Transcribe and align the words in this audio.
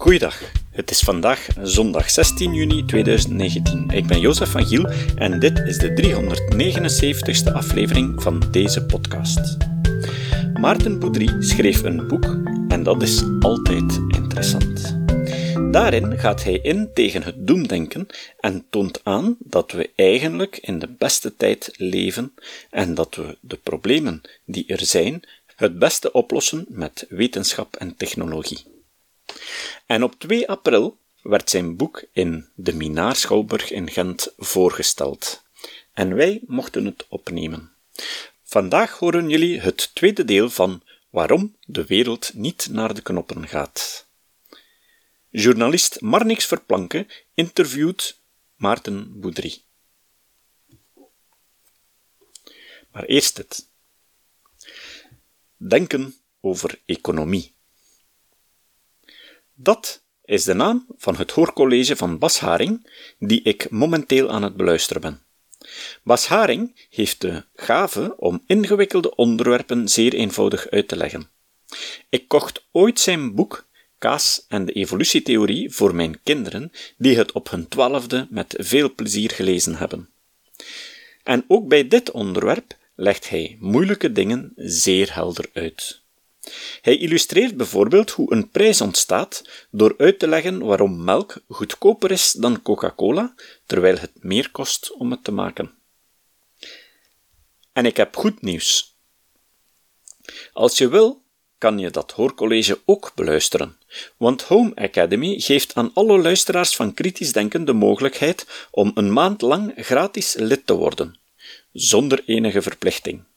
Goeiedag. 0.00 0.40
Het 0.70 0.90
is 0.90 1.00
vandaag 1.00 1.46
zondag 1.62 2.10
16 2.10 2.54
juni 2.54 2.84
2019. 2.84 3.90
Ik 3.90 4.06
ben 4.06 4.20
Jozef 4.20 4.50
van 4.50 4.66
Giel 4.66 4.88
en 5.16 5.38
dit 5.38 5.58
is 5.58 5.78
de 5.78 5.92
379ste 5.92 7.52
aflevering 7.52 8.22
van 8.22 8.42
deze 8.50 8.84
podcast. 8.84 9.56
Maarten 10.60 10.98
Boudry 10.98 11.42
schreef 11.42 11.82
een 11.82 12.08
boek 12.08 12.24
en 12.68 12.82
dat 12.82 13.02
is 13.02 13.22
altijd 13.40 14.00
interessant. 14.08 14.98
Daarin 15.70 16.18
gaat 16.18 16.44
hij 16.44 16.58
in 16.58 16.90
tegen 16.94 17.22
het 17.22 17.46
doemdenken 17.46 18.06
en 18.40 18.66
toont 18.70 19.00
aan 19.04 19.36
dat 19.38 19.72
we 19.72 19.90
eigenlijk 19.94 20.56
in 20.56 20.78
de 20.78 20.88
beste 20.98 21.36
tijd 21.36 21.70
leven 21.76 22.32
en 22.70 22.94
dat 22.94 23.14
we 23.14 23.36
de 23.40 23.56
problemen 23.56 24.20
die 24.44 24.66
er 24.66 24.84
zijn 24.84 25.22
het 25.56 25.78
beste 25.78 26.12
oplossen 26.12 26.66
met 26.68 27.06
wetenschap 27.08 27.76
en 27.76 27.96
technologie. 27.96 28.76
En 29.86 30.02
op 30.02 30.14
2 30.18 30.48
april 30.48 30.98
werd 31.22 31.50
zijn 31.50 31.76
boek 31.76 32.04
in 32.12 32.48
de 32.54 32.74
Minaar 32.74 33.16
Schouwburg 33.16 33.70
in 33.70 33.90
Gent 33.90 34.32
voorgesteld. 34.36 35.42
En 35.92 36.14
wij 36.14 36.40
mochten 36.46 36.84
het 36.84 37.06
opnemen. 37.08 37.72
Vandaag 38.42 38.98
horen 38.98 39.28
jullie 39.28 39.60
het 39.60 39.94
tweede 39.94 40.24
deel 40.24 40.50
van 40.50 40.82
Waarom 41.10 41.56
de 41.66 41.84
wereld 41.84 42.34
niet 42.34 42.68
naar 42.70 42.94
de 42.94 43.02
knoppen 43.02 43.48
gaat. 43.48 44.06
Journalist 45.30 46.00
Marnix 46.00 46.46
Verplanken 46.46 47.08
interviewt 47.34 48.20
Maarten 48.56 49.20
Boudry. 49.20 49.62
Maar 52.92 53.04
eerst 53.04 53.36
het. 53.36 53.68
Denken 55.56 56.14
over 56.40 56.80
economie. 56.84 57.54
Dat 59.60 60.02
is 60.24 60.44
de 60.44 60.54
naam 60.54 60.86
van 60.96 61.16
het 61.16 61.30
hoorcollege 61.30 61.96
van 61.96 62.18
Bas 62.18 62.40
Haring, 62.40 62.90
die 63.18 63.42
ik 63.42 63.70
momenteel 63.70 64.30
aan 64.30 64.42
het 64.42 64.56
beluisteren 64.56 65.02
ben. 65.02 65.22
Bas 66.02 66.26
Haring 66.26 66.86
heeft 66.90 67.20
de 67.20 67.44
gave 67.54 68.16
om 68.16 68.42
ingewikkelde 68.46 69.14
onderwerpen 69.14 69.88
zeer 69.88 70.14
eenvoudig 70.14 70.68
uit 70.70 70.88
te 70.88 70.96
leggen. 70.96 71.30
Ik 72.08 72.28
kocht 72.28 72.66
ooit 72.72 73.00
zijn 73.00 73.34
boek 73.34 73.66
Kaas 73.98 74.44
en 74.48 74.64
de 74.64 74.72
evolutietheorie 74.72 75.70
voor 75.70 75.94
mijn 75.94 76.22
kinderen, 76.22 76.72
die 76.96 77.16
het 77.16 77.32
op 77.32 77.50
hun 77.50 77.68
twaalfde 77.68 78.26
met 78.30 78.54
veel 78.58 78.94
plezier 78.94 79.30
gelezen 79.30 79.74
hebben. 79.74 80.08
En 81.22 81.44
ook 81.48 81.68
bij 81.68 81.88
dit 81.88 82.10
onderwerp 82.10 82.76
legt 82.94 83.28
hij 83.28 83.56
moeilijke 83.60 84.12
dingen 84.12 84.52
zeer 84.56 85.14
helder 85.14 85.50
uit. 85.52 86.02
Hij 86.80 86.96
illustreert 86.96 87.56
bijvoorbeeld 87.56 88.10
hoe 88.10 88.32
een 88.32 88.50
prijs 88.50 88.80
ontstaat 88.80 89.66
door 89.70 89.94
uit 89.98 90.18
te 90.18 90.28
leggen 90.28 90.64
waarom 90.64 91.04
melk 91.04 91.42
goedkoper 91.48 92.10
is 92.10 92.32
dan 92.32 92.62
Coca-Cola, 92.62 93.34
terwijl 93.66 93.98
het 93.98 94.12
meer 94.14 94.50
kost 94.50 94.92
om 94.92 95.10
het 95.10 95.24
te 95.24 95.32
maken. 95.32 95.74
En 97.72 97.86
ik 97.86 97.96
heb 97.96 98.16
goed 98.16 98.42
nieuws. 98.42 98.96
Als 100.52 100.78
je 100.78 100.88
wil, 100.88 101.22
kan 101.58 101.78
je 101.78 101.90
dat 101.90 102.12
hoorcollege 102.12 102.80
ook 102.84 103.12
beluisteren, 103.14 103.78
want 104.16 104.42
Home 104.42 104.74
Academy 104.74 105.40
geeft 105.40 105.74
aan 105.74 105.90
alle 105.94 106.18
luisteraars 106.18 106.76
van 106.76 106.94
kritisch 106.94 107.32
denken 107.32 107.64
de 107.64 107.72
mogelijkheid 107.72 108.66
om 108.70 108.90
een 108.94 109.12
maand 109.12 109.40
lang 109.40 109.72
gratis 109.76 110.34
lid 110.34 110.66
te 110.66 110.74
worden, 110.74 111.18
zonder 111.72 112.22
enige 112.26 112.62
verplichting. 112.62 113.27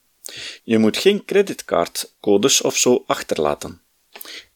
Je 0.63 0.77
moet 0.77 0.97
geen 0.97 1.25
creditcardcodes 1.25 2.61
of 2.61 2.77
zo 2.77 3.03
achterlaten. 3.07 3.81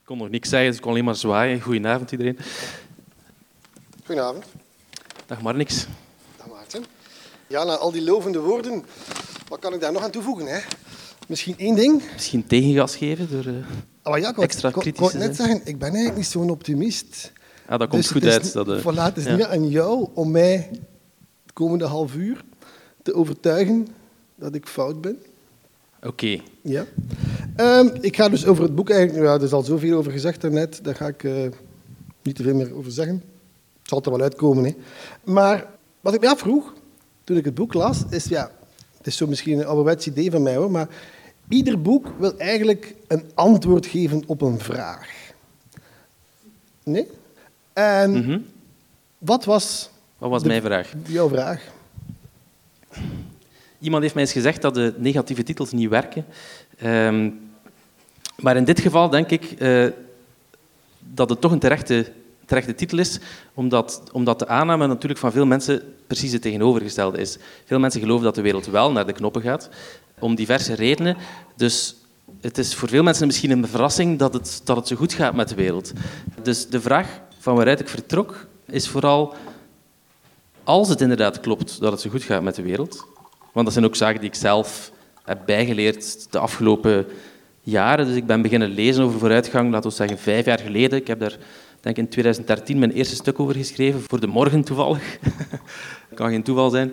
Ik 0.00 0.16
kon 0.16 0.18
nog 0.18 0.28
niks 0.30 0.48
zeggen, 0.48 0.68
dus 0.68 0.76
ik 0.76 0.82
kon 0.82 0.92
alleen 0.92 1.04
maar 1.04 1.16
zwaaien. 1.16 1.60
Goedenavond 1.60 2.12
iedereen. 2.12 2.38
Goedenavond. 4.04 4.59
Dag 5.30 5.42
Marnix. 5.42 5.86
Dag 6.36 6.48
Maarten. 6.48 6.84
Ja, 7.46 7.64
na 7.64 7.76
al 7.76 7.92
die 7.92 8.02
lovende 8.02 8.38
woorden, 8.38 8.84
wat 9.48 9.58
kan 9.58 9.74
ik 9.74 9.80
daar 9.80 9.92
nog 9.92 10.02
aan 10.02 10.10
toevoegen? 10.10 10.46
Hè? 10.46 10.58
Misschien 11.28 11.54
één 11.58 11.74
ding. 11.74 12.02
Misschien 12.12 12.46
tegengas 12.46 12.96
geven 12.96 13.30
door 13.30 13.46
uh, 13.46 13.54
Ah, 14.02 14.10
maar 14.10 14.20
ja, 14.20 14.28
ik 14.28 14.34
wou- 14.34 14.46
extra 14.46 14.70
kritisch 14.70 14.90
ik 14.92 14.98
wou 14.98 15.18
net 15.18 15.36
zeggen, 15.36 15.60
ik 15.64 15.78
ben 15.78 15.88
eigenlijk 15.88 16.16
niet 16.16 16.26
zo'n 16.26 16.50
optimist. 16.50 17.32
Ah, 17.66 17.78
dat 17.78 17.88
komt 17.88 18.02
Dus 18.02 18.10
goed 18.10 18.24
uit. 18.24 18.52
Dat, 18.52 18.68
eh, 18.68 18.80
voilà, 18.80 19.02
het 19.02 19.16
is 19.16 19.24
ja. 19.24 19.36
niet 19.36 19.44
aan 19.44 19.68
jou 19.68 20.08
om 20.14 20.30
mij 20.30 20.68
het 21.42 21.52
komende 21.52 21.84
half 21.84 22.14
uur 22.14 22.44
te 23.02 23.14
overtuigen 23.14 23.88
dat 24.34 24.54
ik 24.54 24.66
fout 24.66 25.00
ben. 25.00 25.18
Oké. 26.02 26.40
Ja. 26.62 26.84
Ehm, 27.56 27.88
ik 28.00 28.16
ga 28.16 28.28
dus 28.28 28.46
over 28.46 28.62
het 28.62 28.74
boek 28.74 28.90
eigenlijk... 28.90 29.24
Ja, 29.24 29.34
er 29.34 29.42
is 29.42 29.52
al 29.52 29.62
zoveel 29.62 29.98
over 29.98 30.12
gezegd 30.12 30.40
daarnet. 30.40 30.84
Daar 30.84 30.94
ga 30.94 31.06
ik 31.06 31.24
eh, 31.24 31.32
niet 32.22 32.36
te 32.36 32.42
veel 32.42 32.54
meer 32.54 32.74
over 32.74 32.92
zeggen. 32.92 33.22
Zal 33.90 34.02
er 34.02 34.10
wel 34.10 34.20
uitkomen. 34.20 34.64
Hè. 34.64 34.74
Maar 35.24 35.66
wat 36.00 36.14
ik 36.14 36.20
me 36.20 36.28
afvroeg, 36.28 36.74
toen 37.24 37.36
ik 37.36 37.44
het 37.44 37.54
boek 37.54 37.74
las, 37.74 38.02
is... 38.10 38.24
Ja, 38.24 38.50
het 38.98 39.06
is 39.06 39.16
zo 39.16 39.26
misschien 39.26 39.58
een 39.58 39.66
ouderwets 39.66 40.06
idee 40.06 40.30
van 40.30 40.42
mij, 40.42 40.56
hoor. 40.56 40.70
Maar 40.70 40.88
ieder 41.48 41.82
boek 41.82 42.06
wil 42.18 42.38
eigenlijk 42.38 42.94
een 43.08 43.30
antwoord 43.34 43.86
geven 43.86 44.22
op 44.26 44.40
een 44.42 44.58
vraag. 44.60 45.08
Nee? 46.82 47.06
En 47.72 48.10
Mhm. 48.10 48.38
wat 49.18 49.44
was 49.44 49.90
Wat 50.18 50.30
was 50.30 50.42
de- 50.42 50.48
mijn 50.48 50.62
vraag? 50.62 50.92
jouw 51.06 51.28
vraag? 51.28 51.62
Iemand 53.78 54.02
heeft 54.02 54.14
mij 54.14 54.22
eens 54.22 54.32
gezegd 54.32 54.62
dat 54.62 54.74
de 54.74 54.94
negatieve 54.98 55.42
titels 55.42 55.72
niet 55.72 55.88
werken. 55.88 56.24
Ehm, 56.78 57.30
maar 58.36 58.56
in 58.56 58.64
dit 58.64 58.80
geval 58.80 59.08
denk 59.10 59.30
ik 59.30 59.44
eh, 59.58 59.86
dat 60.98 61.28
het 61.30 61.40
toch 61.40 61.52
een 61.52 61.58
terechte, 61.58 62.12
terechte 62.50 62.74
titel 62.74 62.98
is, 62.98 63.18
omdat, 63.54 64.02
omdat 64.12 64.38
de 64.38 64.46
aanname 64.46 64.86
natuurlijk 64.86 65.20
van 65.20 65.32
veel 65.32 65.46
mensen 65.46 65.82
precies 66.06 66.32
het 66.32 66.42
tegenovergestelde 66.42 67.18
is. 67.18 67.38
Veel 67.64 67.78
mensen 67.78 68.00
geloven 68.00 68.24
dat 68.24 68.34
de 68.34 68.40
wereld 68.40 68.66
wel 68.66 68.92
naar 68.92 69.06
de 69.06 69.12
knoppen 69.12 69.42
gaat, 69.42 69.68
om 70.18 70.34
diverse 70.34 70.74
redenen. 70.74 71.16
Dus 71.56 71.94
het 72.40 72.58
is 72.58 72.74
voor 72.74 72.88
veel 72.88 73.02
mensen 73.02 73.26
misschien 73.26 73.50
een 73.50 73.66
verrassing 73.66 74.18
dat 74.18 74.32
het, 74.32 74.60
dat 74.64 74.76
het 74.76 74.86
zo 74.86 74.96
goed 74.96 75.12
gaat 75.12 75.34
met 75.34 75.48
de 75.48 75.54
wereld. 75.54 75.92
Dus 76.42 76.68
de 76.68 76.80
vraag 76.80 77.20
van 77.38 77.54
waaruit 77.54 77.80
ik 77.80 77.88
vertrok 77.88 78.46
is 78.66 78.88
vooral 78.88 79.34
als 80.64 80.88
het 80.88 81.00
inderdaad 81.00 81.40
klopt 81.40 81.80
dat 81.80 81.92
het 81.92 82.00
zo 82.00 82.10
goed 82.10 82.22
gaat 82.22 82.42
met 82.42 82.54
de 82.54 82.62
wereld, 82.62 83.06
want 83.52 83.64
dat 83.64 83.74
zijn 83.74 83.84
ook 83.84 83.96
zaken 83.96 84.20
die 84.20 84.28
ik 84.28 84.34
zelf 84.34 84.92
heb 85.24 85.38
bijgeleerd 85.46 86.32
de 86.32 86.38
afgelopen 86.38 87.06
jaren. 87.62 88.06
Dus 88.06 88.16
ik 88.16 88.26
ben 88.26 88.42
beginnen 88.42 88.68
lezen 88.68 89.04
over 89.04 89.18
vooruitgang, 89.18 89.70
laten 89.70 89.90
we 89.90 89.96
zeggen 89.96 90.18
vijf 90.18 90.44
jaar 90.44 90.58
geleden. 90.58 90.98
Ik 90.98 91.06
heb 91.06 91.20
daar 91.20 91.38
denk 91.80 91.96
in 91.96 92.08
2013 92.08 92.78
mijn 92.78 92.92
eerste 92.92 93.14
stuk 93.14 93.40
over 93.40 93.54
geschreven, 93.54 94.00
voor 94.00 94.20
de 94.20 94.26
morgen 94.26 94.64
toevallig. 94.64 95.18
kan 96.14 96.30
geen 96.30 96.42
toeval 96.42 96.70
zijn. 96.70 96.92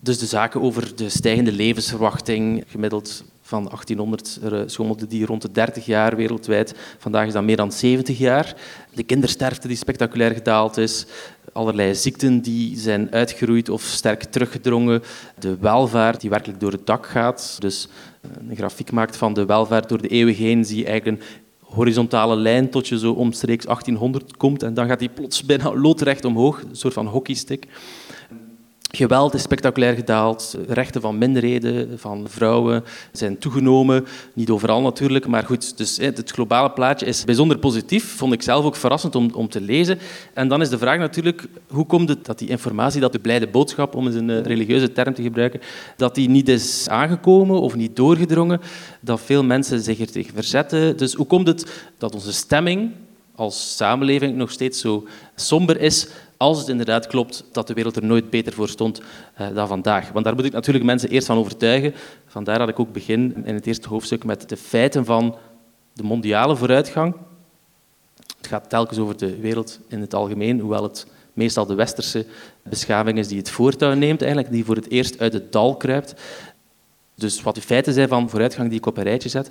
Dus 0.00 0.18
de 0.18 0.26
zaken 0.26 0.62
over 0.62 0.96
de 0.96 1.08
stijgende 1.08 1.52
levensverwachting, 1.52 2.64
gemiddeld 2.66 3.24
Van 3.42 3.64
1800 3.64 4.40
schommelde 4.66 5.06
die 5.06 5.26
rond 5.26 5.42
de 5.42 5.50
30 5.50 5.86
jaar 5.86 6.16
wereldwijd. 6.16 6.74
Vandaag 6.98 7.26
is 7.26 7.32
dat 7.32 7.42
meer 7.42 7.56
dan 7.56 7.72
70 7.72 8.18
jaar. 8.18 8.54
De 8.94 9.02
kindersterfte 9.02 9.68
die 9.68 9.76
spectaculair 9.76 10.34
gedaald 10.34 10.76
is. 10.76 11.06
Allerlei 11.52 11.94
ziekten 11.94 12.40
die 12.40 12.78
zijn 12.78 13.12
uitgeroeid 13.12 13.68
of 13.68 13.82
sterk 13.82 14.22
teruggedrongen. 14.22 15.02
De 15.38 15.56
welvaart 15.56 16.20
die 16.20 16.30
werkelijk 16.30 16.60
door 16.60 16.72
het 16.72 16.86
dak 16.86 17.06
gaat. 17.06 17.56
Dus 17.58 17.88
een 18.48 18.56
grafiek 18.56 18.92
maakt 18.92 19.16
van 19.16 19.34
de 19.34 19.44
welvaart 19.44 19.88
door 19.88 20.02
de 20.02 20.08
eeuwen 20.08 20.34
heen, 20.34 20.64
zie 20.64 20.78
je 20.78 20.86
eigenlijk 20.86 21.42
horizontale 21.74 22.36
lijn 22.36 22.70
tot 22.70 22.88
je 22.88 22.98
zo 22.98 23.12
omstreeks 23.12 23.64
1800 23.64 24.36
komt 24.36 24.62
en 24.62 24.74
dan 24.74 24.86
gaat 24.86 24.98
die 24.98 25.08
plots 25.08 25.44
bijna 25.44 25.74
loodrecht 25.74 26.24
omhoog, 26.24 26.62
een 26.62 26.76
soort 26.76 26.94
van 26.94 27.06
hockeystick. 27.06 27.66
Geweld 28.94 29.34
is 29.34 29.42
spectaculair 29.42 29.94
gedaald, 29.94 30.56
rechten 30.68 31.00
van 31.00 31.18
minderheden, 31.18 31.98
van 31.98 32.26
vrouwen 32.28 32.84
zijn 33.12 33.38
toegenomen. 33.38 34.06
Niet 34.32 34.50
overal 34.50 34.80
natuurlijk, 34.80 35.26
maar 35.26 35.44
goed, 35.44 35.76
dus 35.76 35.96
het 35.96 36.30
globale 36.30 36.70
plaatje 36.70 37.06
is 37.06 37.24
bijzonder 37.24 37.58
positief. 37.58 38.16
Vond 38.16 38.32
ik 38.32 38.42
zelf 38.42 38.64
ook 38.64 38.76
verrassend 38.76 39.14
om, 39.14 39.30
om 39.34 39.48
te 39.48 39.60
lezen. 39.60 39.98
En 40.34 40.48
dan 40.48 40.60
is 40.60 40.68
de 40.68 40.78
vraag 40.78 40.98
natuurlijk, 40.98 41.46
hoe 41.68 41.86
komt 41.86 42.08
het 42.08 42.24
dat 42.24 42.38
die 42.38 42.48
informatie, 42.48 43.00
dat 43.00 43.12
de 43.12 43.18
blijde 43.18 43.46
boodschap, 43.46 43.94
om 43.94 44.06
eens 44.06 44.16
een 44.16 44.30
eh, 44.30 44.42
religieuze 44.42 44.92
term 44.92 45.14
te 45.14 45.22
gebruiken, 45.22 45.60
dat 45.96 46.14
die 46.14 46.28
niet 46.28 46.48
is 46.48 46.88
aangekomen 46.88 47.60
of 47.60 47.74
niet 47.74 47.96
doorgedrongen, 47.96 48.60
dat 49.00 49.20
veel 49.20 49.44
mensen 49.44 49.80
zich 49.80 50.00
er 50.00 50.10
tegen 50.10 50.34
verzetten. 50.34 50.96
Dus 50.96 51.14
hoe 51.14 51.26
komt 51.26 51.46
het 51.46 51.90
dat 51.98 52.14
onze 52.14 52.32
stemming 52.32 52.90
als 53.34 53.76
samenleving 53.76 54.36
nog 54.36 54.50
steeds 54.50 54.80
zo 54.80 55.06
somber 55.34 55.80
is, 55.80 56.06
als 56.36 56.58
het 56.58 56.68
inderdaad 56.68 57.06
klopt 57.06 57.44
dat 57.52 57.66
de 57.66 57.74
wereld 57.74 57.96
er 57.96 58.04
nooit 58.04 58.30
beter 58.30 58.52
voor 58.52 58.68
stond 58.68 59.00
uh, 59.40 59.54
dan 59.54 59.68
vandaag. 59.68 60.12
Want 60.12 60.24
daar 60.24 60.34
moet 60.34 60.44
ik 60.44 60.52
natuurlijk 60.52 60.84
mensen 60.84 61.08
eerst 61.08 61.26
van 61.26 61.36
overtuigen. 61.36 61.94
Vandaar 62.26 62.58
dat 62.58 62.68
ik 62.68 62.78
ook 62.78 62.92
begin 62.92 63.42
in 63.44 63.54
het 63.54 63.66
eerste 63.66 63.88
hoofdstuk 63.88 64.24
met 64.24 64.48
de 64.48 64.56
feiten 64.56 65.04
van 65.04 65.36
de 65.92 66.02
mondiale 66.02 66.56
vooruitgang. 66.56 67.14
Het 68.36 68.46
gaat 68.46 68.68
telkens 68.68 68.98
over 68.98 69.16
de 69.16 69.36
wereld 69.36 69.80
in 69.88 70.00
het 70.00 70.14
algemeen, 70.14 70.60
hoewel 70.60 70.82
het 70.82 71.06
meestal 71.32 71.66
de 71.66 71.74
westerse 71.74 72.26
beschaving 72.62 73.18
is 73.18 73.28
die 73.28 73.38
het 73.38 73.50
voortouw 73.50 73.94
neemt, 73.94 74.22
eigenlijk, 74.22 74.52
die 74.52 74.64
voor 74.64 74.76
het 74.76 74.90
eerst 74.90 75.20
uit 75.20 75.32
het 75.32 75.52
dal 75.52 75.76
kruipt. 75.76 76.14
Dus 77.14 77.42
wat 77.42 77.54
de 77.54 77.60
feiten 77.60 77.92
zijn 77.92 78.08
van 78.08 78.30
vooruitgang 78.30 78.68
die 78.68 78.78
ik 78.78 78.86
op 78.86 78.96
een 78.96 79.02
rijtje 79.02 79.28
zet. 79.28 79.50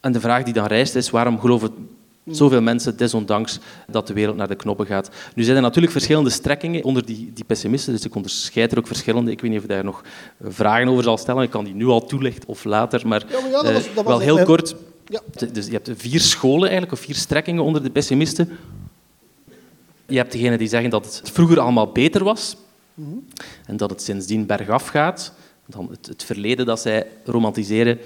En 0.00 0.12
de 0.12 0.20
vraag 0.20 0.42
die 0.42 0.54
dan 0.54 0.66
rijst 0.66 0.94
is, 0.94 1.10
waarom 1.10 1.40
geloven 1.40 1.88
Zoveel 2.30 2.62
mensen, 2.62 2.96
desondanks 2.96 3.58
dat 3.86 4.06
de 4.06 4.12
wereld 4.12 4.36
naar 4.36 4.48
de 4.48 4.54
knoppen 4.54 4.86
gaat. 4.86 5.10
Nu 5.34 5.42
zijn 5.42 5.56
er 5.56 5.62
natuurlijk 5.62 5.92
verschillende 5.92 6.30
strekkingen 6.30 6.84
onder 6.84 7.04
die, 7.04 7.30
die 7.34 7.44
pessimisten, 7.44 7.92
dus 7.92 8.04
ik 8.04 8.14
onderscheid 8.14 8.72
er 8.72 8.78
ook 8.78 8.86
verschillende. 8.86 9.30
Ik 9.30 9.40
weet 9.40 9.50
niet 9.50 9.60
of 9.60 9.66
je 9.66 9.72
daar 9.72 9.84
nog 9.84 10.04
vragen 10.42 10.88
over 10.88 11.02
zal 11.02 11.18
stellen. 11.18 11.42
Ik 11.42 11.50
kan 11.50 11.64
die 11.64 11.74
nu 11.74 11.86
al 11.86 12.06
toelichten 12.06 12.48
of 12.48 12.64
later, 12.64 13.08
maar, 13.08 13.24
ja, 13.28 13.40
maar 13.40 13.50
ja, 13.50 13.62
dat 13.62 13.72
was, 13.72 13.94
dat 13.94 14.06
wel 14.06 14.18
heel 14.18 14.44
kort. 14.44 14.74
Ja. 15.06 15.20
Dus 15.52 15.66
je 15.66 15.72
hebt 15.72 15.90
vier 15.96 16.20
scholen 16.20 16.68
eigenlijk, 16.68 16.92
of 16.92 17.00
vier 17.00 17.14
strekkingen 17.14 17.62
onder 17.62 17.82
de 17.82 17.90
pessimisten. 17.90 18.58
Je 20.06 20.16
hebt 20.16 20.32
degenen 20.32 20.58
die 20.58 20.68
zeggen 20.68 20.90
dat 20.90 21.04
het 21.04 21.30
vroeger 21.32 21.60
allemaal 21.60 21.92
beter 21.92 22.24
was 22.24 22.56
mhm. 22.94 23.16
en 23.66 23.76
dat 23.76 23.90
het 23.90 24.02
sindsdien 24.02 24.46
bergaf 24.46 24.86
gaat. 24.86 25.32
Dan 25.66 25.88
het, 25.90 26.06
het 26.06 26.24
verleden 26.24 26.66
dat 26.66 26.80
zij 26.80 27.06
romantiseren 27.24 27.98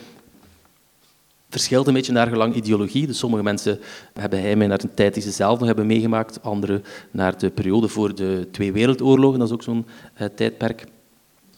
verschilt 1.54 1.86
een 1.86 1.94
beetje 1.94 2.12
naar 2.12 2.26
gelang 2.26 2.54
ideologie. 2.54 3.06
Dus 3.06 3.18
sommige 3.18 3.42
mensen 3.42 3.78
hebben 4.12 4.40
heimwee 4.40 4.68
naar 4.68 4.82
een 4.82 4.94
tijd 4.94 5.14
die 5.14 5.22
ze 5.22 5.30
zelf 5.30 5.58
nog 5.58 5.66
hebben 5.66 5.86
meegemaakt, 5.86 6.42
anderen 6.42 6.84
naar 7.10 7.38
de 7.38 7.50
periode 7.50 7.88
voor 7.88 8.14
de 8.14 8.48
twee 8.50 8.72
wereldoorlogen, 8.72 9.38
dat 9.38 9.48
is 9.48 9.54
ook 9.54 9.62
zo'n 9.62 9.86
uh, 10.20 10.28
tijdperk 10.34 10.86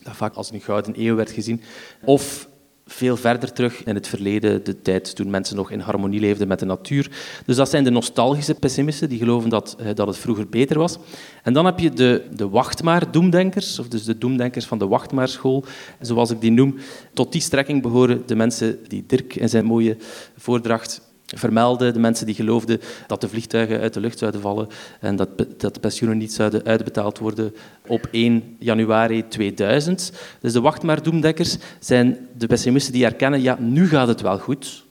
dat 0.03 0.17
vaak 0.17 0.35
als 0.35 0.51
een 0.51 0.61
gouden 0.61 0.95
eeuw 0.97 1.15
werd 1.15 1.31
gezien. 1.31 1.63
Of 2.05 2.49
veel 2.87 3.17
verder 3.17 3.53
terug 3.53 3.85
in 3.85 3.94
het 3.94 4.09
verleden, 4.09 4.65
de 4.65 4.83
tijd 4.83 5.17
toen 5.17 5.31
mensen 5.31 5.56
nog 5.56 5.71
in 5.71 5.81
harmonie 5.81 6.21
leefden 6.21 6.49
met 6.49 6.59
de 6.59 6.67
natuur. 6.67 7.11
Dus 7.47 7.56
dat 7.56 7.71
zijn 7.71 7.85
de 7.85 7.91
nostalgische 7.91 8.55
pessimisten, 8.55 9.09
die 9.09 9.19
geloven 9.19 9.50
dat, 9.50 9.77
eh, 9.79 9.94
dat 9.94 10.06
het 10.06 10.19
vroeger 10.19 10.49
beter 10.49 10.79
was. 10.79 10.99
En 11.43 11.53
dan 11.53 11.65
heb 11.65 11.79
je 11.79 11.91
de, 11.91 12.25
de 12.35 12.49
wachtmaar-doemdenkers, 12.49 13.79
of 13.79 13.88
dus 13.88 14.05
de 14.05 14.19
doemdenkers 14.19 14.65
van 14.65 14.79
de 14.79 14.87
wachtmaarschool, 14.87 15.65
zoals 16.00 16.31
ik 16.31 16.41
die 16.41 16.50
noem. 16.50 16.77
Tot 17.12 17.33
die 17.33 17.41
strekking 17.41 17.83
behoren 17.83 18.23
de 18.27 18.37
mensen 18.37 18.79
die 18.88 19.05
Dirk 19.06 19.35
in 19.35 19.49
zijn 19.49 19.65
mooie 19.65 19.97
voordracht 20.37 21.00
vermelden, 21.26 21.93
de 21.93 21.99
mensen 21.99 22.26
die 22.26 22.34
geloofden 22.34 22.81
dat 23.06 23.20
de 23.20 23.28
vliegtuigen 23.28 23.81
uit 23.81 23.94
de 23.94 24.00
lucht 24.00 24.19
zouden 24.19 24.40
vallen 24.40 24.69
en 25.00 25.17
dat, 25.17 25.28
dat 25.56 25.75
de 25.75 25.81
pensioenen 25.81 26.19
niet 26.19 26.32
zouden 26.32 26.64
uitbetaald 26.64 27.19
worden 27.19 27.55
op 27.87 28.08
1 28.11 28.56
januari 28.58 29.28
2000. 29.28 30.12
Dus 30.40 30.52
de 30.52 30.61
wachtmaar-doemdekkers 30.61 31.56
zijn 31.78 32.28
de 32.37 32.46
pessimisten 32.46 32.93
die 32.93 33.05
erkennen, 33.05 33.43
ja, 33.43 33.56
nu 33.61 33.88
gaat 33.88 34.08
het 34.08 34.20
wel 34.20 34.38
goed, 34.38 34.86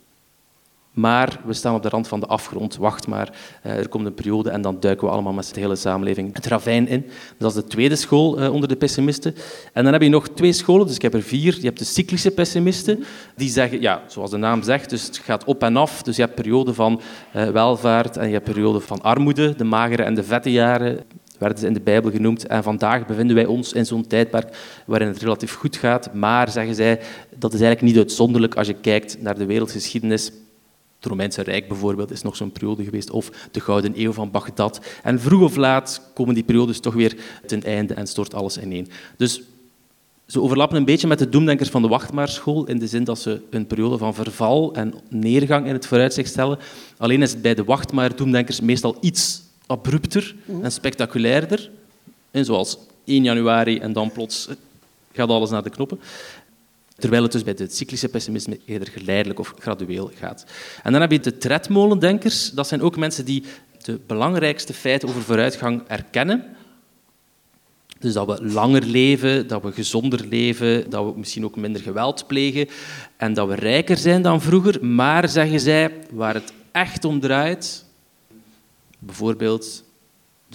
maar 0.95 1.39
we 1.45 1.53
staan 1.53 1.75
op 1.75 1.83
de 1.83 1.89
rand 1.89 2.07
van 2.07 2.19
de 2.19 2.25
afgrond. 2.25 2.75
Wacht 2.75 3.07
maar, 3.07 3.29
eh, 3.61 3.77
er 3.77 3.89
komt 3.89 4.05
een 4.05 4.13
periode 4.13 4.49
en 4.49 4.61
dan 4.61 4.79
duiken 4.79 5.07
we 5.07 5.13
allemaal 5.13 5.33
met 5.33 5.53
de 5.53 5.59
hele 5.59 5.75
samenleving 5.75 6.35
het 6.35 6.45
ravijn 6.45 6.87
in. 6.87 7.05
dat 7.37 7.49
is 7.49 7.61
de 7.61 7.67
tweede 7.67 7.95
school 7.95 8.39
eh, 8.39 8.53
onder 8.53 8.69
de 8.69 8.75
pessimisten. 8.75 9.35
En 9.73 9.83
dan 9.83 9.93
heb 9.93 10.01
je 10.01 10.09
nog 10.09 10.27
twee 10.27 10.53
scholen, 10.53 10.87
dus 10.87 10.95
ik 10.95 11.01
heb 11.01 11.13
er 11.13 11.21
vier. 11.21 11.55
Je 11.55 11.65
hebt 11.65 11.79
de 11.79 11.85
cyclische 11.85 12.31
pessimisten, 12.31 13.03
die 13.35 13.49
zeggen, 13.49 13.81
ja, 13.81 14.01
zoals 14.07 14.31
de 14.31 14.37
naam 14.37 14.63
zegt, 14.63 14.89
dus 14.89 15.05
het 15.05 15.17
gaat 15.17 15.43
op 15.43 15.63
en 15.63 15.77
af. 15.77 16.03
Dus 16.03 16.15
je 16.15 16.21
hebt 16.21 16.35
perioden 16.35 16.75
van 16.75 17.01
uh, 17.35 17.49
welvaart 17.49 18.17
en 18.17 18.27
je 18.27 18.33
hebt 18.33 18.45
perioden 18.45 18.81
van 18.81 19.01
armoede, 19.01 19.55
de 19.55 19.63
magere 19.63 20.03
en 20.03 20.15
de 20.15 20.23
vette 20.23 20.51
jaren 20.51 20.99
werden 21.37 21.57
ze 21.57 21.67
in 21.67 21.73
de 21.73 21.81
Bijbel 21.81 22.11
genoemd. 22.11 22.47
En 22.47 22.63
vandaag 22.63 23.05
bevinden 23.05 23.35
wij 23.35 23.45
ons 23.45 23.73
in 23.73 23.85
zo'n 23.85 24.07
tijdperk 24.07 24.57
waarin 24.85 25.07
het 25.07 25.21
relatief 25.21 25.53
goed 25.53 25.75
gaat. 25.75 26.13
Maar, 26.13 26.51
zeggen 26.51 26.75
zij, 26.75 26.99
dat 27.37 27.53
is 27.53 27.61
eigenlijk 27.61 27.93
niet 27.93 28.03
uitzonderlijk 28.03 28.55
als 28.55 28.67
je 28.67 28.73
kijkt 28.73 29.21
naar 29.21 29.37
de 29.37 29.45
wereldgeschiedenis. 29.45 30.31
Het 31.05 31.13
Romeinse 31.13 31.41
Rijk 31.41 31.67
bijvoorbeeld 31.67 32.11
is 32.11 32.21
nog 32.21 32.35
zo'n 32.35 32.51
periode 32.51 32.83
geweest, 32.83 33.09
of 33.09 33.31
de 33.51 33.59
Gouden 33.59 33.93
Eeuw 33.95 34.11
van 34.11 34.31
Bagdad. 34.31 34.79
En 35.03 35.19
vroeg 35.19 35.41
of 35.41 35.55
laat 35.55 36.01
komen 36.13 36.33
die 36.33 36.43
periodes 36.43 36.79
toch 36.79 36.93
weer 36.93 37.15
ten 37.45 37.63
einde 37.63 37.93
en 37.93 38.07
stort 38.07 38.33
alles 38.33 38.57
ineen. 38.57 38.87
Dus 39.17 39.41
ze 40.27 40.41
overlappen 40.41 40.77
een 40.77 40.85
beetje 40.85 41.07
met 41.07 41.19
de 41.19 41.29
doemdenkers 41.29 41.69
van 41.69 41.81
de 41.81 41.87
Wachtmaarschool, 41.87 42.65
in 42.65 42.79
de 42.79 42.87
zin 42.87 43.03
dat 43.03 43.19
ze 43.19 43.41
een 43.49 43.67
periode 43.67 43.97
van 43.97 44.13
verval 44.13 44.73
en 44.73 44.93
neergang 45.09 45.67
in 45.67 45.73
het 45.73 45.87
vooruitzicht 45.87 46.29
stellen. 46.29 46.59
Alleen 46.97 47.21
is 47.21 47.31
het 47.31 47.41
bij 47.41 47.55
de 47.55 47.63
Wachtmaar-doemdenkers 47.63 48.61
meestal 48.61 48.97
iets 49.01 49.41
abrupter 49.65 50.35
en 50.61 50.71
spectaculairder. 50.71 51.69
En 52.31 52.45
zoals 52.45 52.77
1 53.03 53.23
januari 53.23 53.79
en 53.79 53.93
dan 53.93 54.11
plots 54.11 54.47
gaat 55.11 55.29
alles 55.29 55.49
naar 55.49 55.63
de 55.63 55.69
knoppen. 55.69 55.99
Terwijl 56.95 57.23
het 57.23 57.31
dus 57.31 57.43
bij 57.43 57.55
het 57.57 57.75
cyclische 57.75 58.09
pessimisme 58.09 58.59
eerder 58.65 58.87
geleidelijk 58.87 59.39
of 59.39 59.53
gradueel 59.59 60.11
gaat. 60.15 60.45
En 60.83 60.91
dan 60.91 61.01
heb 61.01 61.11
je 61.11 61.19
de 61.19 61.37
tredmolendenkers. 61.37 62.51
Dat 62.51 62.67
zijn 62.67 62.81
ook 62.81 62.97
mensen 62.97 63.25
die 63.25 63.43
de 63.83 63.99
belangrijkste 64.07 64.73
feiten 64.73 65.09
over 65.09 65.21
vooruitgang 65.21 65.83
erkennen. 65.87 66.43
Dus 67.99 68.13
dat 68.13 68.27
we 68.27 68.45
langer 68.45 68.83
leven, 68.83 69.47
dat 69.47 69.61
we 69.61 69.71
gezonder 69.71 70.25
leven, 70.25 70.89
dat 70.89 71.05
we 71.05 71.19
misschien 71.19 71.45
ook 71.45 71.55
minder 71.55 71.81
geweld 71.81 72.27
plegen 72.27 72.67
en 73.17 73.33
dat 73.33 73.47
we 73.47 73.55
rijker 73.55 73.97
zijn 73.97 74.21
dan 74.21 74.41
vroeger. 74.41 74.85
Maar, 74.85 75.29
zeggen 75.29 75.59
zij, 75.59 75.91
waar 76.11 76.33
het 76.33 76.53
echt 76.71 77.05
om 77.05 77.19
draait, 77.19 77.85
bijvoorbeeld 78.99 79.83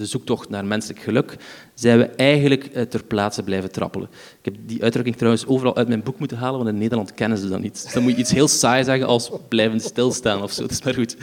de 0.01 0.07
zoektocht 0.07 0.49
naar 0.49 0.65
menselijk 0.65 1.01
geluk, 1.01 1.37
zijn 1.75 1.99
we 1.99 2.05
eigenlijk 2.05 2.65
eh, 2.65 2.83
ter 2.83 3.05
plaatse 3.05 3.43
blijven 3.43 3.73
trappelen. 3.73 4.09
Ik 4.13 4.45
heb 4.45 4.55
die 4.67 4.83
uitdrukking 4.83 5.17
trouwens 5.17 5.47
overal 5.47 5.77
uit 5.77 5.89
mijn 5.89 6.03
boek 6.03 6.19
moeten 6.19 6.37
halen, 6.37 6.59
want 6.59 6.71
in 6.71 6.79
Nederland 6.79 7.15
kennen 7.15 7.39
ze 7.39 7.49
dat 7.49 7.61
niet. 7.61 7.83
Dus 7.83 7.93
dan 7.93 8.03
moet 8.03 8.13
je 8.13 8.19
iets 8.19 8.31
heel 8.31 8.49
saai 8.49 8.85
zeggen 8.85 9.07
als 9.07 9.31
blijven 9.49 9.81
stilstaan 9.81 10.43
of 10.43 10.53
zo. 10.53 10.63
Dat 10.63 10.71
is 10.71 10.83
maar 10.83 10.95
goed 10.95 11.17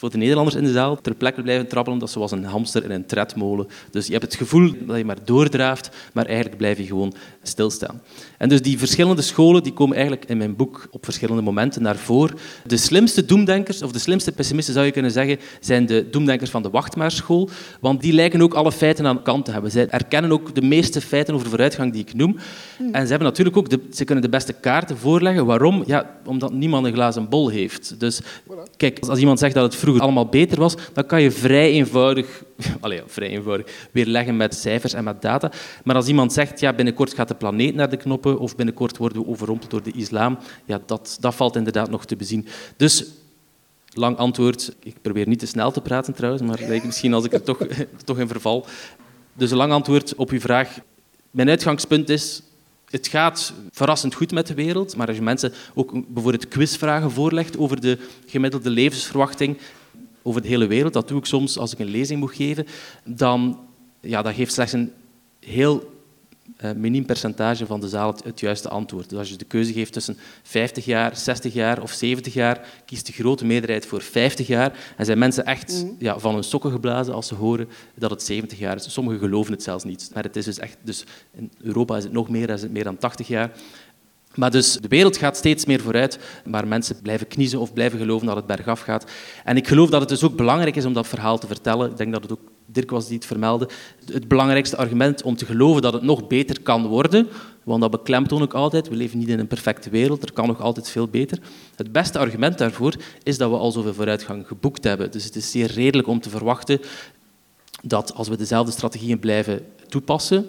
voor 0.00 0.10
de 0.10 0.16
Nederlanders 0.16 0.56
in 0.56 0.64
de 0.64 0.72
zaal 0.72 1.00
ter 1.00 1.14
plekke 1.14 1.42
blijven 1.42 1.68
trappelen. 1.68 1.98
Dat 1.98 2.08
is 2.08 2.14
zoals 2.14 2.30
een 2.30 2.44
hamster 2.44 2.84
in 2.84 2.90
een 2.90 3.06
tredmolen. 3.06 3.68
Dus 3.90 4.06
je 4.06 4.12
hebt 4.12 4.24
het 4.24 4.34
gevoel 4.34 4.72
dat 4.86 4.96
je 4.96 5.04
maar 5.04 5.24
doordraaft, 5.24 5.90
maar 6.12 6.26
eigenlijk 6.26 6.56
blijf 6.56 6.78
je 6.78 6.84
gewoon 6.84 7.14
stilstaan. 7.42 8.00
En 8.38 8.48
dus 8.48 8.62
die 8.62 8.78
verschillende 8.78 9.22
scholen 9.22 9.62
die 9.62 9.72
komen 9.72 9.96
eigenlijk 9.96 10.24
in 10.24 10.36
mijn 10.36 10.56
boek 10.56 10.88
op 10.90 11.04
verschillende 11.04 11.42
momenten 11.42 11.82
naar 11.82 11.96
voren. 11.96 12.36
De 12.66 12.76
slimste 12.76 13.24
doemdenkers, 13.24 13.82
of 13.82 13.92
de 13.92 13.98
slimste 13.98 14.32
pessimisten 14.32 14.74
zou 14.74 14.86
je 14.86 14.92
kunnen 14.92 15.10
zeggen, 15.10 15.38
zijn 15.60 15.86
de 15.86 16.08
doemdenkers 16.10 16.50
van 16.50 16.62
de 16.62 16.70
Wachtmaarschool. 16.70 17.48
Want 17.80 18.00
die 18.00 18.12
lijken 18.12 18.42
ook 18.42 18.54
alle 18.54 18.72
feiten 18.72 19.06
aan 19.06 19.22
kant 19.22 19.44
te 19.44 19.50
hebben. 19.50 19.70
Zij 19.70 19.88
erkennen 19.88 20.32
ook 20.32 20.54
de 20.54 20.62
meeste 20.62 21.00
feiten 21.00 21.34
over 21.34 21.48
vooruitgang 21.48 21.92
die 21.92 22.02
ik 22.02 22.14
noem. 22.14 22.36
En 22.92 23.02
ze 23.02 23.08
hebben 23.10 23.28
natuurlijk 23.28 23.56
ook 23.56 23.70
de, 23.70 23.80
ze 23.92 24.04
kunnen 24.04 24.24
de 24.24 24.30
beste 24.30 24.52
kaarten 24.52 24.98
voorleggen. 24.98 25.46
Waarom? 25.46 25.82
Ja, 25.86 26.18
omdat 26.24 26.52
niemand 26.52 26.86
een 26.86 26.92
glazen 26.92 27.28
bol 27.28 27.48
heeft. 27.48 27.94
Dus 28.00 28.20
kijk, 28.76 28.98
als 29.08 29.18
iemand 29.18 29.38
zegt 29.38 29.54
dat 29.54 29.64
het 29.72 29.80
vroeger 29.90 30.02
allemaal 30.02 30.40
beter 30.40 30.58
was, 30.58 30.74
dan 30.92 31.06
kan 31.06 31.22
je 31.22 31.30
vrij 31.30 31.70
eenvoudig, 31.70 32.42
allez, 32.80 33.00
vrij 33.06 33.28
eenvoudig 33.28 33.88
weerleggen 33.90 34.36
met 34.36 34.54
cijfers 34.54 34.92
en 34.92 35.04
met 35.04 35.22
data. 35.22 35.50
Maar 35.84 35.96
als 35.96 36.06
iemand 36.06 36.32
zegt, 36.32 36.60
ja, 36.60 36.72
binnenkort 36.72 37.14
gaat 37.14 37.28
de 37.28 37.34
planeet 37.34 37.74
naar 37.74 37.90
de 37.90 37.96
knoppen 37.96 38.38
of 38.38 38.56
binnenkort 38.56 38.96
worden 38.96 39.22
we 39.22 39.28
overrompeld 39.28 39.70
door 39.70 39.82
de 39.82 39.92
islam, 39.92 40.38
ja, 40.64 40.80
dat, 40.86 41.16
dat 41.20 41.34
valt 41.34 41.56
inderdaad 41.56 41.90
nog 41.90 42.04
te 42.04 42.16
bezien. 42.16 42.46
Dus 42.76 43.04
lang 43.94 44.16
antwoord. 44.16 44.74
Ik 44.82 44.96
probeer 45.02 45.28
niet 45.28 45.38
te 45.38 45.46
snel 45.46 45.70
te 45.70 45.80
praten 45.80 46.14
trouwens, 46.14 46.42
maar 46.42 46.80
misschien 46.84 47.14
als 47.14 47.24
ik 47.24 47.32
er 47.32 47.42
toch, 47.42 47.58
toch 48.04 48.18
in 48.18 48.28
verval. 48.28 48.66
Dus 49.32 49.50
een 49.50 49.56
lang 49.56 49.72
antwoord 49.72 50.14
op 50.14 50.30
uw 50.30 50.40
vraag. 50.40 50.78
Mijn 51.30 51.48
uitgangspunt 51.48 52.08
is, 52.08 52.42
het 52.90 53.08
gaat 53.08 53.52
verrassend 53.70 54.14
goed 54.14 54.32
met 54.32 54.46
de 54.46 54.54
wereld, 54.54 54.96
maar 54.96 55.06
als 55.06 55.16
je 55.16 55.22
mensen 55.22 55.52
ook 55.74 55.92
bijvoorbeeld 56.08 56.48
quizvragen 56.48 57.10
voorlegt 57.10 57.58
over 57.58 57.80
de 57.80 57.98
gemiddelde 58.26 58.70
levensverwachting 58.70 59.58
over 60.22 60.42
de 60.42 60.48
hele 60.48 60.66
wereld, 60.66 60.92
dat 60.92 61.08
doe 61.08 61.18
ik 61.18 61.24
soms 61.24 61.58
als 61.58 61.72
ik 61.72 61.78
een 61.78 61.90
lezing 61.90 62.20
moet 62.20 62.34
geven, 62.34 62.66
dan 63.04 63.58
ja, 64.00 64.22
dat 64.22 64.34
geeft 64.34 64.52
slechts 64.52 64.72
een 64.72 64.92
heel 65.40 65.98
uh, 66.64 66.70
miniem 66.72 67.04
percentage 67.04 67.66
van 67.66 67.80
de 67.80 67.88
zaal 67.88 68.14
het, 68.24 68.40
juiste 68.40 68.68
antwoord. 68.68 69.08
Dus 69.08 69.18
als 69.18 69.28
je 69.28 69.36
de 69.36 69.44
keuze 69.44 69.72
geeft 69.72 69.92
tussen 69.92 70.18
50 70.42 70.84
jaar, 70.84 71.16
60 71.16 71.52
jaar 71.52 71.82
of 71.82 71.92
70 71.92 72.34
jaar, 72.34 72.60
kiest 72.84 73.06
de 73.06 73.12
grote 73.12 73.44
meerderheid 73.44 73.86
voor 73.86 74.02
50 74.02 74.46
jaar. 74.46 74.78
En 74.96 75.04
zijn 75.04 75.18
mensen 75.18 75.44
echt 75.44 75.84
mhm. 75.84 75.92
ja, 75.98 76.18
van 76.18 76.34
hun 76.34 76.44
sokken 76.44 76.70
geblazen 76.70 77.14
als 77.14 77.26
ze 77.26 77.34
horen 77.34 77.68
dat 77.94 78.10
het 78.10 78.22
70 78.22 78.58
jaar 78.58 78.76
is. 78.76 78.92
Sommigen 78.92 79.18
geloven 79.18 79.52
het 79.52 79.62
zelfs 79.62 79.84
niet. 79.84 80.10
Maar 80.14 80.22
het 80.22 80.36
is 80.36 80.44
dus 80.44 80.58
echt, 80.58 80.76
dus 80.82 81.04
in 81.36 81.50
Europa 81.60 81.96
is 81.96 82.04
het 82.04 82.12
nog 82.12 82.28
meer, 82.28 82.50
is 82.50 82.62
het 82.62 82.72
meer 82.72 82.84
dan 82.84 82.98
80 82.98 83.28
jaar. 83.28 83.52
Maar 84.34 84.50
dus 84.50 84.72
de 84.72 84.88
wereld 84.88 85.16
gaat 85.16 85.36
steeds 85.36 85.64
meer 85.64 85.80
vooruit, 85.80 86.18
maar 86.44 86.68
mensen 86.68 87.02
blijven 87.02 87.26
kniezen 87.26 87.60
of 87.60 87.72
blijven 87.72 87.98
geloven 87.98 88.26
dat 88.26 88.36
het 88.36 88.46
bergaf 88.46 88.80
gaat. 88.80 89.10
En 89.44 89.56
ik 89.56 89.68
geloof 89.68 89.90
dat 89.90 90.00
het 90.00 90.08
dus 90.08 90.22
ook 90.22 90.36
belangrijk 90.36 90.76
is 90.76 90.84
om 90.84 90.92
dat 90.92 91.08
verhaal 91.08 91.38
te 91.38 91.46
vertellen. 91.46 91.90
Ik 91.90 91.96
denk 91.96 92.12
dat 92.12 92.22
het 92.22 92.32
ook 92.32 92.50
Dirk 92.72 92.90
was 92.90 93.06
die 93.06 93.16
het 93.16 93.26
vermeldde. 93.26 93.68
Het 94.12 94.28
belangrijkste 94.28 94.76
argument 94.76 95.22
om 95.22 95.36
te 95.36 95.46
geloven 95.46 95.82
dat 95.82 95.92
het 95.92 96.02
nog 96.02 96.26
beter 96.26 96.60
kan 96.62 96.86
worden, 96.86 97.28
want 97.62 97.80
dat 97.80 97.90
beklemtoon 97.90 98.42
ik 98.42 98.54
altijd, 98.54 98.88
we 98.88 98.96
leven 98.96 99.18
niet 99.18 99.28
in 99.28 99.38
een 99.38 99.46
perfecte 99.46 99.90
wereld, 99.90 100.22
er 100.22 100.32
kan 100.32 100.46
nog 100.46 100.60
altijd 100.60 100.90
veel 100.90 101.08
beter. 101.08 101.38
Het 101.76 101.92
beste 101.92 102.18
argument 102.18 102.58
daarvoor 102.58 102.94
is 103.22 103.38
dat 103.38 103.50
we 103.50 103.56
al 103.56 103.72
zoveel 103.72 103.94
vooruitgang 103.94 104.46
geboekt 104.46 104.84
hebben. 104.84 105.10
Dus 105.10 105.24
het 105.24 105.36
is 105.36 105.50
zeer 105.50 105.70
redelijk 105.72 106.08
om 106.08 106.20
te 106.20 106.30
verwachten 106.30 106.80
dat 107.82 108.14
als 108.14 108.28
we 108.28 108.36
dezelfde 108.36 108.72
strategieën 108.72 109.18
blijven 109.18 109.66
toepassen, 109.88 110.48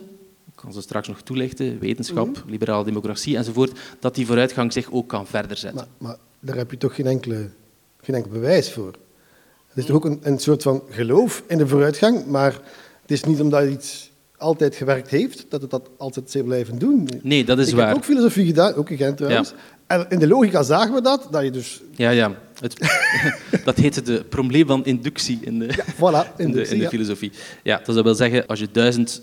kan 0.61 0.73
ze 0.73 0.81
straks 0.81 1.07
nog 1.07 1.21
toelichten, 1.21 1.79
wetenschap, 1.79 2.27
mm 2.27 2.33
liberale 2.45 2.83
democratie 2.83 3.37
enzovoort, 3.37 3.79
dat 3.99 4.15
die 4.15 4.25
vooruitgang 4.25 4.73
zich 4.73 4.91
ook 4.91 5.07
kan 5.07 5.27
verder 5.27 5.57
zetten. 5.57 5.87
Maar, 5.97 6.09
maar 6.09 6.17
daar 6.39 6.55
heb 6.55 6.71
je 6.71 6.77
toch 6.77 6.95
geen, 6.95 7.07
enkele, 7.07 7.49
geen 8.01 8.15
enkel 8.15 8.31
bewijs 8.31 8.71
voor? 8.71 8.91
Het 9.67 9.77
is 9.77 9.85
toch 9.85 9.95
ook 9.95 10.05
een, 10.05 10.19
een 10.21 10.39
soort 10.39 10.63
van 10.63 10.83
geloof 10.89 11.43
in 11.47 11.57
de 11.57 11.67
vooruitgang, 11.67 12.25
maar 12.25 12.51
het 13.01 13.11
is 13.11 13.23
niet 13.23 13.41
omdat 13.41 13.69
iets 13.69 14.11
altijd 14.37 14.75
gewerkt 14.75 15.09
heeft, 15.09 15.45
dat 15.49 15.61
het 15.61 15.71
dat 15.71 15.89
altijd 15.97 16.31
zal 16.31 16.43
blijven 16.43 16.79
doen. 16.79 17.09
Nee, 17.21 17.45
dat 17.45 17.59
is 17.59 17.67
ik 17.67 17.75
waar. 17.75 17.83
Ik 17.83 17.89
heb 17.89 17.97
ook 17.97 18.09
filosofie 18.09 18.45
gedaan, 18.45 18.73
ook 18.73 18.89
in 18.89 18.97
Gent 18.97 19.17
trouwens. 19.17 19.53
En 19.87 20.05
in 20.09 20.19
de 20.19 20.27
logica 20.27 20.63
zagen 20.63 20.93
we 20.93 21.01
dat, 21.01 21.27
dat 21.31 21.43
je 21.43 21.51
dus... 21.51 21.81
Ja, 21.95 22.09
ja. 22.09 22.35
Het, 22.59 22.95
dat 23.65 23.77
heette 23.77 24.01
de 24.01 24.23
probleem 24.29 24.67
van 24.67 24.85
inductie 24.85 25.39
in 25.41 25.59
de, 25.59 25.65
ja, 25.65 25.85
voilà, 25.93 26.35
inductie, 26.37 26.45
in 26.45 26.51
de, 26.51 26.67
in 26.67 26.79
de 26.79 26.87
filosofie. 26.87 27.31
Ja, 27.63 27.81
dat 27.85 28.03
wil 28.03 28.15
zeggen, 28.15 28.47
als 28.47 28.59
je 28.59 28.67
duizend 28.71 29.21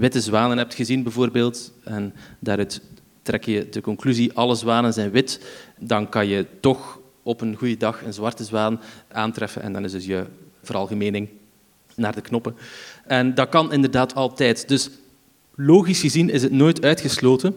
witte 0.00 0.20
zwanen 0.20 0.58
hebt 0.58 0.74
gezien 0.74 1.02
bijvoorbeeld, 1.02 1.72
en 1.84 2.14
daaruit 2.38 2.80
trek 3.22 3.44
je 3.44 3.68
de 3.68 3.80
conclusie 3.80 4.32
alle 4.32 4.54
zwanen 4.54 4.92
zijn 4.92 5.10
wit, 5.10 5.40
dan 5.78 6.08
kan 6.08 6.26
je 6.26 6.46
toch 6.60 6.98
op 7.22 7.40
een 7.40 7.56
goede 7.56 7.76
dag 7.76 8.02
een 8.04 8.12
zwarte 8.12 8.44
zwaan 8.44 8.80
aantreffen 9.12 9.62
en 9.62 9.72
dan 9.72 9.84
is 9.84 9.92
dus 9.92 10.04
je 10.06 10.24
veralgemening 10.62 11.28
naar 11.94 12.14
de 12.14 12.20
knoppen. 12.20 12.56
En 13.04 13.34
dat 13.34 13.48
kan 13.48 13.72
inderdaad 13.72 14.14
altijd. 14.14 14.68
Dus 14.68 14.90
logisch 15.54 16.00
gezien 16.00 16.30
is 16.30 16.42
het 16.42 16.52
nooit 16.52 16.84
uitgesloten 16.84 17.54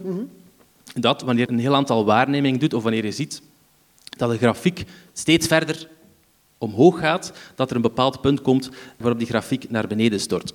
dat 0.93 1.21
wanneer 1.21 1.49
een 1.49 1.59
heel 1.59 1.75
aantal 1.75 2.05
waarnemingen 2.05 2.59
doet 2.59 2.73
of 2.73 2.83
wanneer 2.83 3.05
je 3.05 3.11
ziet 3.11 3.41
dat 4.17 4.29
de 4.29 4.37
grafiek 4.37 4.83
steeds 5.13 5.47
verder 5.47 5.87
omhoog 6.63 6.99
gaat, 6.99 7.33
dat 7.55 7.69
er 7.69 7.75
een 7.75 7.81
bepaald 7.81 8.21
punt 8.21 8.41
komt 8.41 8.69
waarop 8.97 9.19
die 9.19 9.27
grafiek 9.27 9.69
naar 9.69 9.87
beneden 9.87 10.19
stort. 10.19 10.53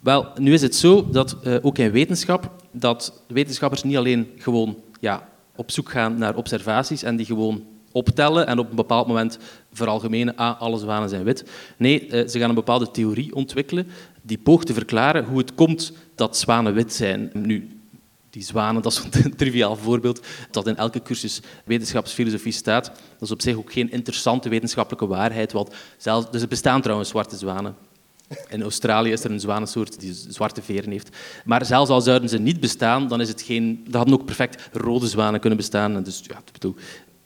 Wel, 0.00 0.26
nu 0.38 0.52
is 0.52 0.62
het 0.62 0.74
zo 0.74 1.08
dat 1.10 1.36
uh, 1.44 1.56
ook 1.62 1.78
in 1.78 1.90
wetenschap, 1.90 2.50
dat 2.72 3.22
wetenschappers 3.26 3.82
niet 3.82 3.96
alleen 3.96 4.28
gewoon 4.36 4.76
ja, 5.00 5.28
op 5.56 5.70
zoek 5.70 5.90
gaan 5.90 6.18
naar 6.18 6.36
observaties 6.36 7.02
en 7.02 7.16
die 7.16 7.26
gewoon 7.26 7.64
optellen 7.92 8.46
en 8.46 8.58
op 8.58 8.70
een 8.70 8.76
bepaald 8.76 9.06
moment 9.06 9.38
veralgemenen, 9.72 10.36
ah, 10.36 10.60
alle 10.60 10.78
zwanen 10.78 11.08
zijn 11.08 11.24
wit. 11.24 11.44
Nee, 11.76 12.06
eh, 12.06 12.28
ze 12.28 12.38
gaan 12.38 12.48
een 12.48 12.54
bepaalde 12.54 12.90
theorie 12.90 13.34
ontwikkelen 13.34 13.86
die 14.22 14.38
poogt 14.38 14.66
te 14.66 14.74
verklaren 14.74 15.24
hoe 15.24 15.38
het 15.38 15.54
komt 15.54 15.92
dat 16.14 16.36
zwanen 16.36 16.74
wit 16.74 16.92
zijn. 16.92 17.30
Nu, 17.32 17.79
die 18.30 18.42
zwanen, 18.42 18.82
dat 18.82 18.92
is 18.92 19.22
een 19.22 19.36
triviaal 19.42 19.76
voorbeeld 19.76 20.26
dat 20.50 20.66
in 20.66 20.76
elke 20.76 21.02
cursus 21.02 21.40
wetenschapsfilosofie 21.64 22.52
staat. 22.52 22.84
Dat 22.84 22.94
is 23.20 23.30
op 23.30 23.42
zich 23.42 23.56
ook 23.56 23.72
geen 23.72 23.90
interessante 23.90 24.48
wetenschappelijke 24.48 25.06
waarheid, 25.06 25.52
want 25.52 25.74
zelfs, 25.96 26.30
dus 26.30 26.42
er 26.42 26.48
bestaan 26.48 26.80
trouwens 26.80 27.08
zwarte 27.08 27.36
zwanen. 27.36 27.76
In 28.48 28.62
Australië 28.62 29.12
is 29.12 29.24
er 29.24 29.30
een 29.30 29.40
zwanensoort 29.40 30.00
die 30.00 30.14
zwarte 30.14 30.62
veren 30.62 30.90
heeft. 30.90 31.16
Maar 31.44 31.64
zelfs 31.66 31.90
al 31.90 32.00
zouden 32.00 32.28
ze 32.28 32.38
niet 32.38 32.60
bestaan, 32.60 33.08
dan 33.08 33.20
is 33.20 33.28
het 33.28 33.42
geen... 33.42 33.86
Hadden 33.90 34.14
ook 34.14 34.24
perfect 34.24 34.68
rode 34.72 35.06
zwanen 35.06 35.40
kunnen 35.40 35.58
bestaan. 35.58 36.02
Dus 36.02 36.22
ja, 36.26 36.42
bedoel, 36.52 36.74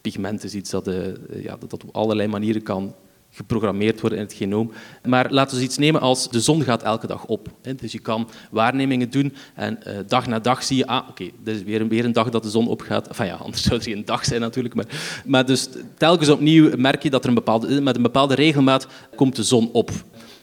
pigment 0.00 0.44
is 0.44 0.54
iets 0.54 0.70
dat, 0.70 0.88
uh, 0.88 1.06
ja, 1.42 1.56
dat 1.56 1.72
op 1.72 1.84
allerlei 1.92 2.28
manieren 2.28 2.62
kan 2.62 2.94
geprogrammeerd 3.34 4.00
worden 4.00 4.18
in 4.18 4.24
het 4.24 4.32
genoom. 4.32 4.72
Maar 5.04 5.32
laten 5.32 5.56
we 5.56 5.62
iets 5.62 5.78
nemen 5.78 6.00
als 6.00 6.30
de 6.30 6.40
zon 6.40 6.62
gaat 6.62 6.82
elke 6.82 7.06
dag 7.06 7.26
op. 7.26 7.48
Dus 7.76 7.92
je 7.92 7.98
kan 7.98 8.28
waarnemingen 8.50 9.10
doen 9.10 9.34
en 9.54 9.78
uh, 9.86 9.92
dag 10.06 10.26
na 10.26 10.38
dag 10.38 10.64
zie 10.64 10.76
je, 10.76 10.86
ah, 10.86 11.08
oké, 11.08 11.30
okay, 11.44 11.54
is 11.54 11.62
weer, 11.62 11.88
weer 11.88 12.04
een 12.04 12.12
dag 12.12 12.30
dat 12.30 12.42
de 12.42 12.50
zon 12.50 12.68
opgaat. 12.68 13.08
Enfin 13.08 13.26
ja, 13.26 13.34
anders 13.34 13.62
zou 13.64 13.74
het 13.74 13.84
geen 13.84 14.04
dag 14.04 14.24
zijn 14.24 14.40
natuurlijk. 14.40 14.74
Maar, 14.74 14.86
maar 15.24 15.46
dus 15.46 15.68
telkens 15.98 16.28
opnieuw 16.28 16.76
merk 16.76 17.02
je 17.02 17.10
dat 17.10 17.22
er 17.22 17.28
een 17.28 17.34
bepaalde, 17.34 17.80
met 17.80 17.96
een 17.96 18.02
bepaalde 18.02 18.34
regelmaat 18.34 18.86
komt 19.16 19.36
de 19.36 19.42
zon 19.42 19.70
op. 19.72 19.90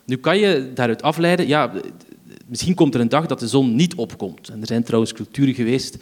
Nu 0.05 0.17
kan 0.17 0.37
je 0.37 0.71
daaruit 0.73 1.01
afleiden, 1.01 1.47
ja, 1.47 1.71
misschien 2.47 2.75
komt 2.75 2.93
er 2.93 3.01
een 3.01 3.09
dag 3.09 3.25
dat 3.25 3.39
de 3.39 3.47
zon 3.47 3.75
niet 3.75 3.95
opkomt. 3.95 4.49
En 4.49 4.61
er 4.61 4.67
zijn 4.67 4.83
trouwens 4.83 5.13
culturen 5.13 5.53
geweest 5.53 5.97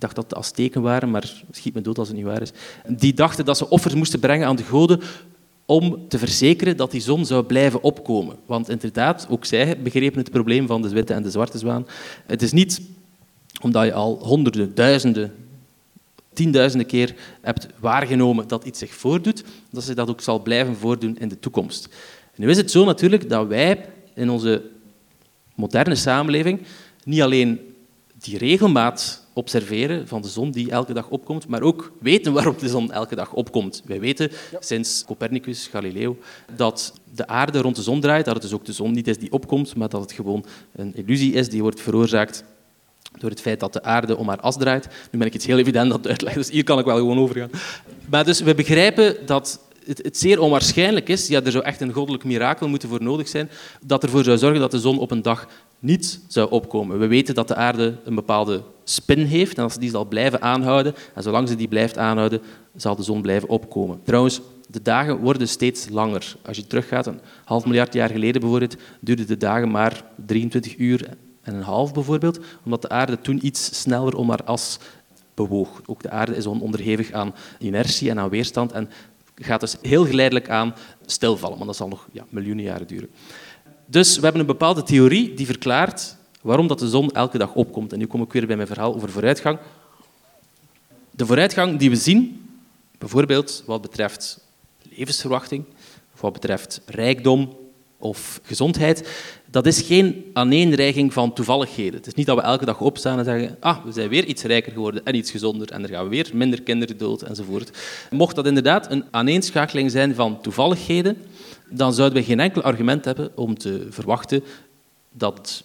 ik 0.00 0.06
dacht 0.06 0.18
dat 0.18 0.30
het 0.30 0.38
Azteken 0.38 0.82
waren, 0.82 1.10
maar 1.10 1.32
schiet 1.50 1.74
me 1.74 1.80
dood 1.80 1.98
als 1.98 2.08
het 2.08 2.16
niet 2.16 2.26
waar 2.26 2.42
is. 2.42 2.52
Die 2.88 3.14
dachten 3.14 3.44
dat 3.44 3.56
ze 3.56 3.68
offers 3.68 3.94
moesten 3.94 4.20
brengen 4.20 4.46
aan 4.46 4.56
de 4.56 4.62
goden 4.62 5.00
om 5.70 6.08
te 6.08 6.18
verzekeren 6.18 6.76
dat 6.76 6.90
die 6.90 7.00
zon 7.00 7.26
zou 7.26 7.44
blijven 7.44 7.82
opkomen. 7.82 8.36
Want 8.46 8.68
inderdaad, 8.68 9.26
ook 9.28 9.44
zij 9.44 9.80
begrepen 9.82 10.18
het 10.18 10.30
probleem 10.30 10.66
van 10.66 10.82
de 10.82 10.88
witte 10.88 11.14
en 11.14 11.22
de 11.22 11.30
zwarte 11.30 11.58
zwaan. 11.58 11.86
Het 12.26 12.42
is 12.42 12.52
niet 12.52 12.80
omdat 13.60 13.84
je 13.84 13.92
al 13.92 14.18
honderden, 14.22 14.74
duizenden, 14.74 15.34
tienduizenden 16.32 16.86
keer 16.86 17.14
hebt 17.40 17.66
waargenomen 17.78 18.48
dat 18.48 18.64
iets 18.64 18.78
zich 18.78 18.94
voordoet, 18.94 19.44
dat 19.70 19.84
ze 19.84 19.94
dat 19.94 20.08
ook 20.08 20.20
zal 20.20 20.42
blijven 20.42 20.76
voordoen 20.76 21.18
in 21.18 21.28
de 21.28 21.38
toekomst. 21.38 21.88
Nu 22.36 22.50
is 22.50 22.56
het 22.56 22.70
zo 22.70 22.84
natuurlijk 22.84 23.28
dat 23.28 23.46
wij 23.46 23.84
in 24.14 24.30
onze 24.30 24.62
moderne 25.54 25.94
samenleving 25.94 26.60
niet 27.04 27.22
alleen 27.22 27.60
die 28.18 28.38
regelmaat 28.38 29.26
observeren 29.40 30.08
van 30.08 30.22
de 30.22 30.28
zon 30.28 30.50
die 30.50 30.70
elke 30.70 30.92
dag 30.92 31.08
opkomt, 31.08 31.48
maar 31.48 31.62
ook 31.62 31.92
weten 31.98 32.32
waarom 32.32 32.54
de 32.58 32.68
zon 32.68 32.92
elke 32.92 33.14
dag 33.14 33.32
opkomt. 33.32 33.82
Wij 33.84 34.00
weten 34.00 34.30
sinds 34.58 35.04
Copernicus, 35.06 35.66
Galileo, 35.66 36.16
dat 36.56 36.92
de 37.14 37.26
aarde 37.26 37.60
rond 37.60 37.76
de 37.76 37.82
zon 37.82 38.00
draait, 38.00 38.24
dat 38.24 38.34
het 38.34 38.42
dus 38.42 38.52
ook 38.52 38.64
de 38.64 38.72
zon 38.72 38.92
niet 38.92 39.08
is 39.08 39.18
die 39.18 39.32
opkomt, 39.32 39.74
maar 39.76 39.88
dat 39.88 40.00
het 40.00 40.12
gewoon 40.12 40.44
een 40.72 40.94
illusie 40.94 41.32
is 41.32 41.48
die 41.48 41.62
wordt 41.62 41.80
veroorzaakt 41.80 42.44
door 43.18 43.30
het 43.30 43.40
feit 43.40 43.60
dat 43.60 43.72
de 43.72 43.82
aarde 43.82 44.16
om 44.16 44.28
haar 44.28 44.40
as 44.40 44.56
draait. 44.56 44.88
Nu 45.10 45.18
ben 45.18 45.26
ik 45.26 45.34
iets 45.34 45.46
heel 45.46 45.58
evident 45.58 45.92
aan 45.92 45.98
het 45.98 46.08
uitleggen, 46.08 46.40
dus 46.40 46.50
hier 46.50 46.64
kan 46.64 46.78
ik 46.78 46.84
wel 46.84 46.96
gewoon 46.96 47.18
overgaan. 47.18 47.50
Maar 48.10 48.24
dus 48.24 48.40
we 48.40 48.54
begrijpen 48.54 49.16
dat 49.26 49.60
het, 49.84 50.02
het, 50.02 50.18
zeer 50.18 50.40
onwaarschijnlijk 50.40 51.08
is, 51.08 51.26
ja, 51.26 51.42
er 51.42 51.52
zou 51.52 51.64
echt 51.64 51.80
een 51.80 51.92
goddelijk 51.92 52.24
mirakel 52.24 52.68
moeten 52.68 52.88
voor 52.88 53.02
nodig 53.02 53.28
zijn, 53.28 53.50
dat 53.86 54.02
ervoor 54.02 54.24
zou 54.24 54.38
zorgen 54.38 54.60
dat 54.60 54.70
de 54.70 54.78
zon 54.78 54.98
op 54.98 55.10
een 55.10 55.22
dag 55.22 55.48
niet 55.80 56.20
zou 56.28 56.50
opkomen. 56.50 56.98
We 56.98 57.06
weten 57.06 57.34
dat 57.34 57.48
de 57.48 57.54
aarde 57.54 57.96
een 58.04 58.14
bepaalde 58.14 58.62
spin 58.84 59.24
heeft 59.24 59.56
en 59.56 59.62
als 59.62 59.76
die 59.76 59.90
zal 59.90 60.04
blijven 60.04 60.42
aanhouden, 60.42 60.94
en 61.14 61.22
zolang 61.22 61.48
ze 61.48 61.56
die 61.56 61.68
blijft 61.68 61.98
aanhouden, 61.98 62.40
zal 62.76 62.96
de 62.96 63.02
zon 63.02 63.22
blijven 63.22 63.48
opkomen. 63.48 64.00
Trouwens, 64.04 64.40
de 64.68 64.82
dagen 64.82 65.16
worden 65.16 65.48
steeds 65.48 65.88
langer. 65.88 66.36
Als 66.42 66.56
je 66.56 66.66
teruggaat, 66.66 67.06
een 67.06 67.20
half 67.44 67.64
miljard 67.64 67.92
jaar 67.92 68.10
geleden 68.10 68.40
bijvoorbeeld, 68.40 68.76
duurden 69.00 69.26
de 69.26 69.36
dagen 69.36 69.70
maar 69.70 70.04
23 70.26 70.78
uur 70.78 71.08
en 71.42 71.54
een 71.54 71.62
half 71.62 71.94
bijvoorbeeld, 71.94 72.38
omdat 72.64 72.82
de 72.82 72.88
aarde 72.88 73.20
toen 73.20 73.46
iets 73.46 73.80
sneller 73.80 74.16
om 74.16 74.28
haar 74.28 74.44
as 74.44 74.78
bewoog. 75.34 75.80
Ook 75.86 76.02
de 76.02 76.10
aarde 76.10 76.36
is 76.36 76.46
onderhevig 76.46 77.12
aan 77.12 77.34
inertie 77.58 78.10
en 78.10 78.18
aan 78.18 78.28
weerstand 78.28 78.72
en 78.72 78.90
gaat 79.34 79.60
dus 79.60 79.76
heel 79.82 80.06
geleidelijk 80.06 80.48
aan 80.48 80.74
stilvallen, 81.06 81.58
maar 81.58 81.66
dat 81.66 81.76
zal 81.76 81.88
nog 81.88 82.08
ja, 82.12 82.24
miljoenen 82.28 82.64
jaren 82.64 82.86
duren. 82.86 83.08
Dus 83.90 84.16
we 84.16 84.22
hebben 84.22 84.40
een 84.40 84.46
bepaalde 84.46 84.82
theorie 84.82 85.34
die 85.34 85.46
verklaart 85.46 86.16
waarom 86.40 86.66
dat 86.66 86.78
de 86.78 86.88
zon 86.88 87.10
elke 87.10 87.38
dag 87.38 87.54
opkomt. 87.54 87.92
En 87.92 87.98
nu 87.98 88.06
kom 88.06 88.22
ik 88.22 88.32
weer 88.32 88.46
bij 88.46 88.56
mijn 88.56 88.68
verhaal 88.68 88.94
over 88.94 89.10
vooruitgang. 89.10 89.58
De 91.10 91.26
vooruitgang 91.26 91.78
die 91.78 91.90
we 91.90 91.96
zien, 91.96 92.48
bijvoorbeeld 92.98 93.62
wat 93.66 93.82
betreft 93.82 94.44
levensverwachting, 94.96 95.64
wat 96.20 96.32
betreft 96.32 96.80
rijkdom 96.86 97.56
of 97.98 98.40
gezondheid, 98.42 99.08
dat 99.46 99.66
is 99.66 99.80
geen 99.80 100.24
aaneenreiging 100.32 101.12
van 101.12 101.32
toevalligheden. 101.32 101.94
Het 101.94 102.06
is 102.06 102.14
niet 102.14 102.26
dat 102.26 102.36
we 102.36 102.42
elke 102.42 102.64
dag 102.64 102.80
opstaan 102.80 103.18
en 103.18 103.24
zeggen 103.24 103.56
ah, 103.60 103.84
we 103.84 103.92
zijn 103.92 104.08
weer 104.08 104.24
iets 104.24 104.42
rijker 104.42 104.72
geworden 104.72 105.04
en 105.04 105.14
iets 105.14 105.30
gezonder 105.30 105.70
en 105.70 105.82
er 105.82 105.88
gaan 105.88 106.08
weer 106.08 106.30
minder 106.32 106.62
kinderen 106.62 106.98
dood 106.98 107.22
enzovoort. 107.22 107.70
Mocht 108.10 108.36
dat 108.36 108.46
inderdaad 108.46 108.90
een 108.90 109.04
aaneenschakeling 109.10 109.90
zijn 109.90 110.14
van 110.14 110.40
toevalligheden, 110.40 111.16
dan 111.70 111.92
zouden 111.94 112.18
we 112.18 112.24
geen 112.24 112.40
enkel 112.40 112.62
argument 112.62 113.04
hebben 113.04 113.30
om 113.34 113.58
te 113.58 113.86
verwachten 113.90 114.42
dat 115.10 115.64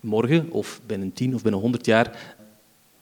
morgen 0.00 0.50
of 0.50 0.80
binnen 0.86 1.12
10 1.12 1.34
of 1.34 1.42
binnen 1.42 1.60
100 1.60 1.86
jaar 1.86 2.36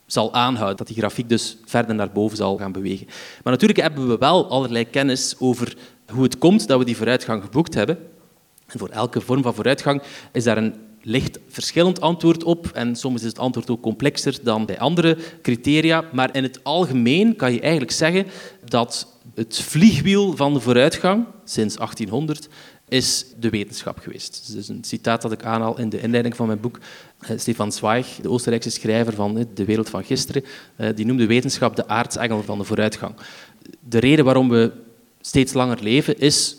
zal 0.07 0.33
aanhouden, 0.33 0.77
dat 0.77 0.87
die 0.87 0.97
grafiek 0.97 1.29
dus 1.29 1.57
verder 1.65 1.95
naar 1.95 2.13
boven 2.13 2.37
zal 2.37 2.57
gaan 2.57 2.73
bewegen. 2.73 3.07
Maar 3.43 3.53
natuurlijk 3.53 3.81
hebben 3.81 4.09
we 4.09 4.19
wel 4.19 4.49
allerlei 4.49 4.85
kennis 4.91 5.35
over 5.39 5.77
hoe 6.13 6.23
het 6.23 6.39
komt 6.39 6.67
dat 6.67 6.79
we 6.79 6.85
die 6.85 6.97
vooruitgang 6.97 7.43
geboekt 7.43 7.75
hebben. 7.75 7.99
En 8.67 8.79
voor 8.79 8.89
elke 8.89 9.21
vorm 9.21 9.43
van 9.43 9.55
vooruitgang 9.55 10.03
is 10.33 10.45
daar 10.45 10.57
een 10.57 10.75
licht 11.03 11.39
verschillend 11.49 12.01
antwoord 12.01 12.45
op. 12.45 12.67
En 12.67 12.97
soms 12.97 13.21
is 13.21 13.27
het 13.27 13.39
antwoord 13.39 13.71
ook 13.71 13.83
complexer 13.83 14.39
dan 14.43 14.67
bij 14.67 14.79
andere 14.79 15.17
criteria. 15.43 16.05
Maar 16.13 16.35
in 16.35 16.43
het 16.43 16.65
algemeen 16.65 17.37
kan 17.37 17.53
je 17.53 17.61
eigenlijk 17.61 17.93
zeggen 17.93 18.27
dat 18.65 19.14
het 19.35 19.61
vliegwiel 19.61 20.37
van 20.37 20.55
de 20.55 20.61
vooruitgang 20.61 21.27
sinds 21.45 21.77
1800 21.77 22.49
is 22.89 23.27
de 23.39 23.51
wetenschap 23.51 23.99
geweest. 23.99 24.45
Dat 24.49 24.57
is 24.57 24.69
een 24.69 24.85
citaat 24.85 25.23
dat 25.23 25.33
ik 25.33 25.45
aanhaal 25.45 25.79
in 25.79 25.89
de 25.89 26.01
inleiding 26.01 26.37
van 26.37 26.47
mijn 26.47 26.61
boek. 26.61 26.79
Eh, 27.19 27.39
Stefan 27.39 27.73
Zweig, 27.73 28.19
de 28.23 28.31
Oostenrijkse 28.31 28.71
schrijver 28.71 29.13
van 29.13 29.39
eh, 29.39 29.45
De 29.55 29.65
Wereld 29.65 29.91
van 29.91 30.05
Gisteren, 30.05 30.45
eh, 30.77 30.89
die 30.95 31.07
noemde 31.07 31.27
wetenschap 31.27 31.77
de 31.77 31.89
aartsengel 31.89 32.43
van 32.43 32.59
de 32.59 32.65
vooruitgang. 32.65 33.15
De 33.89 33.99
reden 33.99 34.25
waarom 34.25 34.49
we 34.49 34.73
steeds 35.21 35.53
langer 35.53 35.83
leven 35.83 36.19
is 36.19 36.57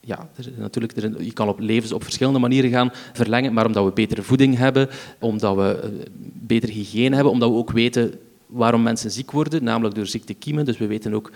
ja, 0.00 0.28
er, 0.36 0.50
natuurlijk, 0.56 0.96
er, 0.96 1.22
je 1.22 1.32
kan 1.32 1.48
op 1.48 1.60
levens 1.60 1.92
op 1.92 2.02
verschillende 2.02 2.38
manieren 2.38 2.70
gaan 2.70 2.90
verlengen, 3.12 3.52
maar 3.52 3.66
omdat 3.66 3.84
we 3.84 3.92
betere 3.92 4.22
voeding 4.22 4.56
hebben, 4.56 4.88
omdat 5.18 5.56
we 5.56 6.00
betere 6.32 6.72
hygiëne 6.72 7.14
hebben, 7.14 7.32
omdat 7.32 7.50
we 7.50 7.56
ook 7.56 7.70
weten 7.70 8.18
waarom 8.48 8.82
mensen 8.82 9.10
ziek 9.10 9.30
worden, 9.30 9.64
namelijk 9.64 9.94
door 9.94 10.06
ziektekiemen. 10.06 10.64
Dus 10.64 10.78
we 10.78 10.86
weten 10.86 11.14
ook 11.14 11.30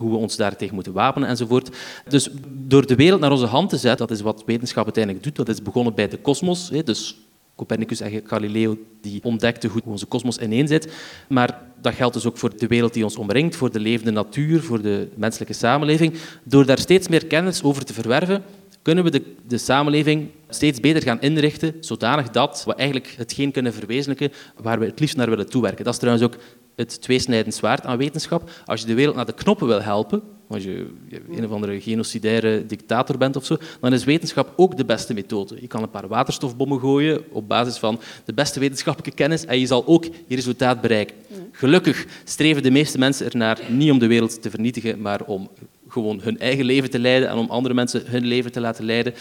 hoe 0.00 0.10
we 0.10 0.16
ons 0.16 0.36
daartegen 0.36 0.74
moeten 0.74 0.92
wapenen 0.92 1.28
enzovoort. 1.28 1.76
Dus 2.08 2.28
door 2.48 2.86
de 2.86 2.94
wereld 2.94 3.20
naar 3.20 3.30
onze 3.30 3.46
hand 3.46 3.68
te 3.68 3.76
zetten, 3.76 4.06
dat 4.06 4.16
is 4.16 4.22
wat 4.22 4.42
wetenschap 4.46 4.84
uiteindelijk 4.84 5.24
doet, 5.24 5.36
dat 5.36 5.48
is 5.48 5.62
begonnen 5.62 5.94
bij 5.94 6.08
de 6.08 6.16
kosmos. 6.16 6.70
Dus 6.84 7.16
Copernicus 7.56 8.00
en 8.00 8.22
Galileo 8.24 8.78
die 9.00 9.24
ontdekten 9.24 9.70
hoe 9.70 9.82
onze 9.84 10.06
kosmos 10.06 10.38
ineenzit. 10.38 10.92
Maar 11.28 11.62
dat 11.80 11.94
geldt 11.94 12.14
dus 12.14 12.26
ook 12.26 12.38
voor 12.38 12.56
de 12.56 12.66
wereld 12.66 12.94
die 12.94 13.04
ons 13.04 13.16
omringt, 13.16 13.56
voor 13.56 13.72
de 13.72 13.80
levende 13.80 14.10
natuur, 14.10 14.62
voor 14.62 14.82
de 14.82 15.08
menselijke 15.14 15.54
samenleving. 15.54 16.14
Door 16.42 16.66
daar 16.66 16.78
steeds 16.78 17.08
meer 17.08 17.26
kennis 17.26 17.62
over 17.62 17.84
te 17.84 17.92
verwerven, 17.92 18.42
kunnen 18.82 19.04
we 19.04 19.10
de, 19.10 19.34
de 19.46 19.58
samenleving 19.58 20.28
steeds 20.48 20.80
beter 20.80 21.02
gaan 21.02 21.20
inrichten, 21.20 21.74
zodanig 21.80 22.30
dat 22.30 22.62
we 22.66 22.74
eigenlijk 22.74 23.14
hetgeen 23.16 23.52
kunnen 23.52 23.72
verwezenlijken 23.72 24.32
waar 24.56 24.78
we 24.78 24.86
het 24.86 25.00
liefst 25.00 25.16
naar 25.16 25.30
willen 25.30 25.50
toewerken. 25.50 25.84
Dat 25.84 25.92
is 25.92 26.00
trouwens 26.00 26.26
ook 26.26 26.36
het 26.80 27.00
tweesnijdend 27.00 27.54
zwaard 27.54 27.86
aan 27.86 27.98
wetenschap. 27.98 28.50
Als 28.64 28.80
je 28.80 28.86
de 28.86 28.94
wereld 28.94 29.16
naar 29.16 29.26
de 29.26 29.32
knoppen 29.32 29.66
wil 29.66 29.82
helpen, 29.82 30.22
als 30.48 30.62
je 30.62 30.86
een 31.30 31.44
of 31.44 31.50
andere 31.50 31.80
genocidaire 31.80 32.66
dictator 32.66 33.18
bent 33.18 33.36
of 33.36 33.44
zo, 33.44 33.56
dan 33.80 33.92
is 33.92 34.04
wetenschap 34.04 34.52
ook 34.56 34.76
de 34.76 34.84
beste 34.84 35.14
methode. 35.14 35.60
Je 35.60 35.66
kan 35.66 35.82
een 35.82 35.90
paar 35.90 36.08
waterstofbommen 36.08 36.80
gooien 36.80 37.24
op 37.32 37.48
basis 37.48 37.76
van 37.76 38.00
de 38.24 38.32
beste 38.32 38.60
wetenschappelijke 38.60 39.16
kennis 39.16 39.44
en 39.44 39.58
je 39.58 39.66
zal 39.66 39.86
ook 39.86 40.04
je 40.04 40.34
resultaat 40.34 40.80
bereiken. 40.80 41.16
Gelukkig 41.52 42.06
streven 42.24 42.62
de 42.62 42.70
meeste 42.70 42.98
mensen 42.98 43.26
ernaar 43.26 43.60
niet 43.68 43.90
om 43.90 43.98
de 43.98 44.06
wereld 44.06 44.42
te 44.42 44.50
vernietigen, 44.50 45.00
maar 45.00 45.22
om 45.22 45.50
gewoon 45.88 46.20
hun 46.20 46.38
eigen 46.38 46.64
leven 46.64 46.90
te 46.90 46.98
leiden 46.98 47.28
en 47.28 47.36
om 47.36 47.50
andere 47.50 47.74
mensen 47.74 48.02
hun 48.06 48.26
leven 48.26 48.52
te 48.52 48.60
laten 48.60 48.84
leiden. 48.84 49.14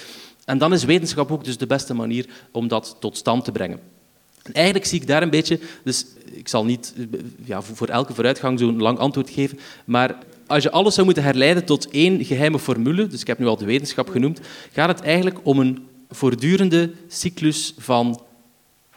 En 0.45 0.57
dan 0.57 0.73
is 0.73 0.83
wetenschap 0.83 1.31
ook 1.31 1.43
dus 1.43 1.57
de 1.57 1.67
beste 1.67 1.93
manier 1.93 2.25
om 2.51 2.67
dat 2.67 2.97
tot 2.99 3.17
stand 3.17 3.43
te 3.43 3.51
brengen. 3.51 3.98
En 4.49 4.55
eigenlijk 4.55 4.85
zie 4.85 5.01
ik 5.01 5.07
daar 5.07 5.21
een 5.21 5.29
beetje, 5.29 5.59
dus 5.83 6.05
ik 6.31 6.47
zal 6.47 6.65
niet 6.65 6.93
ja, 7.43 7.61
voor 7.61 7.87
elke 7.87 8.13
vooruitgang 8.13 8.59
zo'n 8.59 8.81
lang 8.81 8.97
antwoord 8.97 9.29
geven, 9.29 9.59
maar 9.85 10.17
als 10.47 10.63
je 10.63 10.71
alles 10.71 10.93
zou 10.93 11.05
moeten 11.05 11.23
herleiden 11.23 11.65
tot 11.65 11.89
één 11.89 12.25
geheime 12.25 12.59
formule, 12.59 13.07
dus 13.07 13.21
ik 13.21 13.27
heb 13.27 13.39
nu 13.39 13.45
al 13.45 13.57
de 13.57 13.65
wetenschap 13.65 14.09
genoemd, 14.09 14.39
gaat 14.71 14.89
het 14.89 15.01
eigenlijk 15.01 15.39
om 15.43 15.59
een 15.59 15.87
voortdurende 16.09 16.91
cyclus 17.07 17.73
van 17.77 18.21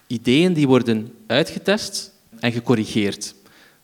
ideeën 0.07 0.53
die 0.53 0.67
worden 0.67 1.13
uitgetest 1.27 2.13
en 2.41 2.53
gecorrigeerd. 2.53 3.35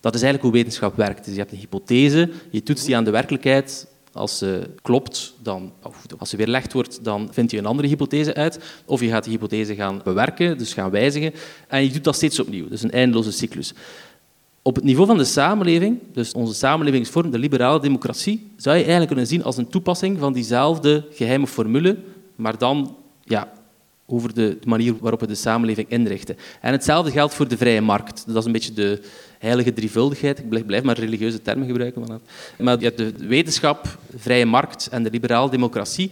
Dat 0.00 0.14
is 0.14 0.22
eigenlijk 0.22 0.42
hoe 0.42 0.62
wetenschap 0.62 0.96
werkt. 0.96 1.24
Dus 1.24 1.34
je 1.34 1.40
hebt 1.40 1.52
een 1.52 1.58
hypothese, 1.58 2.30
je 2.50 2.62
toetst 2.62 2.86
die 2.86 2.96
aan 2.96 3.04
de 3.04 3.10
werkelijkheid. 3.10 3.86
Als 4.18 4.38
ze 4.38 4.70
klopt, 4.82 5.34
dan, 5.42 5.72
als 6.18 6.30
ze 6.30 6.36
weerlegd 6.36 6.72
wordt, 6.72 7.04
dan 7.04 7.28
vind 7.32 7.50
je 7.50 7.58
een 7.58 7.66
andere 7.66 7.88
hypothese 7.88 8.34
uit. 8.34 8.58
Of 8.84 9.00
je 9.00 9.08
gaat 9.08 9.24
die 9.24 9.32
hypothese 9.32 9.74
gaan 9.74 10.00
bewerken, 10.04 10.58
dus 10.58 10.72
gaan 10.72 10.90
wijzigen. 10.90 11.32
En 11.68 11.84
je 11.84 11.90
doet 11.90 12.04
dat 12.04 12.14
steeds 12.14 12.40
opnieuw. 12.40 12.68
Dus 12.68 12.82
een 12.82 12.90
eindeloze 12.90 13.32
cyclus. 13.32 13.74
Op 14.62 14.74
het 14.74 14.84
niveau 14.84 15.06
van 15.06 15.16
de 15.18 15.24
samenleving, 15.24 15.98
dus 16.12 16.32
onze 16.32 16.54
samenlevingsvorm, 16.54 17.30
de 17.30 17.38
liberale 17.38 17.80
democratie, 17.80 18.50
zou 18.56 18.74
je 18.76 18.82
eigenlijk 18.82 19.10
kunnen 19.10 19.26
zien 19.26 19.44
als 19.44 19.56
een 19.56 19.68
toepassing 19.68 20.18
van 20.18 20.32
diezelfde 20.32 21.04
geheime 21.10 21.46
formule, 21.46 21.96
maar 22.36 22.58
dan 22.58 22.96
ja, 23.24 23.52
over 24.10 24.34
de 24.34 24.58
manier 24.64 24.94
waarop 25.00 25.20
we 25.20 25.26
de 25.26 25.34
samenleving 25.34 25.88
inrichten. 25.88 26.36
En 26.60 26.72
hetzelfde 26.72 27.10
geldt 27.10 27.34
voor 27.34 27.48
de 27.48 27.56
vrije 27.56 27.80
markt. 27.80 28.24
Dat 28.26 28.36
is 28.36 28.44
een 28.44 28.52
beetje 28.52 28.72
de 28.72 29.02
heilige 29.38 29.72
drievuldigheid. 29.72 30.38
Ik 30.38 30.66
blijf 30.66 30.82
maar 30.82 30.98
religieuze 30.98 31.42
termen 31.42 31.66
gebruiken. 31.66 32.20
Maar 32.58 32.78
de 32.78 33.12
wetenschap, 33.18 33.98
de 34.10 34.18
vrije 34.18 34.46
markt 34.46 34.88
en 34.90 35.02
de 35.02 35.10
liberale 35.10 35.50
democratie 35.50 36.10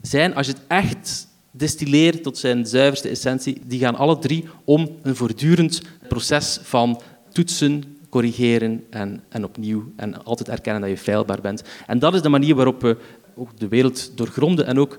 zijn, 0.00 0.34
als 0.34 0.46
je 0.46 0.52
het 0.52 0.62
echt 0.66 1.26
destilleert 1.50 2.22
tot 2.22 2.38
zijn 2.38 2.66
zuiverste 2.66 3.08
essentie, 3.08 3.60
die 3.64 3.80
gaan 3.80 3.96
alle 3.96 4.18
drie 4.18 4.44
om 4.64 4.88
een 5.02 5.16
voortdurend 5.16 5.82
proces 6.08 6.58
van 6.62 7.00
toetsen, 7.32 7.96
corrigeren 8.08 8.84
en, 8.90 9.22
en 9.28 9.44
opnieuw. 9.44 9.92
En 9.96 10.24
altijd 10.24 10.48
erkennen 10.48 10.82
dat 10.82 10.90
je 10.90 10.98
feilbaar 10.98 11.40
bent. 11.40 11.62
En 11.86 11.98
dat 11.98 12.14
is 12.14 12.22
de 12.22 12.28
manier 12.28 12.54
waarop 12.54 12.80
we 12.82 12.96
ook 13.36 13.58
de 13.58 13.68
wereld 13.68 14.16
doorgronden 14.16 14.66
en 14.66 14.78
ook 14.78 14.98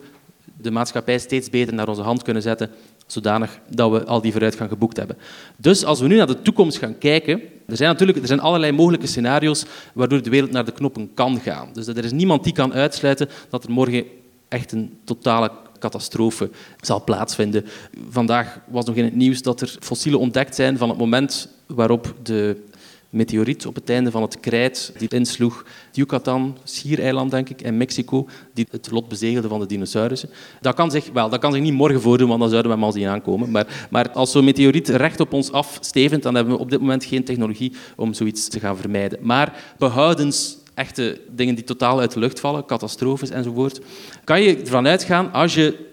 de 0.61 0.71
maatschappij 0.71 1.19
steeds 1.19 1.49
beter 1.49 1.73
naar 1.73 1.87
onze 1.87 2.01
hand 2.01 2.23
kunnen 2.23 2.41
zetten, 2.41 2.69
zodanig 3.07 3.59
dat 3.69 3.91
we 3.91 4.05
al 4.05 4.21
die 4.21 4.31
vooruitgang 4.31 4.69
geboekt 4.69 4.97
hebben. 4.97 5.17
Dus 5.57 5.85
als 5.85 5.99
we 5.99 6.07
nu 6.07 6.15
naar 6.15 6.27
de 6.27 6.41
toekomst 6.41 6.77
gaan 6.77 6.97
kijken, 6.97 7.41
er 7.67 7.77
zijn 7.77 7.89
natuurlijk 7.89 8.17
er 8.17 8.27
zijn 8.27 8.39
allerlei 8.39 8.71
mogelijke 8.71 9.07
scenario's 9.07 9.65
waardoor 9.93 10.21
de 10.21 10.29
wereld 10.29 10.51
naar 10.51 10.65
de 10.65 10.71
knoppen 10.71 11.13
kan 11.13 11.39
gaan. 11.39 11.69
Dus 11.73 11.87
er 11.87 12.03
is 12.03 12.11
niemand 12.11 12.43
die 12.43 12.53
kan 12.53 12.73
uitsluiten 12.73 13.29
dat 13.49 13.63
er 13.63 13.71
morgen 13.71 14.05
echt 14.47 14.71
een 14.71 14.97
totale 15.03 15.51
catastrofe 15.79 16.49
zal 16.81 17.03
plaatsvinden. 17.03 17.65
Vandaag 18.09 18.59
was 18.67 18.85
nog 18.85 18.95
in 18.95 19.03
het 19.03 19.15
nieuws 19.15 19.41
dat 19.41 19.61
er 19.61 19.77
fossielen 19.79 20.19
ontdekt 20.19 20.55
zijn 20.55 20.77
van 20.77 20.89
het 20.89 20.97
moment 20.97 21.49
waarop 21.65 22.15
de 22.23 22.63
meteoriet 23.09 23.65
op 23.65 23.75
het 23.75 23.89
einde 23.89 24.11
van 24.11 24.21
het 24.21 24.39
krijt 24.39 24.93
die 24.97 25.09
insloeg 25.09 25.65
Yucatan, 25.91 26.57
schiereiland 26.63 27.31
denk 27.31 27.49
ik, 27.49 27.61
en 27.61 27.77
Mexico, 27.77 28.27
die 28.53 28.67
het 28.71 28.91
lot 28.91 29.07
bezegelde 29.07 29.47
van 29.47 29.59
de 29.59 29.65
dinosaurussen. 29.65 30.29
Dat 30.61 30.75
kan 30.75 30.91
zich, 30.91 31.09
wel, 31.13 31.29
dat 31.29 31.39
kan 31.39 31.53
zich 31.53 31.61
niet 31.61 31.73
morgen 31.73 32.01
voordoen, 32.01 32.27
want 32.27 32.39
dan 32.39 32.49
zouden 32.49 32.71
we 32.71 32.77
hem 32.77 32.85
al 32.85 32.91
zien 32.91 33.07
aankomen. 33.07 33.51
Maar, 33.51 33.87
maar 33.89 34.11
als 34.11 34.31
zo'n 34.31 34.43
meteoriet 34.43 34.89
recht 34.89 35.19
op 35.19 35.33
ons 35.33 35.51
afstevend, 35.51 36.23
dan 36.23 36.35
hebben 36.35 36.53
we 36.53 36.59
op 36.59 36.69
dit 36.69 36.79
moment 36.79 37.05
geen 37.05 37.23
technologie 37.23 37.73
om 37.95 38.13
zoiets 38.13 38.47
te 38.47 38.59
gaan 38.59 38.77
vermijden. 38.77 39.19
Maar 39.21 39.73
behoudens 39.77 40.57
echte 40.73 41.21
dingen 41.29 41.55
die 41.55 41.63
totaal 41.63 41.99
uit 41.99 42.13
de 42.13 42.19
lucht 42.19 42.39
vallen, 42.39 42.65
catastrofes 42.65 43.29
enzovoort, 43.29 43.81
kan 44.23 44.41
je 44.41 44.57
ervan 44.57 44.87
uitgaan 44.87 45.31
als 45.31 45.53
je 45.53 45.87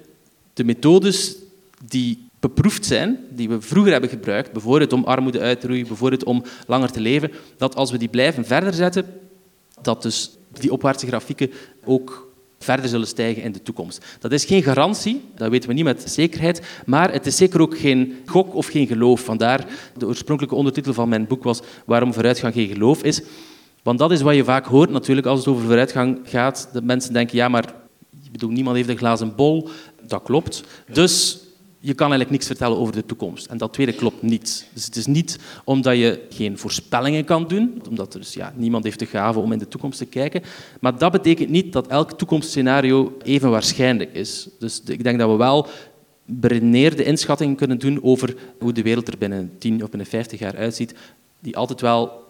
de 0.55 0.65
methodes 0.65 1.37
die 1.85 2.26
beproefd 2.49 2.87
zijn, 2.87 3.19
die 3.31 3.49
we 3.49 3.61
vroeger 3.61 3.93
hebben 3.93 4.11
gebruikt, 4.11 4.53
bijvoorbeeld 4.53 4.93
om 4.93 5.05
armoede 5.05 5.41
uit 5.41 5.61
te 5.61 5.67
roeien, 5.67 5.87
bijvoorbeeld 5.87 6.25
om 6.25 6.45
langer 6.67 6.93
te 6.93 7.01
leven, 7.01 7.33
dat 7.57 7.77
als 7.77 7.91
we 7.91 7.99
die 7.99 8.09
blijven 8.09 8.45
verder 8.45 8.75
zetten, 8.75 9.05
dat 9.83 10.03
dus 10.03 10.37
die 10.53 10.73
opwaartse 10.73 11.07
grafieken 11.07 11.51
ook 11.85 12.35
verder 12.59 12.89
zullen 12.89 13.07
stijgen 13.07 13.43
in 13.43 13.53
de 13.53 13.63
toekomst. 13.63 14.05
Dat 14.21 14.33
is 14.33 14.45
geen 14.45 14.63
garantie, 14.63 15.21
dat 15.35 15.51
weten 15.51 15.69
we 15.69 15.75
niet 15.75 15.85
met 15.85 16.11
zekerheid, 16.11 16.63
maar 16.87 17.13
het 17.13 17.27
is 17.27 17.37
zeker 17.37 17.61
ook 17.61 17.79
geen 17.79 18.17
gok 18.27 18.55
of 18.55 18.67
geen 18.67 18.87
geloof. 18.87 19.21
Vandaar 19.21 19.67
de 19.97 20.07
oorspronkelijke 20.07 20.57
ondertitel 20.57 20.93
van 20.95 21.09
mijn 21.09 21.27
boek 21.27 21.43
was 21.43 21.61
Waarom 21.85 22.13
vooruitgang 22.13 22.55
geen 22.55 22.69
geloof 22.69 23.03
is. 23.03 23.23
Want 23.83 23.99
dat 23.99 24.11
is 24.11 24.23
wat 24.23 24.35
je 24.35 24.45
vaak 24.45 24.67
hoort 24.67 24.91
natuurlijk 24.91 25.27
als 25.27 25.39
het 25.39 25.49
over 25.49 25.65
vooruitgang 25.65 26.19
gaat. 26.25 26.69
Dat 26.73 26.83
mensen 26.83 27.13
denken, 27.13 27.37
ja, 27.37 27.49
maar 27.49 27.75
bedoel, 28.39 28.51
niemand 28.51 28.77
heeft 28.77 28.89
een 28.89 28.97
glazen 28.97 29.35
bol. 29.35 29.69
Dat 30.07 30.23
klopt. 30.23 30.63
Dus 30.93 31.39
je 31.87 31.95
kan 31.95 32.11
eigenlijk 32.11 32.31
niks 32.31 32.47
vertellen 32.47 32.79
over 32.79 32.95
de 32.95 33.07
toekomst. 33.07 33.47
En 33.47 33.59
dat 33.59 33.73
tweede 33.73 33.93
klopt 33.93 34.23
niet. 34.23 34.67
Dus 34.73 34.85
het 34.85 34.97
is 34.97 35.07
niet 35.07 35.39
omdat 35.65 35.97
je 35.97 36.27
geen 36.31 36.59
voorspellingen 36.59 37.25
kan 37.25 37.49
doen, 37.49 37.83
omdat 37.89 38.15
er 38.15 38.21
dus, 38.21 38.35
ja, 38.35 38.53
niemand 38.57 38.85
heeft 38.85 38.99
de 38.99 39.07
gave 39.07 39.39
om 39.39 39.53
in 39.53 39.59
de 39.59 39.69
toekomst 39.69 39.99
te 39.99 40.05
kijken. 40.07 40.43
Maar 40.81 40.99
dat 40.99 41.13
betekent 41.13 41.49
niet 41.49 41.73
dat 41.73 41.87
elk 41.87 42.13
toekomstscenario 42.13 43.17
even 43.23 43.51
waarschijnlijk 43.51 44.15
is. 44.15 44.49
Dus 44.59 44.83
ik 44.87 45.03
denk 45.03 45.19
dat 45.19 45.31
we 45.31 45.37
wel 45.37 45.67
beredeneerde 46.25 47.05
inschattingen 47.05 47.57
kunnen 47.57 47.79
doen 47.79 48.03
over 48.03 48.37
hoe 48.59 48.73
de 48.73 48.83
wereld 48.83 49.09
er 49.09 49.19
binnen 49.19 49.53
10 49.59 49.83
of 49.83 49.91
binnen 49.91 50.09
50 50.09 50.39
jaar 50.39 50.57
uitziet, 50.57 50.95
die 51.41 51.57
altijd 51.57 51.81
wel 51.81 52.26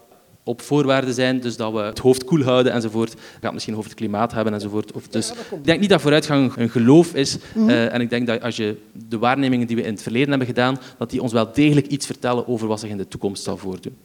op 0.47 0.63
voorwaarden 0.63 1.15
zijn, 1.15 1.41
dus 1.41 1.57
dat 1.57 1.73
we 1.73 1.79
het 1.79 1.99
hoofd 1.99 2.25
koel 2.25 2.43
houden 2.43 2.73
enzovoort. 2.73 3.13
We 3.13 3.19
gaan 3.19 3.41
het 3.41 3.53
misschien 3.53 3.77
over 3.77 3.89
het 3.91 3.99
klimaat 3.99 4.33
hebben 4.33 4.55
enzovoort. 4.55 4.93
Of 4.93 5.09
dus, 5.09 5.31
ik 5.31 5.65
denk 5.65 5.81
niet 5.81 5.91
dat 5.91 6.01
vooruitgang 6.01 6.57
een 6.57 6.71
geloof 6.71 7.15
is. 7.15 7.39
Mhm. 7.55 7.69
Eh, 7.69 7.95
en 7.95 8.01
ik 8.01 8.11
denk 8.11 8.27
dat 8.27 8.43
als 8.43 8.57
je 8.57 8.77
de 9.09 9.19
waarnemingen 9.19 9.67
die 9.67 9.77
we 9.77 9.83
in 9.83 9.93
het 9.93 10.03
verleden 10.03 10.29
hebben 10.29 10.47
gedaan, 10.47 10.79
dat 10.99 11.11
die 11.11 11.23
ons 11.23 11.33
wel 11.33 11.53
degelijk 11.53 11.87
iets 11.87 12.07
vertellen 12.07 12.49
over 12.49 12.69
wat 12.69 12.81
zich 12.81 12.91
in 12.91 12.97
de 12.97 13.09
toekomst 13.09 13.43
zal 13.43 13.57
voordoen. 13.57 13.97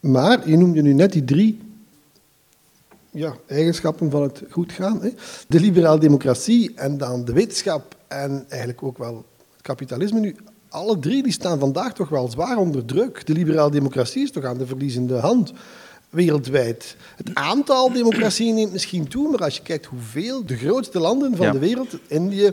Maar 0.00 0.48
je 0.48 0.56
noemde 0.56 0.82
nu 0.82 0.92
net 0.92 1.12
die 1.12 1.24
drie 1.24 1.60
ja, 3.10 3.36
eigenschappen 3.46 4.10
van 4.10 4.22
het 4.22 4.42
goed 4.50 4.72
gaan. 4.72 5.02
Hè. 5.02 5.10
De 5.48 5.60
liberale 5.60 6.00
democratie 6.00 6.72
en 6.74 6.98
dan 6.98 7.24
de 7.24 7.32
wetenschap 7.32 7.96
en 8.08 8.44
eigenlijk 8.48 8.82
ook 8.82 8.98
wel 8.98 9.24
het 9.52 9.62
kapitalisme 9.62 10.20
nu 10.20 10.36
alle 10.68 10.98
drie 10.98 11.22
die 11.22 11.32
staan 11.32 11.58
vandaag 11.58 11.94
toch 11.94 12.08
wel 12.08 12.28
zwaar 12.28 12.56
onder 12.56 12.84
druk. 12.84 13.26
De 13.26 13.32
liberale 13.32 13.70
democratie 13.70 14.22
is 14.22 14.30
toch 14.30 14.44
aan 14.44 14.58
de 14.58 14.66
verliezende 14.66 15.14
hand 15.16 15.52
wereldwijd. 16.10 16.96
Het 17.16 17.30
aantal 17.34 17.92
democratieën 17.92 18.54
neemt 18.54 18.72
misschien 18.72 19.08
toe, 19.08 19.30
maar 19.30 19.42
als 19.44 19.56
je 19.56 19.62
kijkt 19.62 19.86
hoeveel 19.86 20.46
de 20.46 20.56
grootste 20.56 20.98
landen 20.98 21.36
van 21.36 21.46
Ja. 21.46 21.52
de 21.52 21.58
wereld, 21.58 21.96
Indië, 22.06 22.52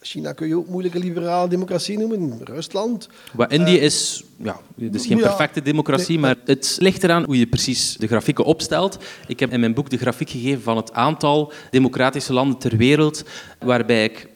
China 0.00 0.32
kun 0.32 0.48
je 0.48 0.56
ook 0.56 0.68
moeilijke 0.68 0.98
liberale 0.98 1.48
democratie 1.48 1.98
noemen, 1.98 2.40
Rusland. 2.44 3.08
Wat 3.32 3.52
Indië 3.52 3.76
is, 3.78 4.24
ja, 4.36 4.60
het 4.80 4.94
is 4.94 5.06
geen 5.06 5.16
ja, 5.16 5.22
perfecte 5.22 5.62
democratie, 5.62 6.18
maar 6.18 6.36
het 6.44 6.76
ligt 6.80 7.02
eraan 7.04 7.24
hoe 7.24 7.38
je 7.38 7.46
precies 7.46 7.96
de 7.96 8.06
grafieken 8.06 8.44
opstelt. 8.44 8.98
Ik 9.26 9.40
heb 9.40 9.52
in 9.52 9.60
mijn 9.60 9.74
boek 9.74 9.90
de 9.90 9.96
grafiek 9.96 10.30
gegeven 10.30 10.62
van 10.62 10.76
het 10.76 10.92
aantal 10.92 11.52
democratische 11.70 12.32
landen 12.32 12.58
ter 12.58 12.76
wereld, 12.76 13.22
waarbij 13.58 14.04
ik 14.04 14.28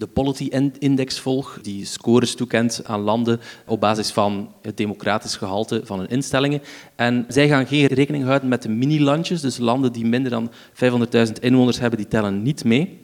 de 0.00 0.06
Polity 0.06 0.48
Index 0.78 1.18
volg, 1.18 1.58
die 1.62 1.84
scores 1.84 2.34
toekent 2.34 2.80
aan 2.84 3.00
landen 3.00 3.40
op 3.66 3.80
basis 3.80 4.10
van 4.10 4.52
het 4.62 4.76
democratisch 4.76 5.36
gehalte 5.36 5.80
van 5.84 5.98
hun 5.98 6.08
instellingen. 6.08 6.62
En 6.94 7.24
zij 7.28 7.48
gaan 7.48 7.66
geen 7.66 7.86
rekening 7.86 8.24
houden 8.24 8.48
met 8.48 8.62
de 8.62 8.68
mini-landjes, 8.68 9.40
dus 9.40 9.58
landen 9.58 9.92
die 9.92 10.04
minder 10.04 10.30
dan 10.30 10.50
500.000 10.50 11.32
inwoners 11.40 11.78
hebben, 11.78 11.98
die 11.98 12.08
tellen 12.08 12.42
niet 12.42 12.64
mee. 12.64 12.98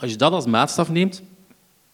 Als 0.00 0.10
je 0.10 0.16
dat 0.16 0.32
als 0.32 0.46
maatstaf 0.46 0.90
neemt, 0.90 1.22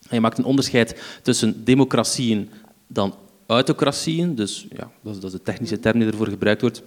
en 0.08 0.14
je 0.14 0.20
maakt 0.20 0.38
een 0.38 0.44
onderscheid 0.44 1.18
tussen 1.22 1.64
democratieën 1.64 2.50
dan 2.86 3.14
autocratieën, 3.46 4.34
dus 4.34 4.66
ja, 4.76 4.90
dat 5.02 5.14
is, 5.14 5.20
dat 5.20 5.32
is 5.32 5.36
de 5.38 5.42
technische 5.42 5.80
term 5.80 5.98
die 5.98 6.08
ervoor 6.08 6.28
gebruikt 6.28 6.60
wordt. 6.60 6.82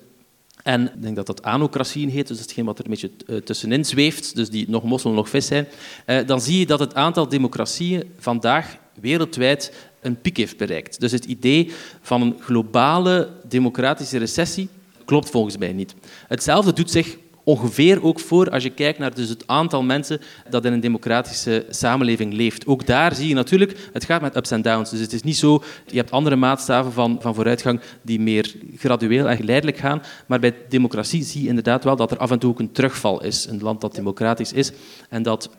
En 0.63 0.86
ik 0.95 1.02
denk 1.02 1.15
dat 1.15 1.26
dat 1.26 1.43
anocratieën 1.43 2.10
heet, 2.10 2.28
dus 2.28 2.39
hetgeen 2.39 2.65
wat 2.65 2.80
er 2.80 2.86
een 2.86 2.91
beetje 2.91 3.12
eh, 3.28 3.36
tussenin 3.36 3.86
zweeft, 3.86 4.36
dus 4.36 4.49
die 4.49 4.69
nog 4.69 4.84
mossel, 4.84 5.12
nog 5.12 5.30
vis 5.30 5.45
zijn. 5.45 5.67
Eh, 6.06 6.28
dan 6.28 6.41
zie 6.41 6.60
je 6.60 6.65
dat 6.65 6.80
het 6.80 6.95
aantal 6.95 7.28
democratieën 7.30 8.04
vandaag 8.17 8.78
wereldwijd 8.99 9.73
een 10.02 10.21
piek 10.21 10.38
heeft 10.38 10.58
bereikt. 10.58 10.99
Dus 10.99 11.12
het 11.12 11.26
idee 11.26 11.71
van 12.02 12.21
een 12.21 12.36
globale 12.39 13.30
democratische 13.47 14.17
recessie 14.17 14.69
klopt 15.06 15.30
volgens 15.30 15.58
mij 15.58 15.73
niet. 15.73 15.95
Hetzelfde 16.28 16.73
doet 16.73 16.91
zich 16.91 17.17
ongeveer 17.43 18.03
ook 18.03 18.19
voor 18.19 18.49
als 18.49 18.63
je 18.63 18.69
kijkt 18.69 18.99
naar 18.99 19.13
dus 19.13 19.29
het 19.29 19.47
aantal 19.47 19.84
mensen 19.84 20.19
dat 20.49 20.65
in 20.65 20.73
een 20.73 20.79
democratische 20.79 21.65
samenleving 21.69 22.34
leeft. 22.34 22.67
Ook 22.67 22.86
daar 22.86 23.15
zie 23.15 23.27
je 23.27 23.34
natuurlijk, 23.34 23.89
het 23.93 24.06
gaat 24.06 24.21
met 24.21 24.36
ups 24.36 24.51
en 24.51 24.62
downs. 24.62 24.89
Dus 24.89 24.99
het 24.99 25.13
is 25.13 25.23
niet 25.23 25.38
zo, 25.38 25.63
je 25.88 25.97
hebt 25.97 26.12
andere 26.12 26.36
maatstaven 26.36 26.91
van, 26.91 27.17
van 27.21 27.36
vooruitgang 27.36 27.79
die 28.01 28.19
meer 28.19 28.53
gradueel 28.77 29.29
en 29.29 29.38
geleidelijk 29.38 29.77
gaan. 29.77 30.01
Maar 30.25 30.39
bij 30.39 30.56
democratie 30.69 31.23
zie 31.23 31.41
je 31.41 31.47
inderdaad 31.47 31.84
wel 31.84 31.95
dat 31.95 32.12
er 32.12 32.17
af 32.17 32.32
en 32.32 32.39
toe 32.39 32.49
ook 32.49 32.60
een 32.60 32.71
terugval 32.71 33.23
is. 33.23 33.47
Een 33.49 33.62
land 33.62 33.82
dat 33.82 33.95
democratisch 33.95 34.53
is 34.53 34.71
en 35.10 35.23
dat, 35.23 35.49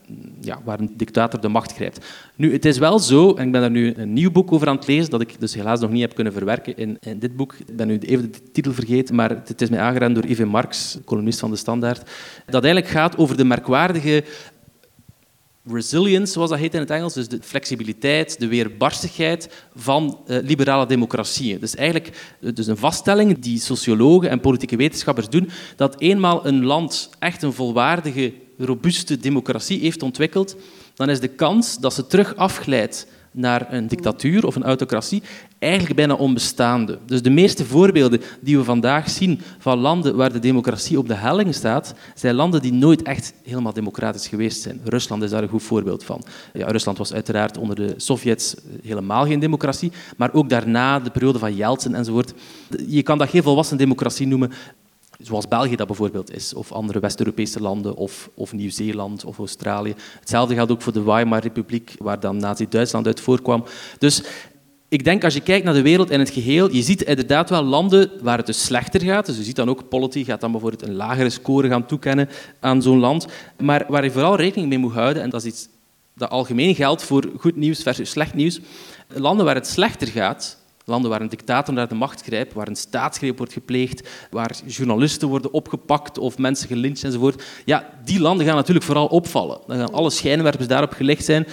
ja, 0.41 0.61
waar 0.65 0.81
een 0.81 0.95
dictator 0.97 1.41
de 1.41 1.49
macht 1.49 1.73
grijpt. 1.73 2.07
Nu, 2.35 2.53
het 2.53 2.65
is 2.65 2.79
wel 2.79 2.99
zo, 2.99 3.35
en 3.35 3.47
ik 3.47 3.53
ben 3.53 3.61
daar 3.61 3.71
nu 3.71 3.95
een 3.97 4.13
nieuw 4.13 4.31
boek 4.31 4.53
over 4.53 4.69
aan 4.69 4.77
het 4.77 4.87
lezen, 4.87 5.11
dat 5.11 5.21
ik 5.21 5.35
dus 5.39 5.55
helaas 5.55 5.81
nog 5.81 5.91
niet 5.91 6.01
heb 6.01 6.15
kunnen 6.15 6.33
verwerken 6.33 6.77
in, 6.77 6.97
in 7.01 7.19
dit 7.19 7.37
boek. 7.37 7.55
Ik 7.67 7.77
ben 7.77 7.87
nu 7.87 7.99
even 7.99 8.33
de 8.33 8.53
titel 8.53 8.73
vergeten, 8.73 9.15
maar 9.15 9.31
het 9.31 9.63
is 9.63 9.69
mij 9.69 9.81
aangeraden 9.81 10.15
door 10.15 10.27
Yves 10.27 10.47
Marx, 10.47 10.99
columnist 11.05 11.39
van 11.39 11.51
De 11.51 11.57
Dat 11.81 12.65
eigenlijk 12.65 12.89
gaat 12.89 13.17
over 13.17 13.37
de 13.37 13.45
merkwaardige 13.45 14.25
resilience, 15.67 16.33
zoals 16.33 16.51
dat 16.51 16.59
heet 16.59 16.75
in 16.75 16.81
het 16.81 16.91
Engels, 16.91 17.15
dus 17.15 17.29
de 17.29 17.39
flexibiliteit, 17.43 18.39
de 18.39 18.47
weerbarstigheid 18.47 19.67
van 19.75 20.19
eh, 20.27 20.39
liberale 20.43 20.87
democratieën. 20.87 21.61
Dus 21.61 21.75
eigenlijk 21.75 22.37
eh, 22.41 22.55
dus 22.55 22.67
een 22.67 22.77
vaststelling 22.77 23.39
die 23.39 23.59
sociologen 23.59 24.31
en 24.31 24.41
politieke 24.41 24.77
wetenschappers 24.77 25.29
doen, 25.29 25.51
dat 25.77 26.01
eenmaal 26.01 26.47
een 26.47 26.65
land 26.65 27.11
echt 27.19 27.43
een 27.43 27.53
volwaardige, 27.53 28.33
robuuste 28.59 29.19
democratie 29.19 29.81
heeft 29.81 30.03
ontwikkeld, 30.03 30.57
dan 30.95 31.11
is 31.11 31.21
de 31.21 31.29
kans 31.29 31.79
dat 31.79 31.95
ze 31.95 32.07
terug 32.07 32.37
afglijdt 32.37 33.07
naar 33.31 33.73
een 33.73 33.89
dictatuur 33.89 34.47
of 34.47 34.57
een 34.57 34.65
autocratie 34.65 35.23
eigenlijk 35.65 35.97
bijna 35.97 36.15
onbestaande. 36.15 36.99
Dus 37.07 37.23
de 37.23 37.31
meeste 37.31 37.65
voorbeelden 37.65 38.21
die 38.41 38.57
we 38.59 38.65
vandaag 38.65 39.11
zien 39.11 39.41
van 39.59 39.79
landen 39.79 40.17
waar 40.17 40.33
de 40.33 40.39
democratie 40.39 40.99
op 40.99 41.09
de 41.09 41.15
helling 41.15 41.55
staat, 41.55 41.95
zijn 42.15 42.35
landen 42.35 42.63
die 42.63 42.73
nooit 42.73 43.03
echt 43.03 43.35
helemaal 43.43 43.73
democratisch 43.73 44.29
geweest 44.29 44.63
zijn. 44.63 44.81
Rusland 44.85 45.23
is 45.23 45.31
daar 45.31 45.43
een 45.43 45.49
goed 45.49 45.63
voorbeeld 45.63 46.05
van. 46.05 46.23
Ja, 46.53 46.67
Rusland 46.67 46.99
was 46.99 47.13
uiteraard 47.13 47.59
onder 47.59 47.77
de 47.77 47.95
Sovjets 47.97 48.55
helemaal 48.83 49.27
geen 49.27 49.41
democratie, 49.41 49.93
maar 50.17 50.33
ook 50.33 50.49
daarna, 50.49 51.01
de 51.01 51.11
periode 51.11 51.39
van 51.39 51.55
Yeltsin 51.55 51.95
enzovoort. 51.95 52.35
Je 52.87 53.03
kan 53.03 53.19
dat 53.19 53.29
geen 53.29 53.43
volwassen 53.43 53.77
democratie 53.77 54.27
noemen, 54.27 54.53
Zoals 55.19 55.49
België 55.49 55.77
dat 55.77 55.87
bijvoorbeeld 55.87 56.35
is, 56.35 56.55
of 56.55 56.73
andere 56.73 57.01
West-Europese 57.01 57.61
landen, 57.61 57.97
of, 57.97 58.31
of 58.35 58.53
Nieuw-Zeeland 58.53 59.25
of 59.25 59.39
Australië. 59.39 59.95
Hetzelfde 60.21 60.55
geldt 60.55 60.73
ook 60.73 60.83
voor 60.83 60.93
de 60.93 61.03
Weimar-republiek, 61.03 61.95
waar 61.99 62.21
dan 62.21 62.37
Nazi-Duitsland 62.37 63.07
uit 63.07 63.21
voorkwam. 63.21 63.65
Dus 63.99 64.23
ik 64.95 65.05
denk, 65.05 65.25
als 65.25 65.35
je 65.35 65.41
kijkt 65.41 65.65
naar 65.65 65.75
de 65.75 65.83
wereld 65.83 66.11
in 66.11 66.19
het 66.19 66.31
geheel, 66.31 66.73
je 66.73 66.83
ziet 66.83 67.03
inderdaad 67.03 67.51
wel 67.51 67.63
landen 67.63 68.11
waar 68.21 68.37
het 68.37 68.47
dus 68.47 68.65
slechter 68.65 69.01
gaat. 69.01 69.27
Dus 69.27 69.37
je 69.37 69.43
ziet 69.43 69.57
dan 69.57 69.69
ook, 69.69 69.89
Polity 69.89 70.25
gaat 70.25 70.41
dan 70.41 70.53
bijvoorbeeld 70.53 70.83
een 70.83 70.95
lagere 70.95 71.31
score 71.31 71.69
gaan 71.69 71.87
toekennen 71.87 72.29
aan 72.61 72.83
zo'n 72.83 72.99
land. 72.99 73.27
Maar 73.61 73.85
waar 73.89 74.05
je 74.05 74.11
vooral 74.11 74.37
rekening 74.37 74.69
mee 74.69 74.79
moet 74.79 74.93
houden, 74.93 75.23
en 75.23 75.31
dat 75.31 75.45
is 75.45 75.53
iets 75.53 75.69
dat 76.15 76.31
algemeen 76.31 76.75
geldt 76.75 77.03
voor 77.03 77.31
goed 77.39 77.57
nieuws 77.57 77.83
versus 77.83 78.11
slecht 78.11 78.35
nieuws, 78.35 78.61
landen 79.09 79.45
waar 79.45 79.55
het 79.55 79.67
slechter 79.67 80.09
gaat, 80.09 80.59
Landen 80.85 81.11
waar 81.11 81.21
een 81.21 81.29
dictator 81.29 81.75
naar 81.75 81.89
de 81.89 81.95
macht 81.95 82.23
grijpt, 82.23 82.53
waar 82.53 82.69
een 82.69 82.77
staatsgreep 82.77 83.37
wordt 83.37 83.53
gepleegd, 83.53 84.09
waar 84.31 84.57
journalisten 84.67 85.29
worden 85.29 85.53
opgepakt 85.53 86.19
of 86.19 86.39
mensen 86.39 86.69
gelyncht 86.69 87.05
enzovoort. 87.05 87.45
Ja, 87.65 87.91
die 88.05 88.21
landen 88.21 88.47
gaan 88.47 88.55
natuurlijk 88.55 88.87
vooral 88.87 89.07
opvallen. 89.07 89.59
Dan 89.67 89.77
gaan 89.77 89.93
alle 89.93 90.11
schijnwerpers 90.11 90.67
daarop 90.67 90.93
gelegd 90.93 91.25
zijn. 91.25 91.47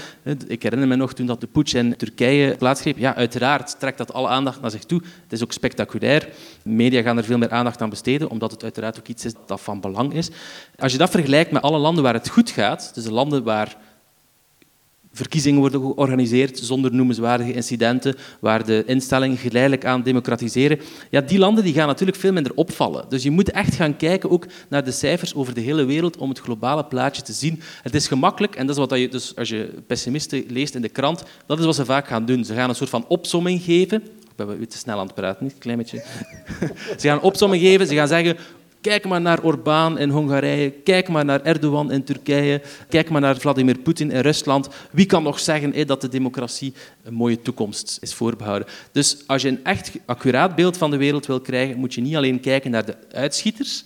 Ik 0.47 0.63
herinner 0.63 0.87
me 0.87 0.95
nog 0.95 1.13
toen 1.13 1.25
dat 1.25 1.41
de 1.41 1.47
putsch 1.47 1.75
in 1.75 1.95
Turkije 1.95 2.55
plaatsgreep. 2.55 2.97
Ja, 2.97 3.15
uiteraard 3.15 3.79
trekt 3.79 3.97
dat 3.97 4.13
alle 4.13 4.27
aandacht 4.27 4.61
naar 4.61 4.71
zich 4.71 4.83
toe. 4.83 5.01
Het 5.23 5.31
is 5.31 5.43
ook 5.43 5.51
spectaculair. 5.51 6.29
Media 6.63 7.01
gaan 7.01 7.17
er 7.17 7.23
veel 7.23 7.37
meer 7.37 7.51
aandacht 7.51 7.81
aan 7.81 7.89
besteden, 7.89 8.29
omdat 8.29 8.51
het 8.51 8.63
uiteraard 8.63 8.99
ook 8.99 9.07
iets 9.07 9.25
is 9.25 9.33
dat 9.45 9.61
van 9.61 9.79
belang 9.79 10.13
is. 10.13 10.29
Als 10.79 10.91
je 10.91 10.97
dat 10.97 11.09
vergelijkt 11.09 11.51
met 11.51 11.61
alle 11.61 11.77
landen 11.77 12.03
waar 12.03 12.13
het 12.13 12.29
goed 12.29 12.49
gaat, 12.49 12.91
dus 12.93 13.03
de 13.03 13.11
landen 13.11 13.43
waar 13.43 13.77
verkiezingen 15.13 15.59
worden 15.59 15.81
georganiseerd 15.81 16.59
zonder 16.59 16.93
noemenswaardige 16.93 17.53
incidenten, 17.53 18.15
waar 18.39 18.65
de 18.65 18.83
instellingen 18.85 19.37
geleidelijk 19.37 19.85
aan 19.85 20.03
democratiseren. 20.03 20.79
Ja, 21.09 21.21
die 21.21 21.39
landen 21.39 21.63
die 21.63 21.73
gaan 21.73 21.87
natuurlijk 21.87 22.17
veel 22.17 22.33
minder 22.33 22.53
opvallen. 22.55 23.05
Dus 23.09 23.23
je 23.23 23.31
moet 23.31 23.51
echt 23.51 23.75
gaan 23.75 23.97
kijken 23.97 24.29
ook 24.29 24.45
naar 24.69 24.83
de 24.83 24.91
cijfers 24.91 25.35
over 25.35 25.53
de 25.53 25.61
hele 25.61 25.85
wereld 25.85 26.17
om 26.17 26.29
het 26.29 26.39
globale 26.39 26.85
plaatje 26.85 27.21
te 27.21 27.33
zien. 27.33 27.61
Het 27.81 27.95
is 27.95 28.07
gemakkelijk, 28.07 28.55
en 28.55 28.67
dat 28.67 28.77
is 28.77 28.87
wat 28.87 28.99
je, 28.99 29.07
dus 29.07 29.35
als 29.35 29.49
je 29.49 29.69
pessimisten 29.87 30.43
leest 30.47 30.75
in 30.75 30.81
de 30.81 30.89
krant, 30.89 31.23
dat 31.45 31.59
is 31.59 31.65
wat 31.65 31.75
ze 31.75 31.85
vaak 31.85 32.07
gaan 32.07 32.25
doen. 32.25 32.45
Ze 32.45 32.53
gaan 32.53 32.69
een 32.69 32.75
soort 32.75 32.89
van 32.89 33.05
opsomming 33.07 33.61
geven. 33.61 34.03
Ik 34.37 34.47
ben 34.47 34.67
te 34.67 34.77
snel 34.77 34.99
aan 34.99 35.05
het 35.05 35.15
praten, 35.15 35.43
niet? 35.43 35.55
Klein 35.57 35.77
beetje. 35.77 36.03
Ze 36.99 37.07
gaan 37.07 37.17
een 37.17 37.23
opsomming 37.23 37.63
geven, 37.63 37.87
ze 37.87 37.95
gaan 37.95 38.07
zeggen 38.07 38.37
Kijk 38.81 39.07
maar 39.07 39.21
naar 39.21 39.43
Orbán 39.43 39.97
in 39.97 40.09
Hongarije, 40.09 40.69
kijk 40.69 41.07
maar 41.07 41.25
naar 41.25 41.41
Erdogan 41.41 41.91
in 41.91 42.03
Turkije, 42.03 42.61
kijk 42.89 43.09
maar 43.09 43.21
naar 43.21 43.37
Vladimir 43.37 43.79
Poetin 43.79 44.11
in 44.11 44.19
Rusland. 44.19 44.69
Wie 44.91 45.05
kan 45.05 45.23
nog 45.23 45.39
zeggen 45.39 45.73
hé, 45.73 45.85
dat 45.85 46.01
de 46.01 46.07
democratie 46.07 46.73
een 47.03 47.13
mooie 47.13 47.41
toekomst 47.41 47.97
is 48.01 48.13
voorbehouden? 48.13 48.67
Dus 48.91 49.23
als 49.27 49.41
je 49.41 49.47
een 49.47 49.63
echt 49.63 49.91
accuraat 50.05 50.55
beeld 50.55 50.77
van 50.77 50.91
de 50.91 50.97
wereld 50.97 51.25
wil 51.25 51.41
krijgen, 51.41 51.77
moet 51.77 51.93
je 51.93 52.01
niet 52.01 52.15
alleen 52.15 52.39
kijken 52.39 52.71
naar 52.71 52.85
de 52.85 52.95
uitschieters, 53.11 53.85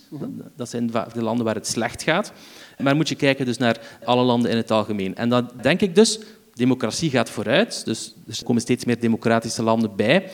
dat 0.56 0.68
zijn 0.68 0.86
de 0.86 1.22
landen 1.22 1.44
waar 1.44 1.54
het 1.54 1.66
slecht 1.66 2.02
gaat, 2.02 2.32
maar 2.78 2.96
moet 2.96 3.08
je 3.08 3.14
kijken 3.14 3.44
dus 3.44 3.58
naar 3.58 3.80
alle 4.04 4.22
landen 4.22 4.50
in 4.50 4.56
het 4.56 4.70
algemeen. 4.70 5.16
En 5.16 5.28
dan 5.28 5.50
denk 5.62 5.80
ik 5.80 5.94
dus, 5.94 6.18
democratie 6.54 7.10
gaat 7.10 7.30
vooruit, 7.30 7.84
dus 7.84 8.14
er 8.28 8.44
komen 8.44 8.62
steeds 8.62 8.84
meer 8.84 9.00
democratische 9.00 9.62
landen 9.62 9.96
bij. 9.96 10.30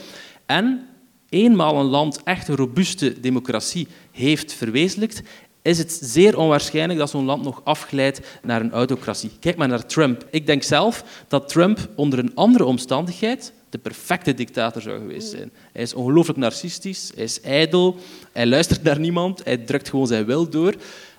En 0.46 0.86
eenmaal 1.32 1.80
een 1.80 1.86
land 1.86 2.22
echt 2.22 2.48
een 2.48 2.56
robuuste 2.56 3.20
democratie 3.20 3.88
heeft 4.10 4.52
verwezenlijkt, 4.52 5.22
is 5.62 5.78
het 5.78 5.98
zeer 6.02 6.38
onwaarschijnlijk 6.38 6.98
dat 6.98 7.10
zo'n 7.10 7.24
land 7.24 7.42
nog 7.42 7.60
afglijdt 7.64 8.20
naar 8.42 8.60
een 8.60 8.72
autocratie. 8.72 9.30
Kijk 9.40 9.56
maar 9.56 9.68
naar 9.68 9.86
Trump. 9.86 10.26
Ik 10.30 10.46
denk 10.46 10.62
zelf 10.62 11.04
dat 11.28 11.48
Trump 11.48 11.88
onder 11.94 12.18
een 12.18 12.34
andere 12.34 12.64
omstandigheid 12.64 13.52
de 13.70 13.78
perfecte 13.78 14.34
dictator 14.34 14.82
zou 14.82 14.98
geweest 14.98 15.30
zijn. 15.30 15.52
Hij 15.72 15.82
is 15.82 15.94
ongelooflijk 15.94 16.38
narcistisch, 16.38 17.10
hij 17.14 17.24
is 17.24 17.40
ijdel, 17.40 17.96
hij 18.32 18.46
luistert 18.46 18.82
naar 18.82 18.98
niemand, 18.98 19.44
hij 19.44 19.56
drukt 19.56 19.88
gewoon 19.88 20.06
zijn 20.06 20.24
wil 20.24 20.48
door. 20.48 20.74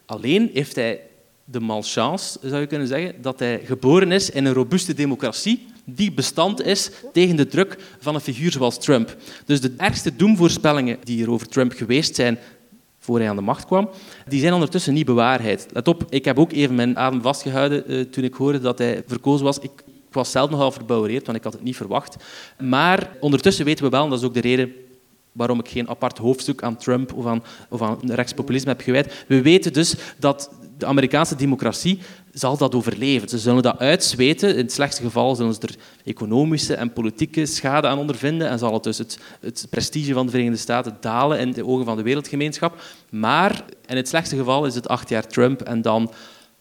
Alleen 0.06 0.49
heeft 0.54 0.76
hij 0.76 1.02
de 1.45 1.60
malchance, 1.60 2.39
zou 2.41 2.62
je 2.62 2.67
kunnen 2.67 2.88
zeggen, 2.88 3.21
dat 3.21 3.39
hij 3.39 3.62
geboren 3.65 4.12
is 4.12 4.30
in 4.30 4.45
een 4.45 4.54
robuuste 4.54 4.93
democratie 4.93 5.67
die 5.86 6.12
bestand 6.12 6.62
is 6.62 6.91
tegen 7.13 7.36
de 7.36 7.48
druk 7.48 7.78
van 8.00 8.15
een 8.15 8.22
figuur 8.22 8.52
zoals 8.52 8.80
Trump. 8.80 9.17
Dus 9.46 9.62
de 9.62 9.74
ergste 9.78 10.15
doemvoorspellingen 10.15 10.98
die 11.04 11.24
er 11.24 11.32
over 11.32 11.48
Trump 11.48 11.72
geweest 11.72 12.15
zijn 12.15 12.39
voor 13.00 13.19
hij 13.19 13.30
aan 13.30 13.36
de 13.36 13.41
macht 13.41 13.65
kwam, 13.65 13.89
die 14.28 14.39
zijn 14.39 14.54
ondertussen 14.54 14.93
niet 14.93 15.06
bewaarheid. 15.06 15.67
Let 15.72 15.88
op, 15.88 16.06
ik 16.10 16.26
heb 16.26 16.39
ook 16.39 16.52
even 16.52 16.76
mijn 16.76 16.98
adem 16.98 17.22
vastgehouden 17.22 17.91
uh, 17.91 18.02
toen 18.02 18.24
ik 18.24 18.34
hoorde 18.34 18.60
dat 18.60 18.78
hij 18.78 19.04
verkozen 19.08 19.46
was. 19.46 19.60
Ik, 19.60 19.72
was 20.12 20.32
zelf 20.32 20.50
nogal 20.50 20.72
verbouwereerd, 20.72 21.26
want 21.26 21.38
ik 21.38 21.43
had 21.43 21.54
het 21.54 21.63
niet 21.63 21.76
verwacht. 21.76 22.15
Maar 22.60 23.12
ondertussen 23.19 23.65
weten 23.65 23.84
we 23.84 23.89
wel, 23.89 24.04
en 24.04 24.10
dat 24.10 24.19
is 24.19 24.26
ook 24.26 24.34
de 24.34 24.41
reden 24.41 24.74
waarom 25.32 25.60
ik 25.60 25.67
geen 25.67 25.89
apart 25.89 26.17
hoofdstuk 26.17 26.63
aan 26.63 26.78
Trump 26.78 27.13
of 27.13 27.39
of 27.69 27.82
aan 27.82 28.00
rechtspopulisme 28.04 28.69
heb 28.69 28.82
gewijd. 28.82 29.26
We 29.28 29.41
weten 29.41 29.74
dus 29.74 29.96
dat 30.17 30.52
De 30.84 30.89
Amerikaanse 30.89 31.36
democratie 31.36 32.00
zal 32.34 32.58
dat 32.58 32.76
overleven. 32.76 33.30
Ze 33.30 33.38
zullen 33.38 33.63
dat 33.63 33.80
uitzweten. 33.80 34.50
In 34.50 34.58
het 34.58 34.72
slechtste 34.72 35.04
geval 35.04 35.36
zullen 35.36 35.54
ze 35.54 35.60
er 35.62 35.76
economische 36.04 36.76
en 36.76 36.93
politieke 36.93 37.46
schade 37.46 37.88
aan 37.88 37.98
ondervinden 37.98 38.50
en 38.50 38.60
zal 38.60 38.74
het 38.74 38.84
dus 38.84 38.98
het, 38.98 39.67
prestige 39.69 40.13
van 40.13 40.26
de 40.26 40.32
Verenigde 40.32 40.60
Staten 40.60 40.98
dalen 41.00 41.39
in 41.39 41.52
de 41.52 41.65
ogen 41.65 41.86
van 41.86 41.98
de 41.98 42.04
wereldgemeenschap. 42.04 42.82
Maar 43.10 43.65
in 43.86 43.96
het 43.96 44.08
slechtste 44.08 44.36
geval 44.36 44.65
is 44.65 44.76
het 44.76 44.88
acht 44.88 45.10
jaar 45.10 45.28
Trump 45.28 45.62
en 45.62 45.82
dan 45.82 46.12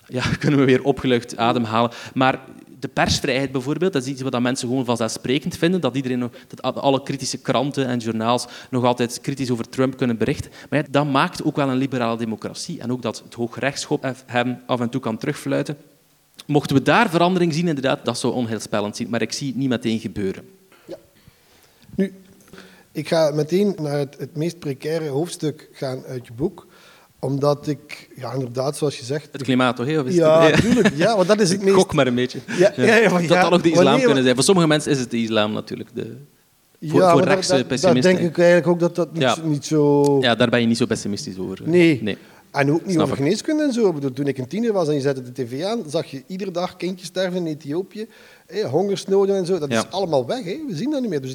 ja, 0.07 0.23
kunnen 0.39 0.59
we 0.59 0.67
weer 0.67 0.85
opgelucht 0.85 1.37
ademhalen. 1.37 1.91
Maar 2.15 2.41
de 2.83 2.89
persvrijheid 2.89 3.53
bijvoorbeeld, 3.53 3.93
dat 3.93 4.03
is 4.03 4.09
iets 4.09 4.23
wat 4.23 4.41
mensen 4.41 4.69
gewoon 4.69 4.85
vanzelfsprekend 4.85 5.57
vinden, 5.57 5.81
dat, 5.81 5.97
iedereen 5.97 6.31
dat 6.49 6.77
alle 6.77 7.03
kritische 7.03 7.39
kranten 7.39 7.87
en 7.87 7.99
journaals 7.99 8.47
nog 8.71 8.85
altijd 8.85 9.21
kritisch 9.21 9.51
over 9.51 9.69
Trump 9.69 9.97
kunnen 9.97 10.17
berichten. 10.17 10.51
Maar 10.71 10.79
ja, 10.79 10.87
dat 10.91 11.07
maakt 11.07 11.45
ook 11.45 11.57
wel 11.57 11.69
een 11.69 11.77
liberale 11.77 12.17
democratie. 12.17 12.81
En 12.81 12.93
ook 12.93 13.03
dat 13.03 13.23
het 13.25 13.35
hoogrechtsschop 13.35 14.15
hem 14.27 14.63
af 14.67 14.81
en 14.81 14.89
toe 14.89 15.01
kan 15.01 15.19
terugfluiten. 15.19 15.77
Mochten 16.47 16.77
we 16.77 16.83
daar 16.83 17.11
verandering 17.11 17.55
zien, 17.55 17.69
inderdaad, 17.69 18.05
dat 18.05 18.19
zou 18.19 18.33
onheilspellend 18.33 18.97
zien. 18.97 19.09
Maar 19.11 19.23
ik 19.23 19.33
zie 19.33 19.49
het 19.49 19.57
niet 19.57 19.69
meteen 19.69 20.01
gebeuren. 20.01 20.49
Ja. 20.85 20.97
Nu, 21.95 22.15
ik 22.93 23.09
ga 23.09 23.31
meteen 23.31 23.75
naar 23.81 23.99
het, 23.99 24.17
het 24.19 24.37
meest 24.37 24.59
precaire 24.59 25.09
hoofdstuk 25.09 25.69
gaan 25.73 26.05
uit 26.05 26.27
je 26.27 26.33
boek 26.33 26.67
omdat 27.25 27.67
ik, 27.67 28.09
ja, 28.17 28.33
inderdaad, 28.33 28.77
zoals 28.77 28.99
je 28.99 29.05
zegt... 29.05 29.29
Het 29.33 29.43
klimaat 29.43 29.77
toch? 29.77 29.87
Heel 29.87 30.09
ja, 30.09 30.49
natuurlijk. 30.49 30.97
Ja, 30.97 31.17
want 31.17 31.29
dat 31.29 31.41
is 31.41 31.51
het 31.51 31.63
meest... 31.65 31.75
Kok 31.77 31.95
maar 31.95 32.07
een 32.07 32.15
beetje. 32.15 32.39
Ja, 32.59 32.73
ja, 32.77 32.97
ja, 32.97 33.09
dat 33.27 33.37
had 33.37 33.53
ook 33.53 33.63
de 33.63 33.71
islam 33.71 34.01
kunnen 34.01 34.23
zijn. 34.23 34.35
Voor 34.35 34.45
sommige 34.45 34.67
mensen 34.67 34.91
is 34.91 34.99
het 34.99 35.11
de 35.11 35.23
islam 35.23 35.53
natuurlijk. 35.53 35.89
De, 35.95 36.17
voor, 36.81 37.01
ja, 37.01 37.13
voor 37.13 37.23
rechtse 37.23 37.57
dat, 37.57 37.67
pessimisten. 37.67 38.15
Denk 38.15 38.31
ik 38.31 38.39
eigenlijk 38.39 38.67
ook 38.67 38.81
dat 38.81 38.95
dat 38.95 39.13
niet, 39.13 39.45
niet, 39.45 39.65
zo... 39.65 40.19
Ja, 40.21 40.35
daar 40.35 40.49
ben 40.49 40.61
je 40.61 40.67
niet 40.67 40.77
zo 40.77 40.87
pessimistisch 40.87 41.39
over. 41.39 41.61
Nee. 41.65 42.03
nee. 42.03 42.17
En 42.51 42.73
ook 42.73 42.87
niet 42.87 42.99
over 42.99 43.17
geneeskunde 43.17 43.63
en 43.63 43.73
zo. 43.73 43.99
Toen 44.15 44.27
ik 44.27 44.39
een 44.39 44.49
tiener 44.49 44.73
was 44.73 44.89
en 44.89 44.95
je 44.95 45.01
zette 45.01 45.23
de 45.23 45.33
tv 45.33 45.65
aan, 45.65 45.83
zag 45.87 46.07
je 46.07 46.23
iedere 46.27 46.51
dag 46.51 46.77
kindjes 46.77 47.09
sterven 47.09 47.47
in 47.47 47.47
Ethiopië. 47.47 48.07
hongersnoden 48.71 49.37
en 49.37 49.47
zo. 49.47 49.59
Dat 49.59 49.71
is 49.71 49.91
allemaal 49.91 50.27
weg. 50.27 50.45
Hè. 50.45 50.59
We 50.69 50.77
zien 50.77 50.91
dat 50.91 51.01
niet 51.01 51.11
meer. 51.11 51.21
Dus 51.21 51.35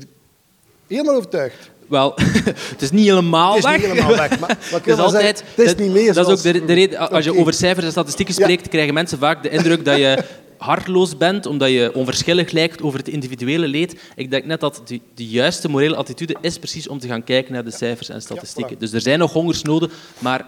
helemaal 0.87 1.15
overtuigd. 1.15 1.69
Wel, 1.87 2.13
het 2.71 2.81
is 2.81 2.91
niet 2.91 3.07
helemaal 3.07 3.61
weg. 3.61 3.63
Het 3.63 3.81
is 3.81 3.87
niet 3.87 3.91
helemaal 3.91 4.17
weg, 4.17 4.39
maar 4.39 4.57
wat 4.71 4.87
is 4.87 4.97
altijd, 4.97 5.43
het 5.55 5.65
is 5.65 5.75
niet 5.75 5.91
meer 5.91 6.13
Dat 6.13 6.27
is 6.27 6.33
ook 6.33 6.53
de, 6.53 6.65
de 6.65 6.73
reden, 6.73 7.11
als 7.11 7.25
je 7.25 7.37
over 7.37 7.53
cijfers 7.53 7.85
en 7.85 7.91
statistieken 7.91 8.33
spreekt, 8.33 8.67
krijgen 8.67 8.93
mensen 8.93 9.17
vaak 9.17 9.43
de 9.43 9.49
indruk 9.49 9.85
dat 9.85 9.97
je 9.97 10.23
hartloos 10.57 11.17
bent, 11.17 11.45
omdat 11.45 11.69
je 11.69 11.91
onverschillig 11.93 12.51
lijkt 12.51 12.81
over 12.81 12.99
het 12.99 13.07
individuele 13.07 13.67
leed. 13.67 13.99
Ik 14.15 14.29
denk 14.29 14.45
net 14.45 14.59
dat 14.59 14.81
de, 14.85 15.01
de 15.13 15.27
juiste 15.27 15.69
morele 15.69 15.95
attitude 15.95 16.35
is 16.41 16.59
precies 16.59 16.87
om 16.87 16.99
te 16.99 17.07
gaan 17.07 17.23
kijken 17.23 17.53
naar 17.53 17.63
de 17.63 17.71
cijfers 17.71 18.09
en 18.09 18.21
statistieken. 18.21 18.79
Dus 18.79 18.93
er 18.93 19.01
zijn 19.01 19.19
nog 19.19 19.33
hongersnoden, 19.33 19.89
maar 20.19 20.45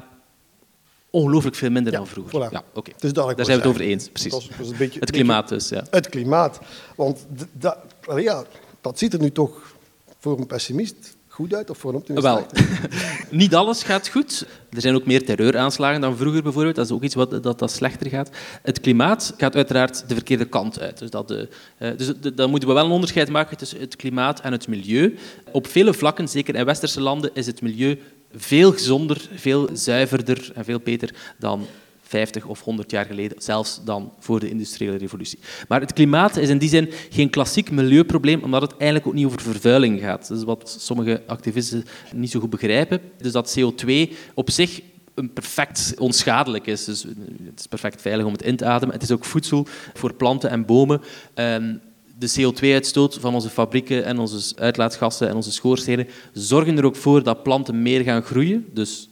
ongelooflijk 1.09 1.55
veel 1.55 1.71
minder 1.71 1.91
dan 1.91 2.07
vroeger. 2.07 2.51
Ja, 2.51 2.63
oké. 2.73 2.91
Daar 2.97 3.35
zijn 3.35 3.35
we 3.35 3.53
het 3.53 3.65
over 3.65 3.81
eens, 3.81 4.09
precies. 4.09 4.31
Dat 4.31 4.43
is, 4.59 4.69
een 4.69 4.77
beetje, 4.77 4.99
het 4.99 5.11
klimaat 5.11 5.49
dus, 5.49 5.69
ja. 5.69 5.83
Het 5.89 6.09
klimaat. 6.09 6.59
Want 6.95 7.25
dat, 7.51 7.77
ja, 8.15 8.43
dat 8.81 8.99
ziet 8.99 9.13
er 9.13 9.19
nu 9.19 9.31
toch 9.31 9.75
voor 10.19 10.39
een 10.39 10.47
pessimist 10.47 11.17
goed 11.39 11.53
uit 11.53 11.69
of 11.69 11.85
optimist 11.85 12.25
Wel, 12.25 12.45
niet 13.29 13.55
alles 13.55 13.83
gaat 13.83 14.07
goed. 14.07 14.45
Er 14.69 14.81
zijn 14.81 14.95
ook 14.95 15.05
meer 15.05 15.25
terreuraanslagen 15.25 16.01
dan 16.01 16.17
vroeger 16.17 16.43
bijvoorbeeld. 16.43 16.75
Dat 16.75 16.85
is 16.85 16.91
ook 16.91 17.03
iets 17.03 17.15
wat 17.15 17.43
dat, 17.43 17.59
dat 17.59 17.71
slechter 17.71 18.09
gaat. 18.09 18.29
Het 18.61 18.79
klimaat 18.79 19.33
gaat 19.37 19.55
uiteraard 19.55 20.09
de 20.09 20.13
verkeerde 20.13 20.45
kant 20.45 20.79
uit. 20.79 20.97
Dus, 20.97 21.09
dat 21.09 21.27
de, 21.27 21.49
uh, 21.79 21.89
dus 21.97 22.11
dan 22.35 22.49
moeten 22.49 22.69
we 22.69 22.75
wel 22.75 22.85
een 22.85 22.91
onderscheid 22.91 23.29
maken 23.29 23.57
tussen 23.57 23.79
het 23.79 23.95
klimaat 23.95 24.41
en 24.41 24.51
het 24.51 24.67
milieu. 24.67 25.17
Op 25.51 25.67
vele 25.67 25.93
vlakken, 25.93 26.27
zeker 26.27 26.55
in 26.55 26.65
westerse 26.65 27.01
landen, 27.01 27.29
is 27.33 27.45
het 27.45 27.61
milieu 27.61 27.99
veel 28.35 28.71
gezonder, 28.71 29.29
veel 29.35 29.69
zuiverder 29.73 30.51
en 30.55 30.65
veel 30.65 30.79
beter 30.79 31.15
dan 31.37 31.65
50 32.09 32.45
of 32.45 32.61
100 32.61 32.91
jaar 32.91 33.05
geleden, 33.05 33.41
zelfs 33.41 33.81
dan 33.83 34.11
voor 34.19 34.39
de 34.39 34.49
industriële 34.49 34.97
revolutie. 34.97 35.39
Maar 35.67 35.81
het 35.81 35.93
klimaat 35.93 36.37
is 36.37 36.49
in 36.49 36.57
die 36.57 36.69
zin 36.69 36.89
geen 37.09 37.29
klassiek 37.29 37.71
milieuprobleem, 37.71 38.43
omdat 38.43 38.61
het 38.61 38.71
eigenlijk 38.71 39.07
ook 39.07 39.13
niet 39.13 39.25
over 39.25 39.41
vervuiling 39.41 39.99
gaat. 39.99 40.27
Dat 40.27 40.37
is 40.37 40.43
wat 40.43 40.77
sommige 40.79 41.23
activisten 41.27 41.85
niet 42.13 42.31
zo 42.31 42.39
goed 42.39 42.49
begrijpen. 42.49 43.01
Dus 43.17 43.31
dat 43.31 43.59
CO2 43.59 44.13
op 44.33 44.49
zich 44.49 44.81
een 45.13 45.33
perfect 45.33 45.93
onschadelijk 45.97 46.65
is. 46.65 46.85
Dus 46.85 47.03
het 47.43 47.59
is 47.59 47.67
perfect 47.67 48.01
veilig 48.01 48.25
om 48.25 48.31
het 48.31 48.41
in 48.41 48.55
te 48.55 48.65
ademen. 48.65 48.93
Het 48.93 49.03
is 49.03 49.11
ook 49.11 49.25
voedsel 49.25 49.67
voor 49.93 50.13
planten 50.13 50.49
en 50.49 50.65
bomen. 50.65 51.01
Ehm, 51.33 51.75
de 52.17 52.33
CO2-uitstoot 52.39 53.17
van 53.19 53.33
onze 53.33 53.49
fabrieken 53.49 54.05
en 54.05 54.19
onze 54.19 54.55
uitlaatgassen 54.55 55.29
en 55.29 55.35
onze 55.35 55.51
schoorstenen 55.51 56.07
zorgen 56.33 56.77
er 56.77 56.85
ook 56.85 56.95
voor 56.95 57.23
dat 57.23 57.43
planten 57.43 57.81
meer 57.81 58.03
gaan 58.03 58.23
groeien. 58.23 58.65
Dus 58.73 59.09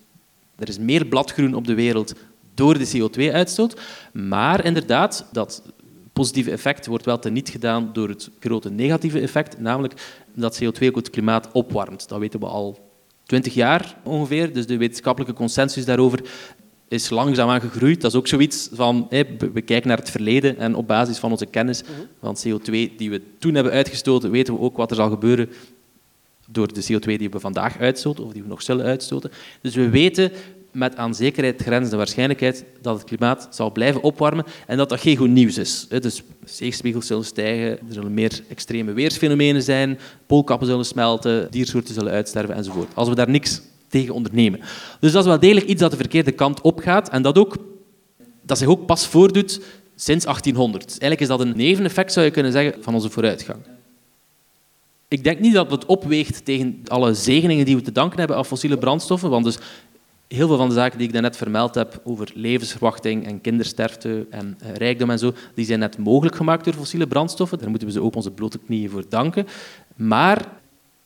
er 0.55 0.67
is 0.67 0.79
meer 0.79 1.05
bladgroen 1.05 1.53
op 1.53 1.67
de 1.67 1.73
wereld 1.73 2.13
door 2.57 2.77
de 2.77 2.87
CO2-uitstoot. 2.97 3.81
Maar 4.13 4.65
inderdaad, 4.65 5.25
dat 5.31 5.61
positieve 6.13 6.51
effect 6.51 6.85
wordt 6.85 7.05
wel 7.05 7.19
teniet 7.19 7.49
gedaan 7.49 7.89
door 7.93 8.09
het 8.09 8.29
grote 8.39 8.69
negatieve 8.69 9.19
effect, 9.19 9.59
namelijk 9.59 9.93
dat 10.35 10.63
CO2 10.63 10.87
ook 10.87 10.95
het 10.95 11.09
klimaat 11.09 11.49
opwarmt. 11.51 12.09
Dat 12.09 12.19
weten 12.19 12.39
we 12.39 12.45
al 12.45 12.79
twintig 13.23 13.53
jaar 13.53 13.95
ongeveer, 14.03 14.53
dus 14.53 14.65
de 14.65 14.77
wetenschappelijke 14.77 15.35
consensus 15.35 15.85
daarover 15.85 16.21
is 16.87 17.09
langzaamaan 17.09 17.61
gegroeid. 17.61 18.01
Dat 18.01 18.11
is 18.11 18.17
ook 18.17 18.27
zoiets 18.27 18.69
van, 18.71 19.07
we 19.53 19.61
kijken 19.61 19.87
naar 19.87 19.97
het 19.97 20.11
verleden 20.11 20.57
en 20.57 20.75
op 20.75 20.87
basis 20.87 21.17
van 21.17 21.31
onze 21.31 21.45
kennis 21.45 21.83
van 22.19 22.37
CO2 22.37 22.71
die 22.71 23.09
we 23.09 23.21
toen 23.39 23.53
hebben 23.53 23.73
uitgestoten, 23.73 24.31
weten 24.31 24.53
we 24.53 24.59
ook 24.59 24.77
wat 24.77 24.89
er 24.89 24.95
zal 24.95 25.09
gebeuren 25.09 25.49
door 26.49 26.73
de 26.73 26.83
CO2 26.83 27.17
die 27.17 27.29
we 27.29 27.39
vandaag 27.39 27.79
uitstoten, 27.79 28.23
of 28.23 28.31
die 28.31 28.41
we 28.41 28.47
nog 28.47 28.61
zullen 28.61 28.85
uitstoten. 28.85 29.31
Dus 29.61 29.75
we 29.75 29.89
weten 29.89 30.31
met 30.77 30.95
aan 30.95 31.15
zekerheid 31.15 31.61
grenzende 31.61 31.97
waarschijnlijkheid 31.97 32.65
dat 32.81 32.97
het 32.97 33.03
klimaat 33.03 33.47
zal 33.51 33.71
blijven 33.71 34.01
opwarmen 34.01 34.45
en 34.67 34.77
dat 34.77 34.89
dat 34.89 34.99
geen 34.99 35.17
goed 35.17 35.29
nieuws 35.29 35.57
is. 35.57 35.87
Dus 35.87 36.23
zeespiegels 36.45 37.07
zullen 37.07 37.25
stijgen, 37.25 37.69
er 37.69 37.93
zullen 37.93 38.13
meer 38.13 38.41
extreme 38.49 38.93
weersfenomenen 38.93 39.63
zijn, 39.63 39.99
poolkappen 40.25 40.67
zullen 40.67 40.85
smelten, 40.85 41.47
diersoorten 41.51 41.93
zullen 41.93 42.11
uitsterven 42.11 42.55
enzovoort. 42.55 42.95
Als 42.95 43.09
we 43.09 43.15
daar 43.15 43.29
niks 43.29 43.61
tegen 43.87 44.13
ondernemen. 44.13 44.59
Dus 44.99 45.11
dat 45.11 45.21
is 45.21 45.29
wel 45.29 45.39
degelijk 45.39 45.65
iets 45.65 45.81
dat 45.81 45.91
de 45.91 45.97
verkeerde 45.97 46.31
kant 46.31 46.61
opgaat 46.61 47.09
en 47.09 47.21
dat, 47.21 47.37
ook, 47.37 47.57
dat 48.41 48.57
zich 48.57 48.67
ook 48.67 48.85
pas 48.85 49.07
voordoet 49.07 49.61
sinds 49.95 50.25
1800. 50.25 50.89
Eigenlijk 50.89 51.21
is 51.21 51.27
dat 51.27 51.39
een 51.39 51.57
neveneffect, 51.57 52.13
zou 52.13 52.25
je 52.25 52.31
kunnen 52.31 52.51
zeggen, 52.51 52.83
van 52.83 52.93
onze 52.93 53.09
vooruitgang. 53.09 53.59
Ik 55.09 55.23
denk 55.23 55.39
niet 55.39 55.53
dat 55.53 55.71
het 55.71 55.85
opweegt 55.85 56.45
tegen 56.45 56.81
alle 56.87 57.13
zegeningen 57.13 57.65
die 57.65 57.75
we 57.75 57.81
te 57.81 57.91
danken 57.91 58.19
hebben 58.19 58.37
aan 58.37 58.45
fossiele 58.45 58.77
brandstoffen, 58.77 59.29
want 59.29 59.45
dus 59.45 59.57
heel 60.27 60.47
veel 60.47 60.57
van 60.57 60.67
de 60.67 60.73
zaken 60.73 60.97
die 60.97 61.07
ik 61.07 61.13
daarnet 61.13 61.37
vermeld 61.37 61.75
heb 61.75 62.01
over 62.03 62.31
levensverwachting 62.33 63.25
en 63.25 63.41
kindersterfte 63.41 64.27
en 64.29 64.57
eh, 64.59 64.73
rijkdom 64.73 65.09
en 65.09 65.19
zo, 65.19 65.33
die 65.53 65.65
zijn 65.65 65.79
net 65.79 65.97
mogelijk 65.97 66.35
gemaakt 66.35 66.65
door 66.65 66.73
fossiele 66.73 67.07
brandstoffen. 67.07 67.57
Daar 67.57 67.69
moeten 67.69 67.87
we 67.87 67.93
ze 67.93 68.01
ook 68.01 68.15
onze 68.15 68.31
blote 68.31 68.59
knieën 68.59 68.89
voor 68.89 69.03
danken. 69.09 69.47
Maar 69.95 70.37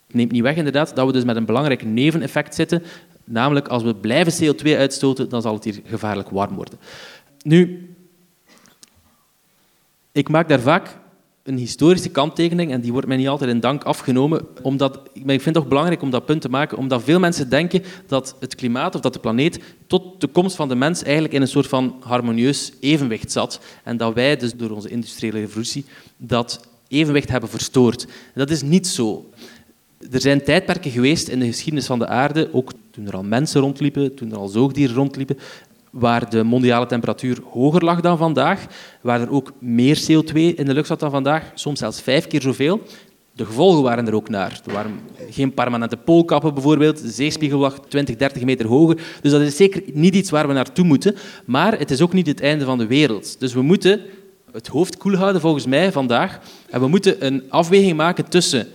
het 0.07 0.15
neemt 0.15 0.31
niet 0.31 0.41
weg 0.41 0.55
inderdaad 0.55 0.95
dat 0.95 1.05
we 1.05 1.11
dus 1.11 1.23
met 1.23 1.35
een 1.35 1.45
belangrijk 1.45 1.83
neveneffect 1.83 2.55
zitten. 2.55 2.83
Namelijk, 3.23 3.67
als 3.67 3.83
we 3.83 3.95
blijven 3.95 4.55
CO2 4.55 4.77
uitstoten, 4.77 5.29
dan 5.29 5.41
zal 5.41 5.53
het 5.53 5.63
hier 5.63 5.81
gevaarlijk 5.85 6.29
warm 6.29 6.55
worden. 6.55 6.79
Nu, 7.43 7.89
ik 10.11 10.29
maak 10.29 10.49
daar 10.49 10.59
vaak 10.59 10.97
een 11.43 11.57
historische 11.57 12.09
kanttekening 12.09 12.71
en 12.71 12.81
die 12.81 12.91
wordt 12.91 13.07
mij 13.07 13.17
niet 13.17 13.27
altijd 13.27 13.49
in 13.49 13.59
dank 13.59 13.83
afgenomen. 13.83 14.45
Omdat, 14.61 14.99
ik 15.13 15.23
vind 15.25 15.45
het 15.45 15.53
toch 15.53 15.67
belangrijk 15.67 16.01
om 16.01 16.09
dat 16.09 16.25
punt 16.25 16.41
te 16.41 16.49
maken, 16.49 16.77
omdat 16.77 17.03
veel 17.03 17.19
mensen 17.19 17.49
denken 17.49 17.83
dat 18.07 18.35
het 18.39 18.55
klimaat 18.55 18.95
of 18.95 19.01
dat 19.01 19.13
de 19.13 19.19
planeet 19.19 19.59
tot 19.87 20.21
de 20.21 20.27
komst 20.27 20.55
van 20.55 20.69
de 20.69 20.75
mens 20.75 21.03
eigenlijk 21.03 21.33
in 21.33 21.41
een 21.41 21.47
soort 21.47 21.67
van 21.67 21.95
harmonieus 21.99 22.71
evenwicht 22.79 23.31
zat. 23.31 23.59
En 23.83 23.97
dat 23.97 24.13
wij 24.13 24.37
dus 24.37 24.53
door 24.53 24.69
onze 24.69 24.89
industriële 24.89 25.39
revolutie 25.39 25.85
dat 26.17 26.67
evenwicht 26.87 27.29
hebben 27.29 27.49
verstoord. 27.49 28.07
Dat 28.33 28.49
is 28.49 28.61
niet 28.61 28.87
zo. 28.87 29.29
Er 30.11 30.21
zijn 30.21 30.43
tijdperken 30.43 30.91
geweest 30.91 31.27
in 31.27 31.39
de 31.39 31.45
geschiedenis 31.45 31.85
van 31.85 31.99
de 31.99 32.07
aarde, 32.07 32.49
ook 32.53 32.71
toen 32.91 33.07
er 33.07 33.15
al 33.15 33.23
mensen 33.23 33.61
rondliepen, 33.61 34.15
toen 34.15 34.31
er 34.31 34.37
al 34.37 34.47
zoogdieren 34.47 34.95
rondliepen, 34.95 35.37
waar 35.91 36.29
de 36.29 36.43
mondiale 36.43 36.85
temperatuur 36.85 37.37
hoger 37.51 37.83
lag 37.83 38.01
dan 38.01 38.17
vandaag, 38.17 38.65
waar 39.01 39.21
er 39.21 39.31
ook 39.31 39.51
meer 39.59 40.01
CO2 40.01 40.33
in 40.33 40.65
de 40.65 40.73
lucht 40.73 40.87
zat 40.87 40.99
dan 40.99 41.11
vandaag, 41.11 41.51
soms 41.53 41.79
zelfs 41.79 42.01
vijf 42.01 42.27
keer 42.27 42.41
zoveel. 42.41 42.81
De 43.33 43.45
gevolgen 43.45 43.83
waren 43.83 44.07
er 44.07 44.15
ook 44.15 44.29
naar. 44.29 44.61
Er 44.65 44.73
waren 44.73 44.99
geen 45.29 45.53
permanente 45.53 45.97
poolkappen 45.97 46.53
bijvoorbeeld, 46.53 47.01
de 47.01 47.09
zeespiegel 47.09 47.59
lag 47.59 47.79
20, 47.79 48.15
30 48.15 48.43
meter 48.43 48.67
hoger. 48.67 49.01
Dus 49.21 49.31
dat 49.31 49.41
is 49.41 49.55
zeker 49.55 49.83
niet 49.93 50.15
iets 50.15 50.29
waar 50.29 50.47
we 50.47 50.53
naartoe 50.53 50.85
moeten, 50.85 51.15
maar 51.45 51.79
het 51.79 51.91
is 51.91 52.01
ook 52.01 52.13
niet 52.13 52.27
het 52.27 52.41
einde 52.41 52.65
van 52.65 52.77
de 52.77 52.87
wereld. 52.87 53.39
Dus 53.39 53.53
we 53.53 53.61
moeten 53.61 54.01
het 54.51 54.67
hoofd 54.67 54.97
koel 54.97 55.15
houden 55.15 55.41
volgens 55.41 55.65
mij 55.65 55.91
vandaag 55.91 56.39
en 56.69 56.79
we 56.79 56.87
moeten 56.87 57.25
een 57.25 57.43
afweging 57.49 57.97
maken 57.97 58.29
tussen 58.29 58.67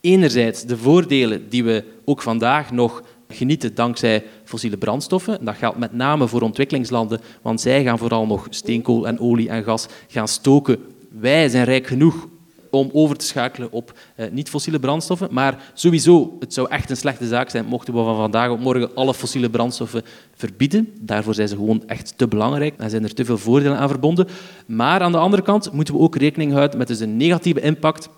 enerzijds 0.00 0.64
de 0.64 0.76
voordelen 0.76 1.48
die 1.48 1.64
we 1.64 1.84
ook 2.04 2.22
vandaag 2.22 2.72
nog 2.72 3.02
genieten 3.28 3.74
dankzij 3.74 4.24
fossiele 4.54 4.76
brandstoffen. 4.76 5.44
Dat 5.44 5.56
geldt 5.56 5.78
met 5.78 5.92
name 5.92 6.28
voor 6.28 6.42
ontwikkelingslanden, 6.42 7.20
want 7.42 7.60
zij 7.60 7.82
gaan 7.82 7.98
vooral 7.98 8.26
nog 8.26 8.46
steenkool 8.50 9.06
en 9.06 9.20
olie 9.20 9.48
en 9.48 9.64
gas 9.64 9.86
gaan 10.08 10.28
stoken. 10.28 10.78
Wij 11.10 11.48
zijn 11.48 11.64
rijk 11.64 11.86
genoeg 11.86 12.28
om 12.70 12.90
over 12.92 13.16
te 13.16 13.24
schakelen 13.24 13.72
op 13.72 13.98
eh, 14.16 14.30
niet-fossiele 14.30 14.78
brandstoffen. 14.78 15.28
Maar 15.30 15.70
sowieso, 15.74 16.36
het 16.40 16.54
zou 16.54 16.70
echt 16.70 16.90
een 16.90 16.96
slechte 16.96 17.26
zaak 17.26 17.50
zijn 17.50 17.64
mochten 17.64 17.94
we 17.94 18.02
van 18.02 18.16
vandaag 18.16 18.50
op 18.50 18.60
morgen 18.60 18.94
alle 18.94 19.14
fossiele 19.14 19.50
brandstoffen 19.50 20.02
verbieden. 20.34 20.88
Daarvoor 21.00 21.34
zijn 21.34 21.48
ze 21.48 21.56
gewoon 21.56 21.82
echt 21.86 22.18
te 22.18 22.28
belangrijk 22.28 22.74
en 22.78 22.90
zijn 22.90 23.02
er 23.02 23.14
te 23.14 23.24
veel 23.24 23.38
voordelen 23.38 23.78
aan 23.78 23.88
verbonden. 23.88 24.28
Maar 24.66 25.00
aan 25.00 25.12
de 25.12 25.18
andere 25.18 25.42
kant 25.42 25.72
moeten 25.72 25.94
we 25.94 26.00
ook 26.00 26.16
rekening 26.16 26.52
houden 26.52 26.78
met 26.78 26.88
dus 26.88 27.00
een 27.00 27.16
negatieve 27.16 27.60
impact 27.60 28.08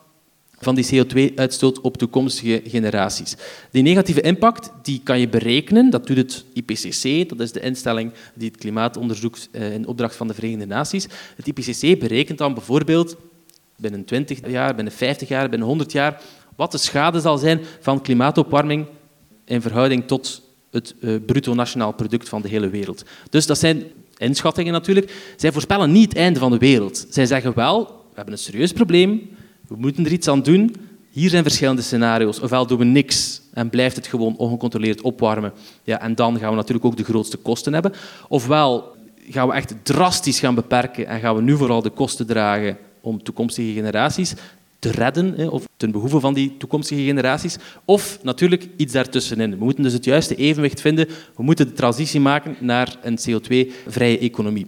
van 0.59 0.75
die 0.75 1.05
CO2-uitstoot 1.05 1.81
op 1.81 1.97
toekomstige 1.97 2.63
generaties. 2.65 3.35
Die 3.71 3.83
negatieve 3.83 4.21
impact 4.21 4.71
die 4.83 5.01
kan 5.05 5.21
je 5.21 5.29
berekenen, 5.29 5.91
dat 5.91 6.07
doet 6.07 6.17
het 6.17 6.45
IPCC, 6.53 7.29
dat 7.29 7.41
is 7.41 7.53
de 7.53 7.61
instelling 7.61 8.13
die 8.35 8.49
het 8.49 8.59
klimaat 8.59 8.97
onderzoekt 8.97 9.49
eh, 9.53 9.73
in 9.73 9.87
opdracht 9.87 10.17
van 10.17 10.29
de 10.29 10.35
Verenigde 10.35 10.67
Naties. 10.67 11.07
Het 11.37 11.47
IPCC 11.47 11.99
berekent 11.99 12.39
dan 12.39 12.55
bijvoorbeeld 12.55 13.17
binnen 13.77 14.05
20 14.05 14.51
jaar, 14.51 14.75
binnen 14.75 14.93
50 14.93 15.29
jaar, 15.29 15.49
binnen 15.49 15.69
100 15.69 15.93
jaar, 15.93 16.21
wat 16.57 16.73
de 16.73 16.79
schade 16.79 17.21
zal 17.21 17.39
zijn 17.39 17.61
van 17.81 18.03
klimaatopwarming 18.03 18.87
in 19.45 19.61
verhouding 19.61 20.07
tot 20.07 20.43
het 20.71 20.95
uh, 21.01 21.17
bruto 21.27 21.55
nationaal 21.55 21.93
product 21.93 22.29
van 22.29 22.43
de 22.43 22.49
hele 22.49 22.69
wereld. 22.69 23.05
Dus 23.31 23.47
dat 23.47 23.59
zijn 23.59 23.85
inschattingen 24.17 24.73
natuurlijk. 24.73 25.13
Zij 25.37 25.53
voorspellen 25.53 25.93
niet 25.93 26.09
het 26.09 26.19
einde 26.19 26.39
van 26.39 26.51
de 26.51 26.59
wereld. 26.59 27.07
Zij 27.11 27.27
zeggen 27.27 27.55
wel, 27.55 27.85
we 27.85 28.15
hebben 28.15 28.35
een 28.35 28.41
serieus 28.41 28.73
probleem, 28.73 29.36
we 29.69 29.77
moeten 29.77 30.05
er 30.05 30.13
iets 30.13 30.29
aan 30.29 30.43
doen. 30.43 30.77
Hier 31.11 31.31
zijn 31.31 31.43
verschillende 31.43 31.83
scenario's. 31.83 32.41
Ofwel 32.41 32.67
doen 32.67 32.79
we 32.79 32.85
niks 32.85 33.41
en 33.53 33.71
blijft 33.71 33.97
het 33.97 34.07
gewoon 34.07 34.37
ongecontroleerd 34.37 35.01
opwarmen. 35.01 35.53
Ja, 35.85 36.01
en 36.01 36.15
dan 36.15 36.39
gaan 36.39 36.51
we 36.51 36.57
natuurlijk 36.57 36.85
ook 36.85 36.97
de 36.97 37.05
grootste 37.05 37.37
kosten 37.37 37.73
hebben. 37.73 37.93
Ofwel 38.29 38.97
gaan 39.31 39.49
we 39.49 39.55
echt 39.55 39.75
drastisch 39.83 40.41
gaan 40.41 40.55
beperken 40.55 41.07
en 41.07 41.21
gaan 41.21 41.37
we 41.37 41.43
nu 41.43 41.57
vooral 41.57 41.83
de 41.83 41.91
kosten 41.91 42.27
dragen 42.27 42.79
om 43.01 43.23
toekomstige 43.23 43.73
generaties 43.73 44.35
te 44.79 44.91
redden, 44.91 45.51
of 45.51 45.69
ten 45.77 45.91
behoeve 45.91 46.21
van 46.21 46.35
die 46.35 46.57
toekomstige 46.59 47.03
generaties. 47.03 47.57
Of 47.85 48.19
natuurlijk 48.23 48.69
iets 48.77 48.93
daartussenin. 48.93 49.59
We 49.59 49.65
moeten 49.65 49.83
dus 49.83 49.93
het 49.93 50.05
juiste 50.05 50.35
evenwicht 50.35 50.81
vinden. 50.81 51.09
We 51.37 51.43
moeten 51.43 51.67
de 51.67 51.73
transitie 51.73 52.21
maken 52.21 52.57
naar 52.61 52.97
een 53.03 53.19
CO2-vrije 53.19 54.19
economie. 54.19 54.67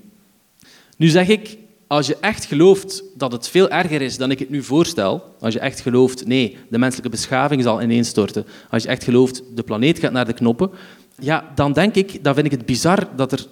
Nu 0.96 1.08
zeg 1.08 1.28
ik, 1.28 1.56
als 1.88 2.06
je 2.06 2.16
echt 2.20 2.44
gelooft 2.44 3.02
dat 3.14 3.32
het 3.32 3.48
veel 3.48 3.70
erger 3.70 4.02
is 4.02 4.16
dan 4.16 4.30
ik 4.30 4.38
het 4.38 4.50
nu 4.50 4.62
voorstel, 4.62 5.34
als 5.40 5.54
je 5.54 5.60
echt 5.60 5.80
gelooft, 5.80 6.26
nee, 6.26 6.56
de 6.68 6.78
menselijke 6.78 7.10
beschaving 7.10 7.62
zal 7.62 7.82
ineenstorten, 7.82 8.46
als 8.70 8.82
je 8.82 8.88
echt 8.88 9.04
gelooft, 9.04 9.42
de 9.54 9.62
planeet 9.62 9.98
gaat 9.98 10.12
naar 10.12 10.26
de 10.26 10.32
knoppen, 10.32 10.70
ja, 11.18 11.52
dan 11.54 11.72
denk 11.72 11.94
ik, 11.94 12.24
dan 12.24 12.34
vind 12.34 12.46
ik 12.46 12.52
het 12.52 12.66
bizar 12.66 13.08
dat 13.16 13.32
er 13.32 13.46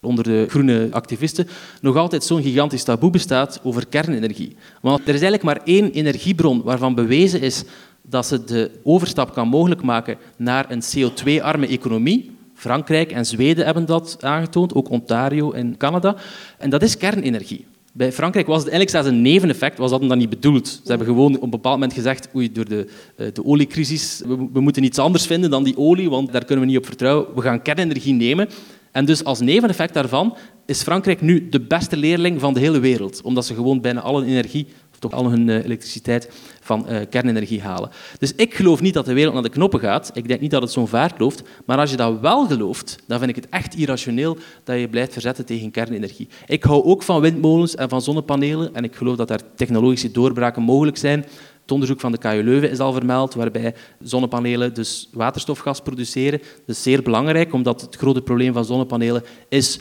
onder 0.00 0.24
de 0.24 0.46
groene 0.48 0.88
activisten 0.90 1.48
nog 1.80 1.96
altijd 1.96 2.24
zo'n 2.24 2.42
gigantisch 2.42 2.82
taboe 2.82 3.10
bestaat 3.10 3.60
over 3.62 3.86
kernenergie. 3.86 4.56
Want 4.80 5.00
er 5.00 5.14
is 5.14 5.22
eigenlijk 5.22 5.42
maar 5.42 5.60
één 5.64 5.92
energiebron 5.92 6.62
waarvan 6.62 6.94
bewezen 6.94 7.40
is 7.40 7.64
dat 8.02 8.26
ze 8.26 8.44
de 8.44 8.70
overstap 8.82 9.34
kan 9.34 9.48
mogelijk 9.48 9.82
maken 9.82 10.16
naar 10.36 10.70
een 10.70 10.82
CO2-arme 10.82 11.66
economie. 11.66 12.33
Frankrijk 12.64 13.12
en 13.12 13.26
Zweden 13.26 13.64
hebben 13.64 13.86
dat 13.86 14.16
aangetoond, 14.20 14.74
ook 14.74 14.90
Ontario 14.90 15.52
en 15.52 15.76
Canada. 15.76 16.16
En 16.58 16.70
dat 16.70 16.82
is 16.82 16.96
kernenergie. 16.96 17.66
Bij 17.92 18.12
Frankrijk 18.12 18.46
was 18.46 18.62
het 18.62 18.68
eigenlijk 18.68 18.96
zelfs 18.96 19.08
een 19.08 19.22
neveneffect, 19.22 19.78
was 19.78 19.90
dat 19.90 20.08
dan 20.08 20.18
niet 20.18 20.30
bedoeld. 20.30 20.68
Ze 20.68 20.88
hebben 20.88 21.06
gewoon 21.06 21.36
op 21.36 21.42
een 21.42 21.50
bepaald 21.50 21.74
moment 21.74 21.92
gezegd, 21.92 22.28
oei, 22.34 22.52
door 22.52 22.68
de, 22.68 22.86
eh, 23.16 23.26
de 23.32 23.44
oliecrisis, 23.44 24.22
we, 24.26 24.48
we 24.52 24.60
moeten 24.60 24.84
iets 24.84 24.98
anders 24.98 25.26
vinden 25.26 25.50
dan 25.50 25.64
die 25.64 25.76
olie, 25.76 26.10
want 26.10 26.32
daar 26.32 26.44
kunnen 26.44 26.64
we 26.64 26.70
niet 26.70 26.80
op 26.80 26.86
vertrouwen. 26.86 27.34
We 27.34 27.40
gaan 27.40 27.62
kernenergie 27.62 28.14
nemen. 28.14 28.48
En 28.92 29.04
dus 29.04 29.24
als 29.24 29.40
neveneffect 29.40 29.94
daarvan 29.94 30.36
is 30.66 30.82
Frankrijk 30.82 31.20
nu 31.20 31.48
de 31.48 31.60
beste 31.60 31.96
leerling 31.96 32.40
van 32.40 32.54
de 32.54 32.60
hele 32.60 32.80
wereld, 32.80 33.22
omdat 33.22 33.46
ze 33.46 33.54
gewoon 33.54 33.80
bijna 33.80 34.00
alle 34.00 34.24
energie, 34.24 34.66
toch 35.10 35.20
al 35.20 35.30
hun 35.30 35.48
eh, 35.48 35.64
elektriciteit, 35.64 36.30
van 36.60 36.86
uh, 36.88 37.00
kernenergie 37.10 37.62
halen. 37.62 37.90
Dus 38.18 38.34
ik 38.34 38.54
geloof 38.54 38.80
niet 38.80 38.94
dat 38.94 39.04
de 39.04 39.12
wereld 39.12 39.34
naar 39.34 39.42
de 39.42 39.48
knoppen 39.48 39.80
gaat. 39.80 40.10
Ik 40.14 40.28
denk 40.28 40.40
niet 40.40 40.50
dat 40.50 40.62
het 40.62 40.70
zo'n 40.70 40.88
vaart 40.88 41.20
loopt. 41.20 41.42
Maar 41.66 41.78
als 41.78 41.90
je 41.90 41.96
dat 41.96 42.20
wel 42.20 42.46
gelooft, 42.46 42.98
dan 43.06 43.18
vind 43.18 43.30
ik 43.30 43.36
het 43.36 43.48
echt 43.48 43.76
irrationeel 43.76 44.36
dat 44.64 44.78
je 44.78 44.88
blijft 44.88 45.12
verzetten 45.12 45.44
tegen 45.44 45.70
kernenergie. 45.70 46.28
Ik 46.46 46.62
hou 46.62 46.84
ook 46.84 47.02
van 47.02 47.20
windmolens 47.20 47.74
en 47.74 47.88
van 47.88 48.02
zonnepanelen 48.02 48.74
en 48.74 48.84
ik 48.84 48.94
geloof 48.94 49.16
dat 49.16 49.28
daar 49.28 49.40
technologische 49.56 50.10
doorbraken 50.10 50.62
mogelijk 50.62 50.96
zijn. 50.96 51.24
Het 51.62 51.72
onderzoek 51.72 52.00
van 52.00 52.12
de 52.12 52.18
KU 52.18 52.42
Leuven 52.42 52.70
is 52.70 52.78
al 52.78 52.92
vermeld, 52.92 53.34
waarbij 53.34 53.74
zonnepanelen 54.00 54.74
dus 54.74 55.08
waterstofgas 55.12 55.80
produceren. 55.80 56.38
Dat 56.38 56.76
is 56.76 56.82
zeer 56.82 57.02
belangrijk, 57.02 57.52
omdat 57.52 57.80
het 57.80 57.96
grote 57.96 58.22
probleem 58.22 58.52
van 58.52 58.64
zonnepanelen 58.64 59.22
is 59.48 59.80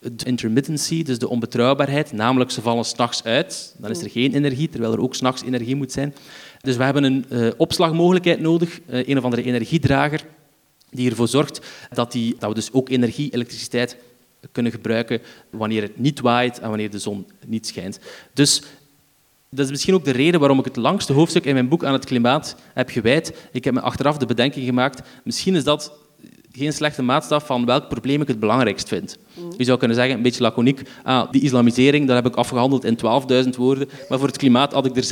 de 0.00 0.24
intermittency, 0.24 1.02
dus 1.02 1.18
de 1.18 1.28
onbetrouwbaarheid. 1.28 2.12
Namelijk, 2.12 2.50
ze 2.50 2.62
vallen 2.62 2.84
s'nachts 2.84 3.24
uit, 3.24 3.74
dan 3.78 3.90
is 3.90 4.02
er 4.02 4.10
geen 4.10 4.34
energie, 4.34 4.68
terwijl 4.68 4.92
er 4.92 5.00
ook 5.00 5.14
s'nachts 5.14 5.42
energie 5.42 5.76
moet 5.76 5.92
zijn. 5.92 6.14
Dus 6.60 6.76
we 6.76 6.84
hebben 6.84 7.04
een 7.04 7.24
uh, 7.28 7.50
opslagmogelijkheid 7.56 8.40
nodig, 8.40 8.80
uh, 8.86 9.08
een 9.08 9.18
of 9.18 9.24
andere 9.24 9.42
energiedrager, 9.42 10.24
die 10.90 11.10
ervoor 11.10 11.28
zorgt 11.28 11.60
dat, 11.92 12.12
die, 12.12 12.36
dat 12.38 12.48
we 12.48 12.54
dus 12.54 12.72
ook 12.72 12.88
energie, 12.88 13.30
elektriciteit 13.34 13.96
kunnen 14.52 14.72
gebruiken 14.72 15.20
wanneer 15.50 15.82
het 15.82 15.98
niet 15.98 16.20
waait 16.20 16.58
en 16.58 16.68
wanneer 16.68 16.90
de 16.90 16.98
zon 16.98 17.26
niet 17.46 17.66
schijnt. 17.66 17.98
Dus 18.32 18.62
dat 19.50 19.64
is 19.64 19.70
misschien 19.70 19.94
ook 19.94 20.04
de 20.04 20.10
reden 20.10 20.40
waarom 20.40 20.58
ik 20.58 20.64
het 20.64 20.76
langste 20.76 21.12
hoofdstuk 21.12 21.44
in 21.44 21.54
mijn 21.54 21.68
boek 21.68 21.84
aan 21.84 21.92
het 21.92 22.04
klimaat 22.04 22.56
heb 22.74 22.88
gewijd. 22.88 23.48
Ik 23.52 23.64
heb 23.64 23.74
me 23.74 23.80
achteraf 23.80 24.16
de 24.16 24.26
bedenking 24.26 24.66
gemaakt, 24.66 25.08
misschien 25.24 25.54
is 25.54 25.64
dat 25.64 25.92
geen 26.56 26.72
slechte 26.72 27.02
maatstaf 27.02 27.46
van 27.46 27.64
welk 27.64 27.88
probleem 27.88 28.20
ik 28.20 28.28
het 28.28 28.40
belangrijkst 28.40 28.88
vind. 28.88 29.18
Je 29.56 29.64
zou 29.64 29.78
kunnen 29.78 29.96
zeggen, 29.96 30.16
een 30.16 30.22
beetje 30.22 30.42
laconiek, 30.42 30.82
ah, 31.02 31.30
die 31.30 31.42
islamisering, 31.42 32.06
dat 32.06 32.16
heb 32.16 32.26
ik 32.26 32.36
afgehandeld 32.36 32.84
in 32.84 32.96
12.000 33.44 33.56
woorden, 33.56 33.88
maar 34.08 34.18
voor 34.18 34.28
het 34.28 34.36
klimaat 34.36 34.72
had 34.72 34.86
ik 34.86 34.96
er 34.96 35.04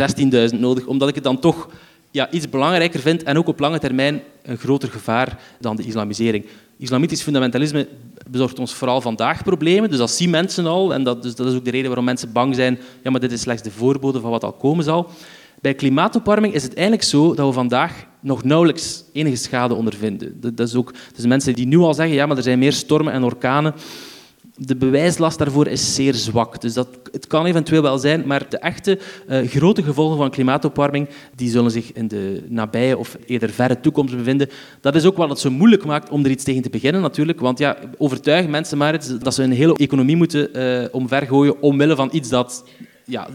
16.000 0.53 0.61
nodig, 0.61 0.87
omdat 0.87 1.09
ik 1.09 1.15
het 1.15 1.25
dan 1.25 1.39
toch 1.39 1.69
ja, 2.11 2.31
iets 2.31 2.49
belangrijker 2.49 3.01
vind 3.01 3.23
en 3.23 3.39
ook 3.39 3.49
op 3.49 3.61
lange 3.61 3.79
termijn 3.79 4.23
een 4.43 4.59
groter 4.59 4.89
gevaar 4.91 5.41
dan 5.61 5.77
de 5.77 5.83
islamisering. 5.83 6.47
Islamitisch 6.77 7.23
fundamentalisme 7.23 7.89
bezorgt 8.31 8.59
ons 8.59 8.75
vooral 8.75 9.01
vandaag 9.01 9.43
problemen, 9.43 9.91
dus 9.91 9.99
dat 9.99 10.11
zien 10.11 10.31
mensen 10.31 10.67
al 10.67 10.95
en 10.95 11.05
dat, 11.05 11.23
dus 11.23 11.35
dat 11.35 11.47
is 11.47 11.55
ook 11.55 11.65
de 11.65 11.71
reden 11.71 11.87
waarom 11.87 12.05
mensen 12.05 12.33
bang 12.33 12.55
zijn, 12.55 12.79
ja, 13.03 13.11
maar 13.11 13.21
dit 13.21 13.33
is 13.33 13.41
slechts 13.41 13.63
de 13.63 13.71
voorbode 13.71 14.21
van 14.21 14.31
wat 14.31 14.45
al 14.45 14.53
komen 14.53 14.85
zal. 14.85 15.11
Bij 15.61 15.75
klimaatopwarming 15.75 16.55
is 16.55 16.63
het 16.63 16.75
eigenlijk 16.75 17.07
zo 17.07 17.35
dat 17.35 17.47
we 17.47 17.53
vandaag 17.53 18.07
nog 18.25 18.45
nauwelijks 18.45 19.05
enige 19.13 19.37
schade 19.37 19.75
ondervinden. 19.75 20.41
Dat, 20.41 20.69
is 20.69 20.75
ook 20.75 20.95
dus 21.17 21.27
mensen 21.27 21.55
die 21.55 21.67
nu 21.67 21.79
al 21.79 21.95
zeggen, 21.95 22.15
ja, 22.15 22.27
maar 22.27 22.37
er 22.37 22.43
zijn 22.43 22.59
meer 22.59 22.73
stormen 22.73 23.13
en 23.13 23.25
orkanen 23.25 23.75
de 24.57 24.77
bewijslast 24.77 25.39
daarvoor 25.39 25.67
is 25.67 25.95
zeer 25.95 26.15
zwak. 26.15 26.61
Dus 26.61 26.75
dat, 26.75 26.89
het 27.13 27.27
kan 27.27 27.47
eventueel 27.47 27.83
wel 27.83 27.99
zijn, 27.99 28.23
maar 28.27 28.49
de 28.49 28.59
echte 28.59 28.99
uh, 29.29 29.49
grote 29.49 29.83
gevolgen 29.83 30.17
van 30.17 30.31
klimaatopwarming 30.31 31.09
die 31.35 31.51
zullen 31.51 31.71
zich 31.71 31.93
in 31.93 32.09
de 32.09 32.43
nabije 32.49 32.99
of 32.99 33.17
eerder 33.27 33.51
verre 33.51 33.81
toekomst 33.81 34.17
bevinden. 34.17 34.49
Dat 34.81 34.95
is 34.95 35.05
ook 35.05 35.17
wat 35.17 35.29
het 35.29 35.39
zo 35.39 35.51
moeilijk 35.51 35.85
maakt 35.85 36.11
om 36.11 36.25
er 36.25 36.31
iets 36.31 36.45
tegen 36.45 36.63
te 36.63 36.71
beginnen 36.71 37.01
natuurlijk. 37.01 37.41
Want 37.41 37.59
ja, 37.59 37.77
overtuig 37.99 38.47
mensen 38.47 38.79
maar 38.79 39.19
dat 39.19 39.35
ze 39.35 39.43
een 39.43 39.53
hele 39.53 39.77
economie 39.77 40.17
moeten 40.17 40.49
uh, 40.57 40.89
omvergooien 40.91 41.63
omwille 41.63 41.97
van 41.97 42.09
iets 42.13 42.29
dat 42.29 42.65
ja, 43.05 43.29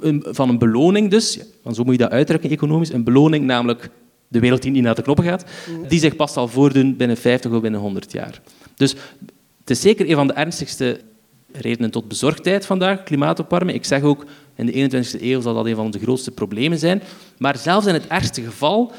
een, 0.00 0.24
van 0.28 0.48
een 0.48 0.58
beloning 0.58 1.10
dus, 1.10 1.40
want 1.62 1.76
zo 1.76 1.84
moet 1.84 1.92
je 1.92 2.02
dat 2.02 2.10
uitdrukken 2.10 2.50
economisch, 2.50 2.92
een 2.92 3.04
beloning 3.04 3.44
namelijk 3.44 3.90
de 4.28 4.40
wereld 4.40 4.62
die 4.62 4.70
niet 4.70 4.82
naar 4.82 4.94
de 4.94 5.02
knoppen 5.02 5.24
gaat, 5.24 5.44
die 5.88 6.00
zich 6.00 6.16
pas 6.16 6.32
zal 6.32 6.48
voordoen 6.48 6.96
binnen 6.96 7.16
50 7.16 7.50
of 7.52 7.60
binnen 7.60 7.80
100 7.80 8.12
jaar. 8.12 8.40
Dus 8.76 8.94
het 9.60 9.70
is 9.70 9.80
zeker 9.80 10.08
een 10.08 10.14
van 10.14 10.26
de 10.26 10.32
ernstigste 10.32 11.00
redenen 11.52 11.90
tot 11.90 12.08
bezorgdheid 12.08 12.66
vandaag, 12.66 13.02
klimaatopwarming. 13.02 13.78
Ik 13.78 13.84
zeg 13.84 14.02
ook, 14.02 14.24
in 14.54 14.66
de 14.66 14.90
21e 14.90 15.22
eeuw 15.22 15.40
zal 15.40 15.54
dat 15.54 15.66
een 15.66 15.74
van 15.74 15.90
de 15.90 15.98
grootste 15.98 16.30
problemen 16.30 16.78
zijn. 16.78 17.02
Maar 17.38 17.58
zelfs 17.58 17.86
in 17.86 17.94
het 17.94 18.06
ergste 18.06 18.42
geval, 18.42 18.92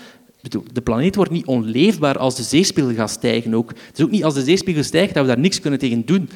de 0.74 0.82
planeet 0.82 1.15
wordt 1.15 1.32
niet 1.32 1.46
onleefbaar 1.46 2.18
als 2.18 2.36
de 2.36 2.44
zeespiegel 2.44 2.94
gaat 2.94 3.10
stijgen. 3.10 3.54
Ook. 3.54 3.70
Het 3.70 3.98
is 3.98 4.04
ook 4.04 4.12
niet 4.12 4.24
als 4.24 4.34
de 4.34 4.44
zeespiegel 4.44 4.84
stijgt 4.84 5.13
dat 5.13 5.24
we 5.26 5.30
daar 5.30 5.39
niks 5.39 5.60
kunnen 5.60 5.80
tegen 5.80 6.06
doen. 6.06 6.30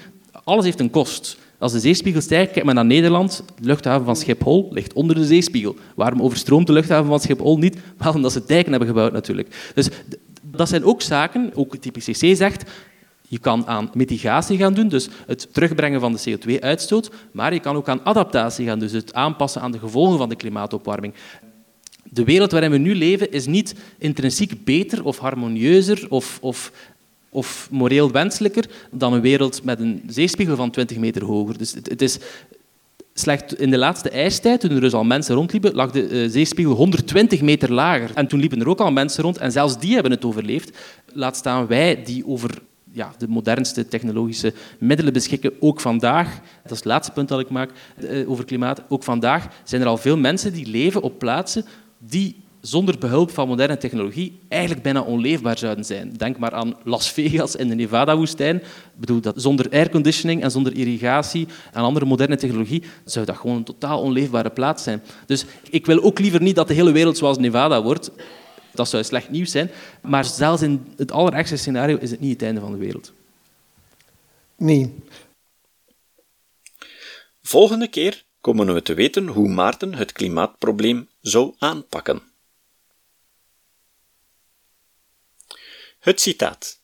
Alles 0.44 0.66
heeft 0.66 0.80
een 0.80 0.90
kost. 0.90 1.38
Als 1.64 1.72
de 1.72 1.80
zeespiegel 1.80 2.22
stijgt, 2.22 2.52
kijk 2.52 2.66
maar 2.66 2.74
naar 2.74 2.86
Nederland. 2.86 3.44
De 3.60 3.66
luchthaven 3.68 4.06
van 4.06 4.16
Schiphol 4.16 4.68
ligt 4.72 4.94
onder 4.94 5.16
de 5.16 5.26
zeespiegel. 5.26 5.76
Waarom 5.96 6.22
overstroomt 6.22 6.68
de 6.68 6.74
luchthaven 6.74 7.06
van 7.06 7.20
Schiphol 7.20 7.58
niet? 7.58 7.78
Wel 7.98 8.14
omdat 8.14 8.32
ze 8.32 8.44
dijken 8.46 8.70
hebben 8.70 8.88
gebouwd 8.88 9.12
natuurlijk. 9.12 9.72
Dus 9.76 9.90
dat 10.42 10.70
zijn 10.70 10.84
ook 10.84 11.02
zaken, 11.02 11.52
ook 11.54 11.74
het 11.74 11.86
IPCC 11.86 12.36
zegt, 12.36 12.72
je 13.28 13.40
kan 13.40 13.68
aan 13.68 13.90
mitigatie 13.94 14.58
gaan 14.58 14.74
doen, 14.74 14.88
dus 14.88 15.10
het 15.28 15.54
terugbrengen 15.54 16.00
van 16.00 16.14
de 16.14 16.38
CO2-uitstoot, 16.38 17.12
maar 17.32 17.54
je 17.54 17.60
kan 17.60 17.76
ook 17.76 17.90
aan 17.90 18.06
adaptatie 18.06 18.66
gaan, 18.66 18.80
dus 18.80 18.92
het 18.92 19.14
aanpassen 19.14 19.62
aan 19.62 19.72
de 19.72 19.80
gevolgen 19.80 20.18
van 20.18 20.30
de 20.30 20.36
klimaatopwarming. 20.36 21.14
De 22.04 22.24
wereld 22.24 22.52
waarin 22.52 22.72
we 22.72 22.78
nu 22.78 22.96
leven 22.96 23.32
is 23.32 23.46
niet 23.46 23.76
intrinsiek 23.98 24.64
beter 24.66 25.06
of 25.06 25.18
harmonieuzer 25.18 26.06
of, 26.10 26.38
of, 26.42 26.72
of 27.34 27.68
moreel 27.72 28.12
wenselijker 28.12 28.66
dan 28.92 29.14
een 29.14 29.22
wereld 29.22 29.64
met 29.64 29.80
een 29.80 30.04
zeespiegel 30.08 30.56
van 30.56 30.72
20 30.72 30.98
meter 30.98 31.24
hoger. 31.24 31.58
Dus 31.58 31.74
het, 31.74 32.02
is 32.02 32.18
slecht 33.14 33.60
in 33.60 33.72
de 33.72 33.78
laatste 33.78 34.10
ijstijd, 34.10 34.60
toen 34.60 34.72
er 34.72 34.82
dus 34.82 34.94
al 34.94 35.04
mensen 35.04 35.36
rondliepen, 35.36 35.76
lag 35.76 35.92
de 35.92 36.10
uh, 36.10 36.32
zeespiegel 36.32 36.74
120 36.74 37.42
meter 37.42 37.72
lager. 37.72 38.12
En 38.14 38.28
toen 38.28 38.40
liepen 38.40 38.60
er 38.60 38.70
ook 38.70 38.80
al 38.80 38.92
mensen 38.92 39.24
rond 39.24 39.38
en 39.38 39.52
zelfs 39.52 39.80
die 39.80 39.94
hebben 39.94 40.12
het 40.12 40.26
overleefd. 40.26 40.78
Laat 41.14 41.36
staan 41.36 41.68
wij 41.68 42.04
die 42.04 42.28
over 42.28 42.62
ja, 42.92 43.14
de 43.18 43.28
modernste 43.28 43.88
technologische 43.88 44.54
middelen 44.80 45.14
beschikken, 45.14 45.54
ook 45.60 45.82
vandaag. 45.82 46.40
Dat 46.64 46.72
is 46.72 46.78
het 46.78 46.86
laatste 46.86 47.14
punt 47.14 47.28
dat 47.28 47.40
ik 47.40 47.50
maak 47.50 47.72
eh, 47.96 48.30
over 48.30 48.46
klimaat. 48.46 48.82
Ook 48.90 49.04
vandaag 49.04 49.48
zijn 49.64 49.82
er 49.82 49.88
al 49.88 49.98
veel 49.98 50.18
mensen 50.18 50.54
die 50.54 50.68
leven 50.68 51.02
op 51.02 51.20
plaatsen 51.20 51.66
die 51.98 52.43
zonder 52.66 52.98
behulp 52.98 53.32
van 53.32 53.48
moderne 53.48 53.78
technologie 53.78 54.40
eigenlijk 54.48 54.84
bijna 54.84 55.02
onleefbaar 55.02 55.58
zouden 55.58 55.86
zijn. 55.86 56.14
Denk 56.14 56.38
maar 56.38 56.54
aan 56.54 56.76
Las 56.84 57.12
Vegas 57.12 57.56
in 57.56 57.68
de 57.68 57.76
Nevada-woestijn. 57.76 58.56
Ik 58.56 58.64
bedoel, 58.98 59.22
dat 59.22 59.42
zonder 59.42 59.72
airconditioning 59.72 60.42
en 60.42 60.52
zonder 60.52 60.76
irrigatie 60.76 61.48
en 61.72 61.82
andere 61.82 62.06
moderne 62.06 62.36
technologie 62.36 62.84
zou 63.06 63.26
dat 63.26 63.38
gewoon 63.38 63.56
een 63.56 63.64
totaal 63.64 64.02
onleefbare 64.02 64.50
plaats 64.50 64.84
zijn. 64.84 65.04
Dus 65.26 65.46
ik 65.70 65.86
wil 65.86 66.04
ook 66.04 66.20
liever 66.20 66.42
niet 66.42 66.56
dat 66.56 66.68
de 66.68 66.74
hele 66.74 66.92
wereld 66.92 67.18
zoals 67.18 67.38
Nevada 67.38 67.84
wordt. 67.84 68.12
Dat 68.74 68.90
zou 68.90 69.04
slecht 69.04 69.30
nieuws 69.30 69.52
zijn. 69.52 69.72
Maar 70.02 70.26
zelfs 70.26 70.62
in 70.62 70.86
het 70.98 71.12
allerergste 71.12 71.58
scenario 71.58 71.98
is 71.98 72.12
het 72.12 72.20
niet 72.20 72.32
het 72.32 72.42
einde 72.42 72.62
van 72.62 72.72
de 72.72 72.78
wereld. 72.78 73.14
Nee. 74.58 74.94
Volgende 77.42 77.88
keer 77.88 78.24
komen 78.42 78.74
we 78.74 78.82
te 78.82 78.94
weten 78.94 79.28
hoe 79.28 79.50
Maarten 79.50 79.94
het 79.94 80.12
klimaatprobleem 80.12 81.08
zou 81.22 81.54
aanpakken. 81.58 82.33
Het 86.04 86.22
citaat. 86.22 86.80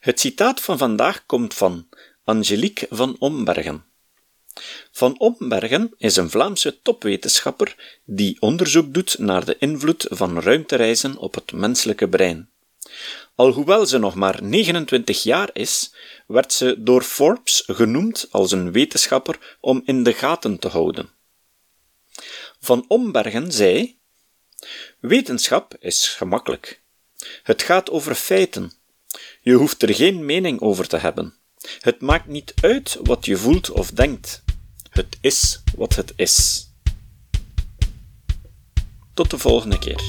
Het 0.00 0.20
citaat 0.20 0.60
van 0.60 0.78
vandaag 0.78 1.26
komt 1.26 1.54
van 1.54 1.88
Angelique 2.24 2.86
van 2.90 3.16
Ombergen. 3.18 3.84
Van 4.92 5.18
Ombergen 5.18 5.94
is 5.98 6.16
een 6.16 6.30
Vlaamse 6.30 6.82
topwetenschapper 6.82 8.00
die 8.04 8.36
onderzoek 8.40 8.94
doet 8.94 9.18
naar 9.18 9.44
de 9.44 9.56
invloed 9.58 10.06
van 10.08 10.40
ruimtereizen 10.40 11.16
op 11.16 11.34
het 11.34 11.52
menselijke 11.52 12.08
brein. 12.08 12.50
Alhoewel 13.34 13.86
ze 13.86 13.98
nog 13.98 14.14
maar 14.14 14.42
29 14.42 15.22
jaar 15.22 15.50
is, 15.52 15.94
werd 16.26 16.52
ze 16.52 16.74
door 16.78 17.02
Forbes 17.02 17.62
genoemd 17.66 18.28
als 18.30 18.52
een 18.52 18.72
wetenschapper 18.72 19.56
om 19.60 19.82
in 19.84 20.02
de 20.02 20.12
gaten 20.12 20.58
te 20.58 20.68
houden. 20.68 21.10
Van 22.60 22.84
Ombergen 22.88 23.52
zei: 23.52 23.98
Wetenschap 25.00 25.76
is 25.78 26.08
gemakkelijk. 26.08 26.84
Het 27.42 27.62
gaat 27.62 27.90
over 27.90 28.14
feiten. 28.14 28.72
Je 29.40 29.52
hoeft 29.52 29.82
er 29.82 29.94
geen 29.94 30.24
mening 30.24 30.60
over 30.60 30.88
te 30.88 30.96
hebben. 30.96 31.34
Het 31.80 32.00
maakt 32.00 32.26
niet 32.26 32.54
uit 32.60 32.98
wat 33.02 33.26
je 33.26 33.36
voelt 33.36 33.70
of 33.70 33.90
denkt. 33.90 34.42
Het 34.90 35.16
is 35.20 35.62
wat 35.76 35.94
het 35.94 36.12
is. 36.16 36.68
Tot 39.14 39.30
de 39.30 39.38
volgende 39.38 39.78
keer. 39.78 40.00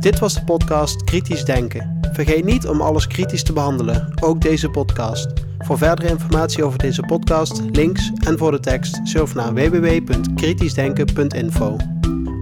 Dit 0.00 0.18
was 0.18 0.34
de 0.34 0.44
podcast 0.44 1.04
Kritisch 1.04 1.44
Denken. 1.44 1.98
Vergeet 2.12 2.44
niet 2.44 2.66
om 2.66 2.80
alles 2.80 3.06
kritisch 3.06 3.42
te 3.42 3.52
behandelen, 3.52 4.22
ook 4.22 4.40
deze 4.40 4.70
podcast. 4.70 5.26
Voor 5.58 5.78
verdere 5.78 6.08
informatie 6.08 6.64
over 6.64 6.78
deze 6.78 7.02
podcast, 7.02 7.60
links 7.72 8.10
en 8.26 8.38
voor 8.38 8.50
de 8.50 8.60
tekst, 8.60 9.00
surf 9.04 9.34
naar 9.34 9.54
www.kritischdenken.info. 9.54 11.76